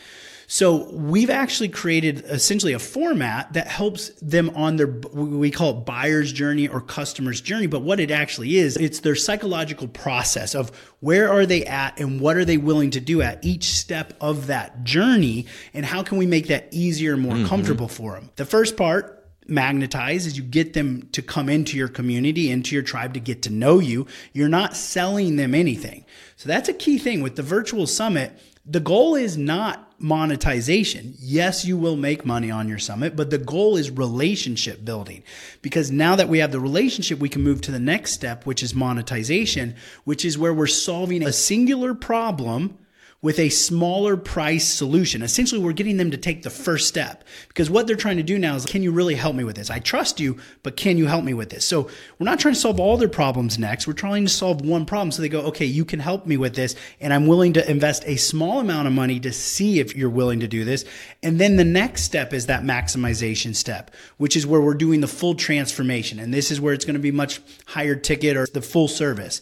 So 0.53 0.91
we've 0.91 1.29
actually 1.29 1.69
created 1.69 2.25
essentially 2.25 2.73
a 2.73 2.79
format 2.79 3.53
that 3.53 3.69
helps 3.69 4.09
them 4.21 4.49
on 4.49 4.75
their, 4.75 4.87
we 5.13 5.49
call 5.49 5.77
it 5.77 5.85
buyer's 5.85 6.33
journey 6.33 6.67
or 6.67 6.81
customer's 6.81 7.39
journey. 7.39 7.67
But 7.67 7.83
what 7.83 8.01
it 8.01 8.11
actually 8.11 8.57
is, 8.57 8.75
it's 8.75 8.99
their 8.99 9.15
psychological 9.15 9.87
process 9.87 10.53
of 10.53 10.69
where 10.99 11.31
are 11.31 11.45
they 11.45 11.63
at 11.63 11.97
and 12.01 12.19
what 12.19 12.35
are 12.35 12.43
they 12.43 12.57
willing 12.57 12.91
to 12.91 12.99
do 12.99 13.21
at 13.21 13.41
each 13.45 13.63
step 13.63 14.11
of 14.19 14.47
that 14.47 14.83
journey. 14.83 15.45
And 15.73 15.85
how 15.85 16.03
can 16.03 16.17
we 16.17 16.25
make 16.25 16.47
that 16.47 16.67
easier 16.71 17.13
and 17.13 17.21
more 17.21 17.35
mm-hmm. 17.35 17.47
comfortable 17.47 17.87
for 17.87 18.15
them? 18.15 18.29
The 18.35 18.43
first 18.43 18.75
part, 18.75 19.25
magnetize 19.47 20.25
is 20.25 20.35
you 20.35 20.43
get 20.43 20.73
them 20.73 21.07
to 21.13 21.21
come 21.21 21.47
into 21.47 21.77
your 21.77 21.87
community, 21.87 22.51
into 22.51 22.75
your 22.75 22.83
tribe 22.83 23.13
to 23.13 23.21
get 23.21 23.43
to 23.43 23.49
know 23.49 23.79
you. 23.79 24.05
You're 24.33 24.49
not 24.49 24.75
selling 24.75 25.37
them 25.37 25.55
anything. 25.55 26.03
So 26.35 26.49
that's 26.49 26.67
a 26.67 26.73
key 26.73 26.97
thing 26.97 27.21
with 27.21 27.37
the 27.37 27.41
virtual 27.41 27.87
summit. 27.87 28.37
The 28.65 28.81
goal 28.81 29.15
is 29.15 29.37
not 29.37 29.90
monetization. 30.01 31.15
Yes, 31.19 31.63
you 31.63 31.77
will 31.77 31.95
make 31.95 32.25
money 32.25 32.49
on 32.49 32.67
your 32.67 32.79
summit, 32.79 33.15
but 33.15 33.29
the 33.29 33.37
goal 33.37 33.77
is 33.77 33.91
relationship 33.91 34.83
building. 34.83 35.23
Because 35.61 35.91
now 35.91 36.15
that 36.15 36.29
we 36.29 36.39
have 36.39 36.51
the 36.51 36.59
relationship, 36.59 37.19
we 37.19 37.29
can 37.29 37.43
move 37.43 37.61
to 37.61 37.71
the 37.71 37.79
next 37.79 38.13
step, 38.13 38.45
which 38.45 38.63
is 38.63 38.73
monetization, 38.73 39.75
which 40.03 40.25
is 40.25 40.37
where 40.37 40.53
we're 40.53 40.67
solving 40.67 41.23
a 41.23 41.31
singular 41.31 41.93
problem 41.93 42.77
with 43.21 43.37
a 43.37 43.49
smaller 43.49 44.17
price 44.17 44.67
solution. 44.67 45.21
Essentially, 45.21 45.61
we're 45.61 45.73
getting 45.73 45.97
them 45.97 46.09
to 46.09 46.17
take 46.17 46.41
the 46.41 46.49
first 46.49 46.87
step 46.87 47.23
because 47.49 47.69
what 47.69 47.85
they're 47.85 47.95
trying 47.95 48.17
to 48.17 48.23
do 48.23 48.39
now 48.39 48.55
is, 48.55 48.65
can 48.65 48.81
you 48.81 48.91
really 48.91 49.13
help 49.13 49.35
me 49.35 49.43
with 49.43 49.55
this? 49.55 49.69
I 49.69 49.77
trust 49.77 50.19
you, 50.19 50.37
but 50.63 50.75
can 50.75 50.97
you 50.97 51.05
help 51.05 51.23
me 51.23 51.35
with 51.35 51.51
this? 51.51 51.63
So 51.63 51.83
we're 52.17 52.25
not 52.25 52.39
trying 52.39 52.55
to 52.55 52.59
solve 52.59 52.79
all 52.79 52.97
their 52.97 53.07
problems 53.07 53.59
next. 53.59 53.85
We're 53.85 53.93
trying 53.93 54.25
to 54.25 54.31
solve 54.31 54.61
one 54.61 54.85
problem. 54.85 55.11
So 55.11 55.21
they 55.21 55.29
go, 55.29 55.41
okay, 55.41 55.65
you 55.65 55.85
can 55.85 55.99
help 55.99 56.25
me 56.25 56.35
with 56.35 56.55
this. 56.55 56.75
And 56.99 57.13
I'm 57.13 57.27
willing 57.27 57.53
to 57.53 57.69
invest 57.69 58.03
a 58.07 58.15
small 58.15 58.59
amount 58.59 58.87
of 58.87 58.93
money 58.93 59.19
to 59.19 59.31
see 59.31 59.79
if 59.79 59.95
you're 59.95 60.09
willing 60.09 60.39
to 60.39 60.47
do 60.47 60.65
this. 60.65 60.83
And 61.21 61.39
then 61.39 61.57
the 61.57 61.63
next 61.63 62.03
step 62.03 62.33
is 62.33 62.47
that 62.47 62.63
maximization 62.63 63.55
step, 63.55 63.91
which 64.17 64.35
is 64.35 64.47
where 64.47 64.61
we're 64.61 64.73
doing 64.73 65.01
the 65.01 65.07
full 65.07 65.35
transformation. 65.35 66.19
And 66.19 66.33
this 66.33 66.49
is 66.49 66.59
where 66.59 66.73
it's 66.73 66.85
going 66.85 66.95
to 66.95 66.99
be 66.99 67.11
much 67.11 67.39
higher 67.67 67.95
ticket 67.95 68.35
or 68.35 68.47
the 68.47 68.63
full 68.63 68.87
service. 68.87 69.41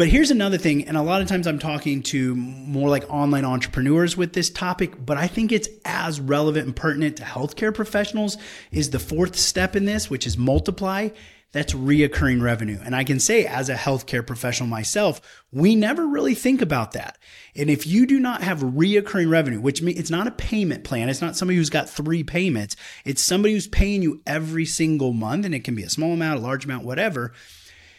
But 0.00 0.08
here's 0.08 0.30
another 0.30 0.56
thing, 0.56 0.88
and 0.88 0.96
a 0.96 1.02
lot 1.02 1.20
of 1.20 1.28
times 1.28 1.46
I'm 1.46 1.58
talking 1.58 2.02
to 2.04 2.34
more 2.34 2.88
like 2.88 3.04
online 3.10 3.44
entrepreneurs 3.44 4.16
with 4.16 4.32
this 4.32 4.48
topic, 4.48 4.94
but 5.04 5.18
I 5.18 5.26
think 5.26 5.52
it's 5.52 5.68
as 5.84 6.18
relevant 6.18 6.64
and 6.64 6.74
pertinent 6.74 7.18
to 7.18 7.22
healthcare 7.22 7.74
professionals 7.74 8.38
is 8.72 8.88
the 8.88 8.98
fourth 8.98 9.36
step 9.36 9.76
in 9.76 9.84
this, 9.84 10.08
which 10.08 10.26
is 10.26 10.38
multiply. 10.38 11.10
That's 11.52 11.74
reoccurring 11.74 12.40
revenue. 12.40 12.78
And 12.82 12.96
I 12.96 13.04
can 13.04 13.20
say 13.20 13.44
as 13.44 13.68
a 13.68 13.74
healthcare 13.74 14.26
professional 14.26 14.70
myself, 14.70 15.20
we 15.52 15.76
never 15.76 16.06
really 16.06 16.34
think 16.34 16.62
about 16.62 16.92
that. 16.92 17.18
And 17.54 17.68
if 17.68 17.86
you 17.86 18.06
do 18.06 18.18
not 18.18 18.42
have 18.42 18.60
reoccurring 18.60 19.30
revenue, 19.30 19.60
which 19.60 19.82
means 19.82 20.00
it's 20.00 20.10
not 20.10 20.26
a 20.26 20.30
payment 20.30 20.82
plan, 20.82 21.10
it's 21.10 21.20
not 21.20 21.36
somebody 21.36 21.58
who's 21.58 21.68
got 21.68 21.90
three 21.90 22.24
payments, 22.24 22.74
it's 23.04 23.20
somebody 23.20 23.52
who's 23.52 23.68
paying 23.68 24.00
you 24.00 24.22
every 24.26 24.64
single 24.64 25.12
month, 25.12 25.44
and 25.44 25.54
it 25.54 25.62
can 25.62 25.74
be 25.74 25.82
a 25.82 25.90
small 25.90 26.14
amount, 26.14 26.38
a 26.38 26.42
large 26.42 26.64
amount, 26.64 26.86
whatever 26.86 27.34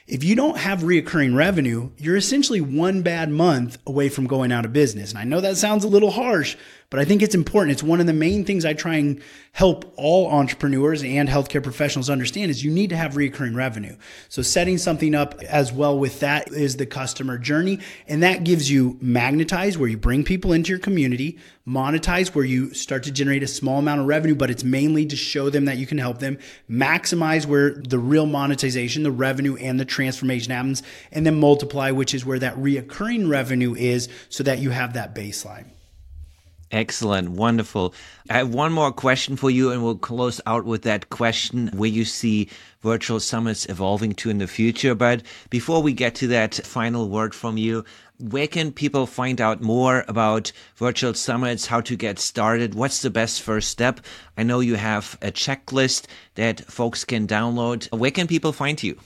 if 0.08 0.24
you 0.24 0.36
don't 0.36 0.58
have 0.58 0.80
reoccurring 0.80 1.36
revenue, 1.36 1.92
you're 1.98 2.18
essentially 2.18 2.62
one 2.62 3.02
bad 3.02 3.30
month 3.30 3.78
away 3.86 4.10
from 4.10 4.28
going 4.28 4.52
out 4.52 4.66
of 4.66 4.74
business. 4.74 5.12
And 5.12 5.20
I 5.20 5.24
know 5.24 5.42
that 5.42 5.58
sounds 5.58 5.84
a 5.84 5.90
little 5.90 6.12
harsh, 6.12 6.58
but 6.92 7.00
I 7.00 7.06
think 7.06 7.22
it's 7.22 7.34
important. 7.34 7.72
It's 7.72 7.82
one 7.82 8.02
of 8.02 8.06
the 8.06 8.12
main 8.12 8.44
things 8.44 8.66
I 8.66 8.74
try 8.74 8.96
and 8.96 9.22
help 9.54 9.94
all 9.96 10.30
entrepreneurs 10.30 11.04
and 11.04 11.30
healthcare 11.30 11.64
professionals 11.64 12.10
understand 12.10 12.52
is 12.52 12.66
you 12.66 12.70
need 12.70 12.90
to 12.90 12.98
have 12.98 13.16
recurring 13.16 13.56
revenue. 13.56 13.96
So 14.28 14.42
setting 14.42 14.78
something 14.78 15.16
up 15.16 15.42
as 15.44 15.72
well 15.72 15.98
with 15.98 16.20
that 16.20 16.52
is 16.52 16.76
the 16.76 16.86
customer 16.86 17.38
journey. 17.38 17.80
And 18.10 18.22
that 18.24 18.44
gives 18.44 18.70
you 18.70 18.98
magnetize 19.00 19.78
where 19.78 19.88
you 19.88 19.96
bring 19.96 20.26
people 20.26 20.52
into 20.52 20.68
your 20.68 20.80
community, 20.80 21.40
monetize 21.66 22.36
where 22.36 22.44
you 22.44 22.74
start 22.74 23.04
to 23.04 23.12
generate 23.12 23.42
a 23.42 23.48
small 23.48 23.80
amount 23.80 24.02
of 24.02 24.08
revenue, 24.08 24.36
but 24.36 24.52
it's 24.52 24.66
mainly 24.66 25.06
to 25.06 25.16
show 25.16 25.50
them 25.50 25.64
that 25.66 25.78
you 25.78 25.88
can 25.88 25.98
help 25.98 26.20
them, 26.20 26.38
maximize 26.70 27.46
where 27.46 27.72
the 27.72 28.00
real 28.00 28.26
monetization, 28.26 29.04
the 29.04 29.12
revenue 29.12 29.56
and 29.56 29.80
the 29.80 29.86
transformation 29.86 30.52
happens, 30.52 30.84
and 31.14 31.26
then 31.26 31.40
multiply, 31.40 31.90
which 31.92 32.14
is 32.14 32.26
where 32.26 32.40
that 32.40 32.58
reoccurring 32.58 33.30
revenue 33.30 33.74
is 33.76 34.10
so 34.28 34.44
that 34.44 34.60
you 34.60 34.72
have 34.72 34.92
that 34.94 35.16
baseline. 35.16 35.71
Excellent. 36.72 37.32
Wonderful. 37.32 37.94
I 38.30 38.38
have 38.38 38.54
one 38.54 38.72
more 38.72 38.94
question 38.94 39.36
for 39.36 39.50
you, 39.50 39.72
and 39.72 39.84
we'll 39.84 39.98
close 39.98 40.40
out 40.46 40.64
with 40.64 40.84
that 40.84 41.10
question 41.10 41.68
where 41.74 41.90
you 41.90 42.06
see 42.06 42.48
virtual 42.80 43.20
summits 43.20 43.66
evolving 43.68 44.14
to 44.16 44.30
in 44.30 44.38
the 44.38 44.48
future. 44.48 44.96
But 44.96 45.24
before 45.50 45.84
we 45.84 45.92
get 45.92 46.16
to 46.16 46.28
that 46.28 46.56
final 46.56 47.10
word 47.10 47.36
from 47.36 47.58
you, 47.58 47.84
where 48.20 48.48
can 48.48 48.72
people 48.72 49.06
find 49.06 49.42
out 49.42 49.62
more 49.62 50.06
about 50.08 50.54
virtual 50.76 51.14
summits, 51.14 51.66
how 51.66 51.82
to 51.82 51.96
get 51.98 52.20
started? 52.20 52.74
What's 52.74 53.02
the 53.02 53.10
best 53.10 53.42
first 53.42 53.70
step? 53.70 54.00
I 54.38 54.44
know 54.44 54.62
you 54.62 54.76
have 54.76 55.18
a 55.22 55.32
checklist 55.32 56.06
that 56.36 56.62
folks 56.72 57.04
can 57.04 57.28
download. 57.28 57.92
Where 57.98 58.12
can 58.12 58.28
people 58.28 58.54
find 58.54 58.82
you? 58.82 58.98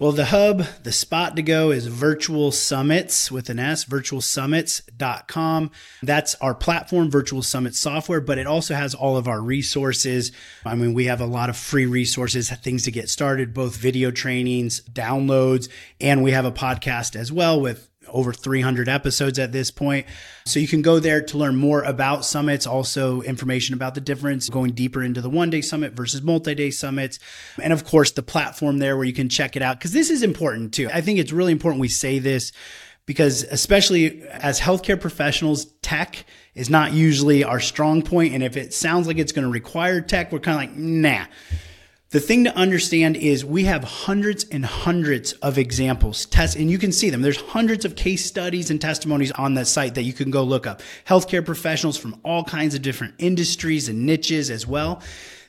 Well, 0.00 0.12
the 0.12 0.24
hub, 0.24 0.64
the 0.82 0.92
spot 0.92 1.36
to 1.36 1.42
go 1.42 1.70
is 1.72 1.86
Virtual 1.86 2.52
Summits 2.52 3.30
with 3.30 3.50
an 3.50 3.58
S, 3.58 3.84
virtualsummits.com. 3.84 5.70
That's 6.02 6.34
our 6.36 6.54
platform, 6.54 7.10
Virtual 7.10 7.42
Summit 7.42 7.74
software, 7.74 8.22
but 8.22 8.38
it 8.38 8.46
also 8.46 8.74
has 8.74 8.94
all 8.94 9.18
of 9.18 9.28
our 9.28 9.42
resources. 9.42 10.32
I 10.64 10.74
mean, 10.74 10.94
we 10.94 11.04
have 11.04 11.20
a 11.20 11.26
lot 11.26 11.50
of 11.50 11.56
free 11.58 11.84
resources, 11.84 12.48
things 12.48 12.84
to 12.84 12.90
get 12.90 13.10
started, 13.10 13.52
both 13.52 13.76
video 13.76 14.10
trainings, 14.10 14.80
downloads, 14.90 15.68
and 16.00 16.22
we 16.22 16.30
have 16.30 16.46
a 16.46 16.52
podcast 16.52 17.14
as 17.14 17.30
well 17.30 17.60
with 17.60 17.89
over 18.12 18.32
300 18.32 18.88
episodes 18.88 19.38
at 19.38 19.52
this 19.52 19.70
point. 19.70 20.06
So 20.44 20.58
you 20.58 20.68
can 20.68 20.82
go 20.82 20.98
there 20.98 21.20
to 21.22 21.38
learn 21.38 21.56
more 21.56 21.82
about 21.82 22.24
summits, 22.24 22.66
also 22.66 23.22
information 23.22 23.74
about 23.74 23.94
the 23.94 24.00
difference, 24.00 24.48
going 24.48 24.72
deeper 24.72 25.02
into 25.02 25.20
the 25.20 25.30
one 25.30 25.50
day 25.50 25.60
summit 25.60 25.92
versus 25.92 26.22
multi 26.22 26.54
day 26.54 26.70
summits. 26.70 27.18
And 27.60 27.72
of 27.72 27.84
course, 27.84 28.12
the 28.12 28.22
platform 28.22 28.78
there 28.78 28.96
where 28.96 29.06
you 29.06 29.12
can 29.12 29.28
check 29.28 29.56
it 29.56 29.62
out, 29.62 29.78
because 29.78 29.92
this 29.92 30.10
is 30.10 30.22
important 30.22 30.74
too. 30.74 30.88
I 30.92 31.00
think 31.00 31.18
it's 31.18 31.32
really 31.32 31.52
important 31.52 31.80
we 31.80 31.88
say 31.88 32.18
this 32.18 32.52
because, 33.06 33.42
especially 33.44 34.22
as 34.28 34.60
healthcare 34.60 35.00
professionals, 35.00 35.66
tech 35.82 36.24
is 36.54 36.70
not 36.70 36.92
usually 36.92 37.42
our 37.44 37.60
strong 37.60 38.02
point. 38.02 38.34
And 38.34 38.42
if 38.42 38.56
it 38.56 38.74
sounds 38.74 39.06
like 39.06 39.18
it's 39.18 39.32
going 39.32 39.46
to 39.46 39.50
require 39.50 40.00
tech, 40.00 40.32
we're 40.32 40.40
kind 40.40 40.54
of 40.56 40.70
like, 40.70 40.78
nah. 40.78 41.26
The 42.10 42.18
thing 42.18 42.42
to 42.42 42.56
understand 42.56 43.16
is 43.16 43.44
we 43.44 43.64
have 43.66 43.84
hundreds 43.84 44.42
and 44.50 44.66
hundreds 44.66 45.32
of 45.34 45.58
examples, 45.58 46.26
tests, 46.26 46.56
and 46.56 46.68
you 46.68 46.76
can 46.76 46.90
see 46.90 47.08
them. 47.08 47.22
There's 47.22 47.40
hundreds 47.40 47.84
of 47.84 47.94
case 47.94 48.26
studies 48.26 48.68
and 48.68 48.80
testimonies 48.80 49.30
on 49.30 49.54
the 49.54 49.64
site 49.64 49.94
that 49.94 50.02
you 50.02 50.12
can 50.12 50.32
go 50.32 50.42
look 50.42 50.66
up. 50.66 50.82
Healthcare 51.06 51.46
professionals 51.46 51.96
from 51.96 52.20
all 52.24 52.42
kinds 52.42 52.74
of 52.74 52.82
different 52.82 53.14
industries 53.18 53.88
and 53.88 54.06
niches 54.06 54.50
as 54.50 54.66
well. 54.66 55.00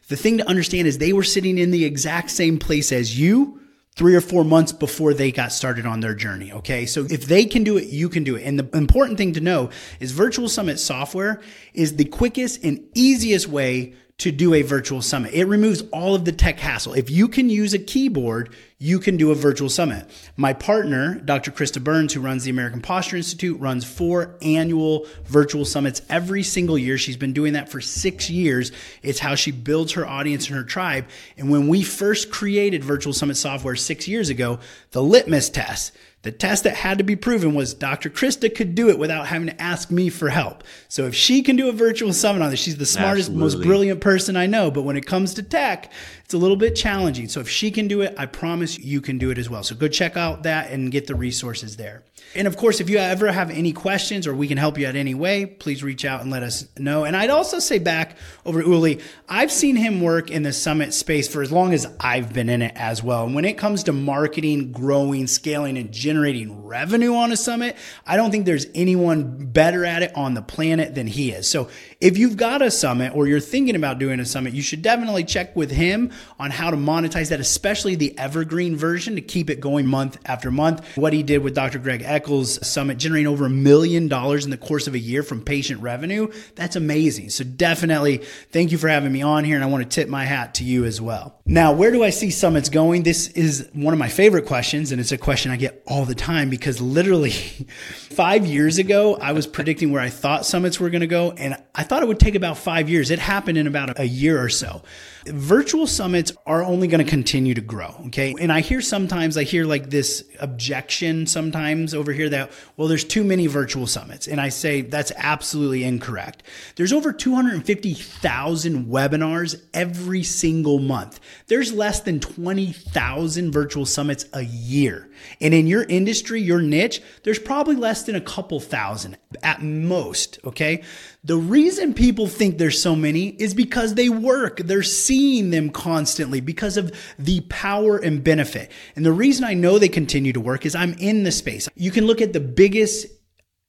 The 0.07 0.15
thing 0.15 0.37
to 0.37 0.47
understand 0.47 0.87
is 0.87 0.99
they 0.99 1.13
were 1.13 1.23
sitting 1.23 1.57
in 1.57 1.71
the 1.71 1.83
exact 1.83 2.29
same 2.29 2.59
place 2.59 2.91
as 2.91 3.19
you 3.19 3.59
three 3.95 4.15
or 4.15 4.21
four 4.21 4.43
months 4.45 4.71
before 4.71 5.15
they 5.15 5.31
got 5.31 5.51
started 5.51 5.87
on 5.87 5.99
their 5.99 6.13
journey. 6.13 6.51
Okay. 6.53 6.85
So 6.85 7.05
if 7.09 7.25
they 7.25 7.45
can 7.45 7.63
do 7.63 7.77
it, 7.77 7.87
you 7.87 8.07
can 8.07 8.23
do 8.23 8.35
it. 8.35 8.43
And 8.43 8.59
the 8.59 8.77
important 8.77 9.17
thing 9.17 9.33
to 9.33 9.41
know 9.41 9.71
is 9.99 10.11
virtual 10.11 10.47
summit 10.47 10.79
software 10.79 11.41
is 11.73 11.95
the 11.95 12.05
quickest 12.05 12.63
and 12.63 12.87
easiest 12.93 13.47
way 13.47 13.95
to 14.21 14.31
do 14.31 14.53
a 14.53 14.61
virtual 14.61 15.01
summit. 15.01 15.33
It 15.33 15.45
removes 15.45 15.81
all 15.91 16.13
of 16.13 16.25
the 16.25 16.31
tech 16.31 16.59
hassle. 16.59 16.93
If 16.93 17.09
you 17.09 17.27
can 17.27 17.49
use 17.49 17.73
a 17.73 17.79
keyboard, 17.79 18.53
you 18.77 18.99
can 18.99 19.17
do 19.17 19.31
a 19.31 19.35
virtual 19.35 19.67
summit. 19.67 20.07
My 20.37 20.53
partner, 20.53 21.15
Dr. 21.15 21.49
Krista 21.49 21.83
Burns, 21.83 22.13
who 22.13 22.21
runs 22.21 22.43
the 22.43 22.51
American 22.51 22.81
Posture 22.81 23.17
Institute, 23.17 23.59
runs 23.59 23.83
four 23.83 24.35
annual 24.43 25.07
virtual 25.25 25.65
summits 25.65 26.03
every 26.07 26.43
single 26.43 26.77
year. 26.77 26.99
She's 26.99 27.17
been 27.17 27.33
doing 27.33 27.53
that 27.53 27.69
for 27.69 27.81
six 27.81 28.29
years. 28.29 28.71
It's 29.01 29.17
how 29.17 29.33
she 29.33 29.49
builds 29.49 29.93
her 29.93 30.05
audience 30.05 30.47
and 30.47 30.55
her 30.55 30.63
tribe. 30.63 31.07
And 31.35 31.49
when 31.49 31.67
we 31.67 31.81
first 31.81 32.29
created 32.29 32.83
virtual 32.83 33.13
summit 33.13 33.37
software 33.37 33.75
six 33.75 34.07
years 34.07 34.29
ago, 34.29 34.59
the 34.91 35.01
litmus 35.01 35.49
test, 35.49 35.93
the 36.23 36.31
test 36.31 36.63
that 36.65 36.75
had 36.75 36.99
to 36.99 37.03
be 37.03 37.15
proven 37.15 37.55
was 37.55 37.73
Dr. 37.73 38.09
Krista 38.09 38.53
could 38.53 38.75
do 38.75 38.89
it 38.89 38.99
without 38.99 39.27
having 39.27 39.47
to 39.47 39.61
ask 39.61 39.89
me 39.89 40.09
for 40.09 40.29
help. 40.29 40.63
So 40.87 41.05
if 41.07 41.15
she 41.15 41.41
can 41.41 41.55
do 41.55 41.67
a 41.67 41.71
virtual 41.71 42.13
summit 42.13 42.43
on 42.43 42.51
this, 42.51 42.59
she's 42.59 42.77
the 42.77 42.85
smartest, 42.85 43.29
Absolutely. 43.29 43.57
most 43.57 43.65
brilliant 43.65 44.01
person 44.01 44.37
I 44.37 44.45
know. 44.45 44.69
But 44.69 44.83
when 44.83 44.97
it 44.97 45.07
comes 45.07 45.33
to 45.35 45.43
tech, 45.43 45.91
it's 46.31 46.35
a 46.35 46.37
little 46.37 46.55
bit 46.55 46.77
challenging. 46.77 47.27
So 47.27 47.41
if 47.41 47.49
she 47.49 47.71
can 47.71 47.89
do 47.89 47.99
it, 47.99 48.15
I 48.17 48.25
promise 48.25 48.79
you 48.79 49.01
can 49.01 49.17
do 49.17 49.31
it 49.31 49.37
as 49.37 49.49
well. 49.49 49.63
So 49.63 49.75
go 49.75 49.89
check 49.89 50.15
out 50.15 50.43
that 50.43 50.71
and 50.71 50.89
get 50.89 51.05
the 51.05 51.13
resources 51.13 51.75
there. 51.75 52.05
And 52.33 52.47
of 52.47 52.55
course, 52.55 52.79
if 52.79 52.89
you 52.89 52.97
ever 52.99 53.29
have 53.29 53.49
any 53.49 53.73
questions 53.73 54.25
or 54.25 54.33
we 54.33 54.47
can 54.47 54.57
help 54.57 54.77
you 54.77 54.87
out 54.87 54.95
any 54.95 55.13
way, 55.13 55.45
please 55.45 55.83
reach 55.83 56.05
out 56.05 56.21
and 56.21 56.31
let 56.31 56.43
us 56.43 56.65
know. 56.77 57.03
And 57.03 57.17
I'd 57.17 57.29
also 57.29 57.59
say 57.59 57.79
back 57.79 58.17
over 58.45 58.61
Uli, 58.61 59.01
I've 59.27 59.51
seen 59.51 59.75
him 59.75 59.99
work 59.99 60.31
in 60.31 60.43
the 60.43 60.53
summit 60.53 60.93
space 60.93 61.27
for 61.27 61.41
as 61.41 61.51
long 61.51 61.73
as 61.73 61.85
I've 61.99 62.31
been 62.31 62.47
in 62.47 62.61
it 62.61 62.71
as 62.77 63.03
well. 63.03 63.25
And 63.25 63.35
when 63.35 63.43
it 63.43 63.57
comes 63.57 63.83
to 63.83 63.91
marketing, 63.91 64.71
growing, 64.71 65.27
scaling, 65.27 65.77
and 65.77 65.91
generating 65.91 66.63
revenue 66.63 67.15
on 67.15 67.33
a 67.33 67.37
summit, 67.37 67.75
I 68.07 68.15
don't 68.15 68.31
think 68.31 68.45
there's 68.45 68.67
anyone 68.73 69.47
better 69.47 69.83
at 69.83 70.01
it 70.01 70.15
on 70.15 70.33
the 70.33 70.41
planet 70.41 70.95
than 70.95 71.07
he 71.07 71.31
is. 71.31 71.49
So 71.49 71.67
if 71.99 72.17
you've 72.17 72.37
got 72.37 72.61
a 72.61 72.71
summit 72.71 73.13
or 73.13 73.27
you're 73.27 73.41
thinking 73.41 73.75
about 73.75 73.99
doing 73.99 74.21
a 74.21 74.25
summit, 74.25 74.53
you 74.53 74.61
should 74.61 74.81
definitely 74.81 75.25
check 75.25 75.53
with 75.57 75.71
him 75.71 76.11
on 76.39 76.51
how 76.51 76.71
to 76.71 76.77
monetize 76.77 77.29
that, 77.29 77.39
especially 77.39 77.95
the 77.95 78.17
evergreen 78.17 78.75
version 78.75 79.15
to 79.15 79.21
keep 79.21 79.49
it 79.49 79.59
going 79.59 79.85
month 79.85 80.17
after 80.25 80.51
month. 80.51 80.97
What 80.97 81.13
he 81.13 81.23
did 81.23 81.43
with 81.43 81.55
Dr. 81.55 81.79
Greg 81.79 82.01
Eccles 82.03 82.65
Summit, 82.65 82.97
generating 82.97 83.27
over 83.27 83.45
a 83.45 83.49
million 83.49 84.07
dollars 84.07 84.45
in 84.45 84.51
the 84.51 84.57
course 84.57 84.87
of 84.87 84.93
a 84.93 84.99
year 84.99 85.23
from 85.23 85.41
patient 85.41 85.81
revenue, 85.81 86.31
that's 86.55 86.75
amazing. 86.75 87.29
So 87.29 87.43
definitely 87.43 88.17
thank 88.51 88.71
you 88.71 88.77
for 88.77 88.87
having 88.87 89.11
me 89.11 89.21
on 89.21 89.43
here. 89.43 89.55
And 89.55 89.63
I 89.63 89.67
want 89.67 89.83
to 89.83 89.89
tip 89.89 90.09
my 90.09 90.25
hat 90.25 90.55
to 90.55 90.63
you 90.63 90.85
as 90.85 91.01
well. 91.01 91.39
Now, 91.45 91.73
where 91.73 91.91
do 91.91 92.03
I 92.03 92.11
see 92.11 92.29
summits 92.29 92.69
going? 92.69 93.03
This 93.03 93.27
is 93.29 93.69
one 93.73 93.93
of 93.93 93.99
my 93.99 94.09
favorite 94.09 94.45
questions, 94.45 94.91
and 94.91 95.01
it's 95.01 95.11
a 95.11 95.17
question 95.17 95.51
I 95.51 95.57
get 95.57 95.83
all 95.85 96.05
the 96.05 96.15
time 96.15 96.49
because 96.49 96.79
literally 96.79 97.31
five 98.11 98.45
years 98.45 98.77
ago, 98.77 99.15
I 99.15 99.33
was 99.33 99.47
predicting 99.47 99.91
where 99.91 100.01
I 100.01 100.09
thought 100.09 100.45
summits 100.45 100.79
were 100.79 100.89
going 100.89 101.01
to 101.01 101.07
go, 101.07 101.31
and 101.31 101.61
I 101.75 101.83
thought 101.83 102.03
it 102.03 102.07
would 102.07 102.19
take 102.19 102.35
about 102.35 102.57
five 102.57 102.89
years. 102.89 103.11
It 103.11 103.19
happened 103.19 103.57
in 103.57 103.67
about 103.67 103.99
a 103.99 104.07
year 104.07 104.41
or 104.41 104.49
so. 104.49 104.81
Virtual 105.25 105.85
summits 105.85 106.31
are 106.45 106.63
only 106.63 106.87
going 106.87 107.03
to 107.03 107.09
continue 107.09 107.53
to 107.53 107.61
grow. 107.61 107.95
Okay. 108.07 108.33
And 108.39 108.51
I 108.51 108.61
hear 108.61 108.81
sometimes, 108.81 109.37
I 109.37 109.43
hear 109.43 109.65
like 109.65 109.89
this 109.89 110.23
objection 110.39 111.27
sometimes 111.27 111.93
over 111.93 112.11
here 112.11 112.29
that, 112.29 112.51
well, 112.77 112.87
there's 112.87 113.03
too 113.03 113.23
many 113.23 113.47
virtual 113.47 113.85
summits. 113.85 114.27
And 114.27 114.41
I 114.41 114.49
say 114.49 114.81
that's 114.81 115.11
absolutely 115.15 115.83
incorrect. 115.83 116.43
There's 116.75 116.91
over 116.91 117.13
250,000 117.13 118.85
webinars 118.85 119.61
every 119.73 120.23
single 120.23 120.79
month. 120.79 121.19
There's 121.47 121.71
less 121.71 121.99
than 121.99 122.19
20,000 122.19 123.51
virtual 123.51 123.85
summits 123.85 124.25
a 124.33 124.41
year. 124.41 125.09
And 125.39 125.53
in 125.53 125.67
your 125.67 125.83
industry, 125.83 126.41
your 126.41 126.61
niche, 126.61 127.01
there's 127.23 127.39
probably 127.39 127.75
less 127.75 128.03
than 128.03 128.15
a 128.15 128.21
couple 128.21 128.59
thousand 128.59 129.17
at 129.43 129.61
most. 129.61 130.39
Okay. 130.45 130.83
The 131.23 131.37
reason 131.37 131.93
people 131.93 132.25
think 132.25 132.57
there's 132.57 132.81
so 132.81 132.95
many 132.95 133.27
is 133.27 133.53
because 133.53 133.93
they 133.93 134.09
work. 134.09 134.57
They're 134.57 134.81
seeing 134.81 135.51
them 135.51 135.69
constantly 135.69 136.41
because 136.41 136.77
of 136.77 136.91
the 137.19 137.41
power 137.41 137.97
and 137.97 138.23
benefit. 138.23 138.71
And 138.95 139.05
the 139.05 139.11
reason 139.11 139.45
I 139.45 139.53
know 139.53 139.77
they 139.77 139.87
continue 139.87 140.33
to 140.33 140.39
work 140.39 140.65
is 140.65 140.73
I'm 140.73 140.93
in 140.93 141.23
the 141.23 141.31
space. 141.31 141.69
You 141.75 141.91
can 141.91 142.07
look 142.07 142.21
at 142.21 142.33
the 142.33 142.39
biggest 142.39 143.05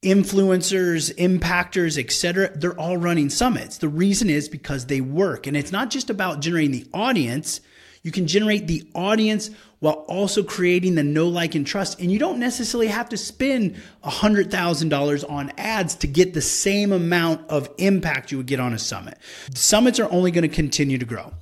influencers, 0.02 1.14
impactors, 1.16 1.98
etc. 2.02 2.56
They're 2.56 2.78
all 2.78 2.96
running 2.96 3.28
summits. 3.28 3.76
The 3.76 3.88
reason 3.88 4.30
is 4.30 4.48
because 4.48 4.86
they 4.86 5.02
work. 5.02 5.46
And 5.46 5.54
it's 5.54 5.72
not 5.72 5.90
just 5.90 6.08
about 6.08 6.40
generating 6.40 6.72
the 6.72 6.86
audience. 6.94 7.60
You 8.02 8.10
can 8.10 8.26
generate 8.26 8.66
the 8.66 8.86
audience 8.94 9.50
while 9.78 10.04
also 10.06 10.42
creating 10.42 10.94
the 10.94 11.02
know 11.02 11.28
like, 11.28 11.54
and 11.54 11.66
trust. 11.66 12.00
And 12.00 12.10
you 12.10 12.18
don't 12.18 12.38
necessarily 12.38 12.86
have 12.86 13.08
to 13.08 13.16
spend 13.16 13.76
$100,000 14.04 15.30
on 15.30 15.52
ads 15.58 15.94
to 15.96 16.06
get 16.06 16.34
the 16.34 16.40
same 16.40 16.92
amount 16.92 17.48
of 17.48 17.68
impact 17.78 18.30
you 18.30 18.38
would 18.38 18.46
get 18.46 18.60
on 18.60 18.74
a 18.74 18.78
summit. 18.78 19.18
Summits 19.54 19.98
are 19.98 20.10
only 20.12 20.30
going 20.30 20.48
to 20.48 20.54
continue 20.54 20.98
to 20.98 21.04
grow. 21.04 21.32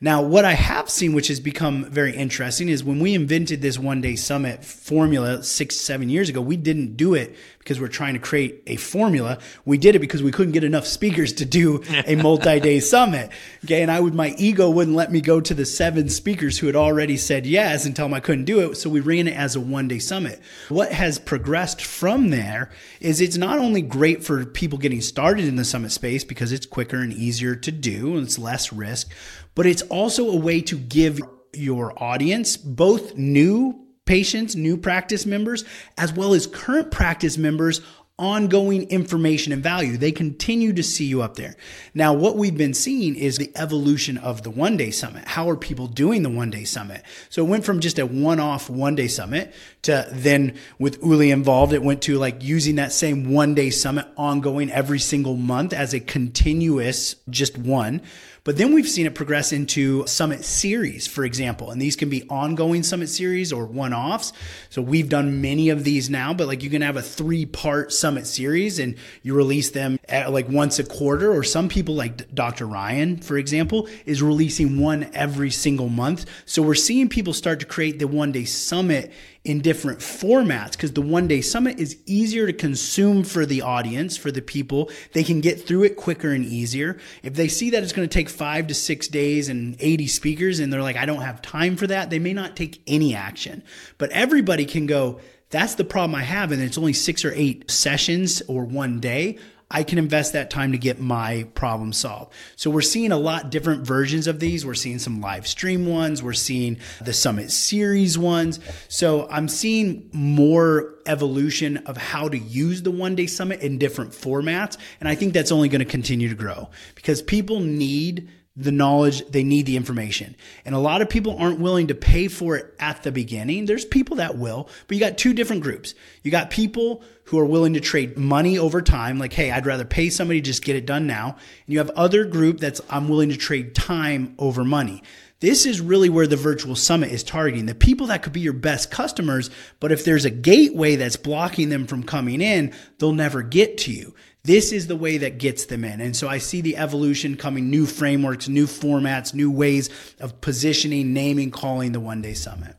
Now, 0.00 0.20
what 0.20 0.44
I 0.44 0.52
have 0.52 0.90
seen, 0.90 1.14
which 1.14 1.28
has 1.28 1.40
become 1.40 1.86
very 1.86 2.14
interesting, 2.14 2.68
is 2.68 2.84
when 2.84 3.00
we 3.00 3.14
invented 3.14 3.62
this 3.62 3.78
one 3.78 4.02
day 4.02 4.14
summit 4.14 4.62
formula 4.64 5.42
six, 5.42 5.76
seven 5.76 6.10
years 6.10 6.28
ago, 6.28 6.40
we 6.40 6.56
didn't 6.56 6.96
do 6.96 7.14
it 7.14 7.34
because 7.66 7.80
we're 7.80 7.88
trying 7.88 8.14
to 8.14 8.20
create 8.20 8.62
a 8.66 8.76
formula. 8.76 9.38
We 9.64 9.78
did 9.78 9.96
it 9.96 9.98
because 9.98 10.22
we 10.22 10.30
couldn't 10.30 10.52
get 10.52 10.64
enough 10.64 10.86
speakers 10.86 11.32
to 11.34 11.44
do 11.44 11.82
a 12.06 12.14
multi 12.22 12.60
day 12.60 12.78
summit. 12.78 13.30
Okay. 13.64 13.82
And 13.82 13.90
I 13.90 13.98
would, 13.98 14.14
my 14.14 14.34
ego 14.38 14.70
wouldn't 14.70 14.96
let 14.96 15.10
me 15.10 15.20
go 15.20 15.40
to 15.40 15.54
the 15.54 15.64
seven 15.64 16.08
speakers 16.08 16.58
who 16.58 16.66
had 16.66 16.76
already 16.76 17.16
said 17.16 17.46
yes 17.46 17.86
and 17.86 17.96
tell 17.96 18.06
them 18.06 18.14
I 18.14 18.20
couldn't 18.20 18.44
do 18.44 18.60
it. 18.70 18.76
So 18.76 18.90
we 18.90 19.00
ran 19.00 19.26
it 19.26 19.36
as 19.36 19.56
a 19.56 19.60
one 19.60 19.88
day 19.88 19.98
summit. 19.98 20.40
What 20.68 20.92
has 20.92 21.18
progressed 21.18 21.82
from 21.82 22.30
there 22.30 22.70
is 23.00 23.20
it's 23.20 23.36
not 23.36 23.58
only 23.58 23.82
great 23.82 24.22
for 24.22 24.44
people 24.44 24.78
getting 24.78 25.00
started 25.00 25.46
in 25.46 25.56
the 25.56 25.64
summit 25.64 25.90
space 25.90 26.22
because 26.22 26.52
it's 26.52 26.66
quicker 26.66 26.98
and 26.98 27.12
easier 27.12 27.56
to 27.56 27.72
do 27.72 28.14
and 28.16 28.24
it's 28.24 28.38
less 28.38 28.72
risk, 28.72 29.10
but 29.56 29.66
it's 29.66 29.82
also 29.82 30.30
a 30.30 30.36
way 30.36 30.60
to 30.60 30.78
give 30.78 31.20
your 31.52 32.00
audience, 32.00 32.56
both 32.56 33.16
new 33.16 33.74
patients, 34.04 34.54
new 34.54 34.76
practice 34.76 35.26
members, 35.26 35.64
as 35.98 36.12
well 36.12 36.32
as 36.32 36.46
current 36.46 36.92
practice 36.92 37.36
members, 37.36 37.80
ongoing 38.18 38.88
information 38.88 39.52
and 39.52 39.62
value. 39.62 39.98
They 39.98 40.12
continue 40.12 40.72
to 40.72 40.82
see 40.82 41.04
you 41.04 41.20
up 41.20 41.36
there. 41.36 41.54
Now, 41.92 42.14
what 42.14 42.36
we've 42.36 42.56
been 42.56 42.72
seeing 42.72 43.14
is 43.14 43.36
the 43.36 43.52
evolution 43.56 44.16
of 44.16 44.42
the 44.42 44.50
one 44.50 44.78
day 44.78 44.90
summit. 44.90 45.26
How 45.26 45.50
are 45.50 45.56
people 45.56 45.86
doing 45.86 46.22
the 46.22 46.30
one 46.30 46.50
day 46.50 46.64
summit? 46.64 47.02
So 47.28 47.44
it 47.44 47.48
went 47.48 47.66
from 47.66 47.80
just 47.80 47.98
a 47.98 48.06
one 48.06 48.40
off 48.40 48.70
one 48.70 48.94
day 48.94 49.08
summit 49.08 49.52
to 49.82 50.08
then 50.10 50.56
with 50.78 51.02
Uli 51.02 51.30
involved, 51.30 51.74
it 51.74 51.82
went 51.82 52.02
to 52.02 52.16
like 52.16 52.42
using 52.42 52.76
that 52.76 52.92
same 52.92 53.32
one 53.32 53.54
day 53.54 53.68
summit 53.68 54.06
ongoing 54.16 54.70
every 54.70 54.98
single 54.98 55.36
month 55.36 55.74
as 55.74 55.92
a 55.92 56.00
continuous 56.00 57.16
just 57.28 57.58
one 57.58 58.00
but 58.46 58.56
then 58.56 58.72
we've 58.72 58.88
seen 58.88 59.06
it 59.06 59.16
progress 59.16 59.52
into 59.52 60.06
summit 60.06 60.44
series, 60.44 61.08
for 61.08 61.24
example, 61.24 61.72
and 61.72 61.82
these 61.82 61.96
can 61.96 62.08
be 62.08 62.22
ongoing 62.30 62.84
summit 62.84 63.08
series 63.08 63.52
or 63.52 63.66
one 63.66 63.92
offs. 63.92 64.32
So 64.70 64.80
we've 64.80 65.08
done 65.08 65.40
many 65.40 65.70
of 65.70 65.82
these 65.82 66.08
now, 66.08 66.32
but 66.32 66.46
like 66.46 66.62
you 66.62 66.70
can 66.70 66.80
have 66.80 66.96
a 66.96 67.02
three 67.02 67.44
part 67.44 67.92
summit 67.92 68.24
series 68.24 68.78
and 68.78 68.94
you 69.24 69.34
release 69.34 69.70
them 69.70 69.98
like 70.08 70.48
once 70.48 70.78
a 70.78 70.84
quarter, 70.84 71.32
or 71.32 71.42
some 71.42 71.68
people 71.68 71.96
like 71.96 72.32
Dr. 72.32 72.68
Ryan, 72.68 73.16
for 73.16 73.36
example, 73.36 73.88
is 74.04 74.22
releasing 74.22 74.78
one 74.78 75.10
every 75.12 75.50
single 75.50 75.88
month. 75.88 76.26
So 76.44 76.62
we're 76.62 76.76
seeing 76.76 77.08
people 77.08 77.32
start 77.32 77.58
to 77.60 77.66
create 77.66 77.98
the 77.98 78.06
one 78.06 78.30
day 78.30 78.44
summit 78.44 79.12
in 79.46 79.60
different 79.60 80.00
formats 80.00 80.72
because 80.72 80.92
the 80.92 81.00
one 81.00 81.28
day 81.28 81.40
summit 81.40 81.78
is 81.78 81.96
easier 82.04 82.46
to 82.46 82.52
consume 82.52 83.22
for 83.22 83.46
the 83.46 83.62
audience, 83.62 84.16
for 84.16 84.32
the 84.32 84.42
people. 84.42 84.90
They 85.12 85.22
can 85.22 85.40
get 85.40 85.64
through 85.64 85.84
it 85.84 85.96
quicker 85.96 86.32
and 86.32 86.44
easier. 86.44 86.98
If 87.22 87.34
they 87.34 87.46
see 87.46 87.70
that 87.70 87.82
it's 87.82 87.92
going 87.92 88.08
to 88.08 88.12
take 88.12 88.28
five 88.28 88.66
to 88.66 88.74
six 88.74 89.06
days 89.06 89.48
and 89.48 89.76
80 89.78 90.08
speakers 90.08 90.58
and 90.58 90.72
they're 90.72 90.82
like, 90.82 90.96
I 90.96 91.06
don't 91.06 91.22
have 91.22 91.40
time 91.40 91.76
for 91.76 91.86
that, 91.86 92.10
they 92.10 92.18
may 92.18 92.32
not 92.32 92.56
take 92.56 92.82
any 92.88 93.14
action. 93.14 93.62
But 93.98 94.10
everybody 94.10 94.64
can 94.64 94.86
go, 94.86 95.20
that's 95.50 95.76
the 95.76 95.84
problem 95.84 96.16
I 96.16 96.22
have. 96.22 96.50
And 96.50 96.60
it's 96.60 96.76
only 96.76 96.92
six 96.92 97.24
or 97.24 97.32
eight 97.34 97.70
sessions 97.70 98.42
or 98.48 98.64
one 98.64 98.98
day. 98.98 99.38
I 99.70 99.82
can 99.82 99.98
invest 99.98 100.32
that 100.34 100.48
time 100.48 100.72
to 100.72 100.78
get 100.78 101.00
my 101.00 101.48
problem 101.54 101.92
solved. 101.92 102.32
So 102.54 102.70
we're 102.70 102.82
seeing 102.82 103.10
a 103.10 103.18
lot 103.18 103.50
different 103.50 103.84
versions 103.84 104.28
of 104.28 104.38
these. 104.38 104.64
We're 104.64 104.74
seeing 104.74 105.00
some 105.00 105.20
live 105.20 105.46
stream 105.46 105.86
ones. 105.86 106.22
We're 106.22 106.34
seeing 106.34 106.78
the 107.00 107.12
summit 107.12 107.50
series 107.50 108.16
ones. 108.16 108.60
So 108.88 109.28
I'm 109.28 109.48
seeing 109.48 110.08
more 110.12 110.94
evolution 111.06 111.78
of 111.78 111.96
how 111.96 112.28
to 112.28 112.38
use 112.38 112.82
the 112.82 112.92
one 112.92 113.16
day 113.16 113.26
summit 113.26 113.60
in 113.60 113.78
different 113.78 114.12
formats. 114.12 114.76
And 115.00 115.08
I 115.08 115.16
think 115.16 115.34
that's 115.34 115.50
only 115.50 115.68
going 115.68 115.80
to 115.80 115.84
continue 115.84 116.28
to 116.28 116.36
grow 116.36 116.70
because 116.94 117.20
people 117.20 117.58
need 117.58 118.28
the 118.56 118.72
knowledge, 118.72 119.26
they 119.26 119.42
need 119.42 119.66
the 119.66 119.76
information. 119.76 120.34
And 120.64 120.74
a 120.74 120.78
lot 120.78 121.02
of 121.02 121.10
people 121.10 121.36
aren't 121.38 121.60
willing 121.60 121.88
to 121.88 121.94
pay 121.94 122.28
for 122.28 122.56
it 122.56 122.74
at 122.80 123.02
the 123.02 123.12
beginning. 123.12 123.66
There's 123.66 123.84
people 123.84 124.16
that 124.16 124.38
will, 124.38 124.68
but 124.86 124.96
you 124.96 125.00
got 125.00 125.18
two 125.18 125.34
different 125.34 125.62
groups. 125.62 125.94
You 126.22 126.30
got 126.30 126.48
people 126.48 127.02
who 127.24 127.38
are 127.38 127.44
willing 127.44 127.74
to 127.74 127.80
trade 127.80 128.16
money 128.16 128.56
over 128.56 128.80
time, 128.80 129.18
like, 129.18 129.32
hey, 129.32 129.50
I'd 129.50 129.66
rather 129.66 129.84
pay 129.84 130.08
somebody 130.08 130.40
just 130.40 130.64
get 130.64 130.76
it 130.76 130.86
done 130.86 131.06
now. 131.06 131.36
And 131.66 131.72
you 131.72 131.78
have 131.78 131.90
other 131.90 132.24
group 132.24 132.58
that's 132.58 132.80
I'm 132.88 133.08
willing 133.08 133.28
to 133.28 133.36
trade 133.36 133.74
time 133.74 134.34
over 134.38 134.64
money. 134.64 135.02
This 135.40 135.66
is 135.66 135.80
really 135.82 136.08
where 136.08 136.26
the 136.26 136.36
virtual 136.36 136.74
summit 136.74 137.10
is 137.10 137.22
targeting 137.22 137.66
the 137.66 137.74
people 137.74 138.06
that 138.06 138.22
could 138.22 138.32
be 138.32 138.40
your 138.40 138.54
best 138.54 138.90
customers. 138.90 139.50
But 139.80 139.92
if 139.92 140.04
there's 140.04 140.24
a 140.24 140.30
gateway 140.30 140.96
that's 140.96 141.16
blocking 141.16 141.68
them 141.68 141.86
from 141.86 142.02
coming 142.02 142.40
in, 142.40 142.74
they'll 142.98 143.12
never 143.12 143.42
get 143.42 143.76
to 143.78 143.92
you. 143.92 144.14
This 144.44 144.72
is 144.72 144.86
the 144.86 144.96
way 144.96 145.18
that 145.18 145.38
gets 145.38 145.66
them 145.66 145.84
in. 145.84 146.00
And 146.00 146.16
so 146.16 146.28
I 146.28 146.38
see 146.38 146.60
the 146.60 146.76
evolution 146.76 147.36
coming, 147.36 147.68
new 147.68 147.84
frameworks, 147.84 148.48
new 148.48 148.66
formats, 148.66 149.34
new 149.34 149.50
ways 149.50 149.90
of 150.20 150.40
positioning, 150.40 151.12
naming, 151.12 151.50
calling 151.50 151.92
the 151.92 152.00
one 152.00 152.22
day 152.22 152.32
summit. 152.32 152.76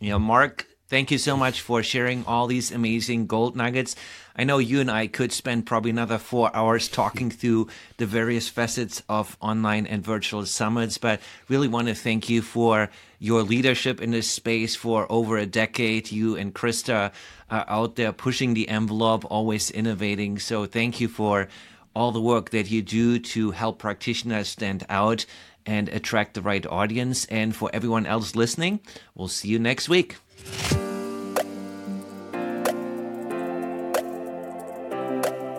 You 0.00 0.10
know, 0.10 0.18
Mark, 0.18 0.66
thank 0.88 1.10
you 1.10 1.18
so 1.18 1.36
much 1.36 1.60
for 1.60 1.82
sharing 1.82 2.24
all 2.26 2.46
these 2.46 2.72
amazing 2.72 3.26
gold 3.26 3.56
nuggets. 3.56 3.96
I 4.36 4.44
know 4.44 4.58
you 4.58 4.80
and 4.80 4.90
I 4.90 5.06
could 5.06 5.32
spend 5.32 5.66
probably 5.66 5.90
another 5.90 6.18
four 6.18 6.54
hours 6.54 6.88
talking 6.88 7.30
through 7.30 7.68
the 7.96 8.06
various 8.06 8.48
facets 8.48 9.02
of 9.08 9.36
online 9.40 9.86
and 9.86 10.04
virtual 10.04 10.44
summits, 10.44 10.98
but 10.98 11.20
really 11.48 11.68
want 11.68 11.88
to 11.88 11.94
thank 11.94 12.28
you 12.28 12.42
for 12.42 12.90
your 13.18 13.42
leadership 13.42 14.00
in 14.00 14.10
this 14.10 14.30
space 14.30 14.76
for 14.76 15.06
over 15.10 15.38
a 15.38 15.46
decade. 15.46 16.12
You 16.12 16.36
and 16.36 16.54
Krista 16.54 17.12
are 17.50 17.64
out 17.68 17.96
there 17.96 18.12
pushing 18.12 18.54
the 18.54 18.68
envelope, 18.68 19.24
always 19.30 19.70
innovating. 19.70 20.38
So 20.38 20.66
thank 20.66 21.00
you 21.00 21.08
for 21.08 21.48
all 21.94 22.12
the 22.12 22.20
work 22.20 22.50
that 22.50 22.70
you 22.70 22.82
do 22.82 23.18
to 23.18 23.52
help 23.52 23.78
practitioners 23.78 24.48
stand 24.48 24.84
out 24.90 25.24
and 25.64 25.88
attract 25.88 26.34
the 26.34 26.42
right 26.42 26.66
audience. 26.66 27.24
And 27.26 27.56
for 27.56 27.70
everyone 27.72 28.04
else 28.04 28.36
listening, 28.36 28.80
we'll 29.14 29.28
see 29.28 29.48
you 29.48 29.58
next 29.58 29.88
week. 29.88 30.16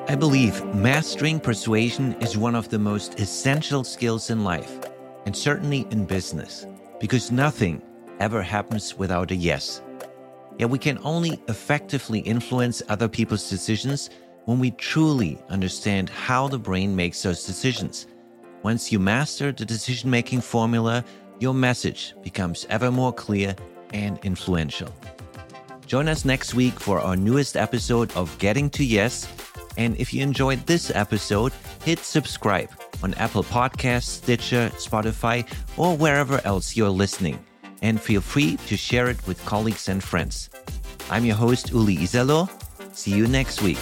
I 0.09 0.15
believe 0.15 0.63
mastering 0.73 1.37
persuasion 1.37 2.13
is 2.21 2.37
one 2.37 2.55
of 2.55 2.69
the 2.69 2.79
most 2.79 3.19
essential 3.19 3.83
skills 3.83 4.29
in 4.29 4.45
life, 4.45 4.79
and 5.25 5.35
certainly 5.35 5.85
in 5.91 6.05
business, 6.05 6.65
because 7.01 7.29
nothing 7.29 7.81
ever 8.21 8.41
happens 8.41 8.97
without 8.97 9.31
a 9.31 9.35
yes. 9.35 9.81
Yet 10.57 10.69
we 10.69 10.79
can 10.79 10.97
only 11.03 11.41
effectively 11.49 12.19
influence 12.19 12.81
other 12.87 13.09
people's 13.09 13.49
decisions 13.49 14.09
when 14.45 14.59
we 14.59 14.71
truly 14.71 15.39
understand 15.49 16.09
how 16.09 16.47
the 16.47 16.57
brain 16.57 16.95
makes 16.95 17.21
those 17.21 17.45
decisions. 17.45 18.07
Once 18.63 18.93
you 18.93 18.99
master 18.99 19.51
the 19.51 19.65
decision 19.65 20.09
making 20.09 20.39
formula, 20.39 21.03
your 21.39 21.53
message 21.53 22.15
becomes 22.23 22.65
ever 22.69 22.91
more 22.91 23.11
clear 23.11 23.53
and 23.91 24.19
influential. 24.23 24.89
Join 25.85 26.07
us 26.07 26.23
next 26.23 26.53
week 26.53 26.79
for 26.79 27.01
our 27.01 27.17
newest 27.17 27.57
episode 27.57 28.15
of 28.15 28.37
Getting 28.39 28.69
to 28.69 28.85
Yes. 28.85 29.27
And 29.77 29.95
if 29.97 30.13
you 30.13 30.23
enjoyed 30.23 30.65
this 30.65 30.91
episode, 30.93 31.53
hit 31.85 31.99
subscribe 31.99 32.69
on 33.03 33.13
Apple 33.13 33.43
Podcasts, 33.43 34.07
Stitcher, 34.07 34.71
Spotify, 34.75 35.47
or 35.77 35.95
wherever 35.95 36.41
else 36.45 36.75
you're 36.75 36.89
listening 36.89 37.39
and 37.81 38.01
feel 38.01 38.21
free 38.21 38.57
to 38.67 38.77
share 38.77 39.07
it 39.07 39.25
with 39.27 39.43
colleagues 39.45 39.87
and 39.87 40.03
friends. 40.03 40.49
I'm 41.09 41.25
your 41.25 41.35
host, 41.35 41.71
Uli 41.71 41.97
Iszlaub. 41.97 42.49
See 42.93 43.11
you 43.11 43.27
next 43.27 43.61
week. 43.61 43.77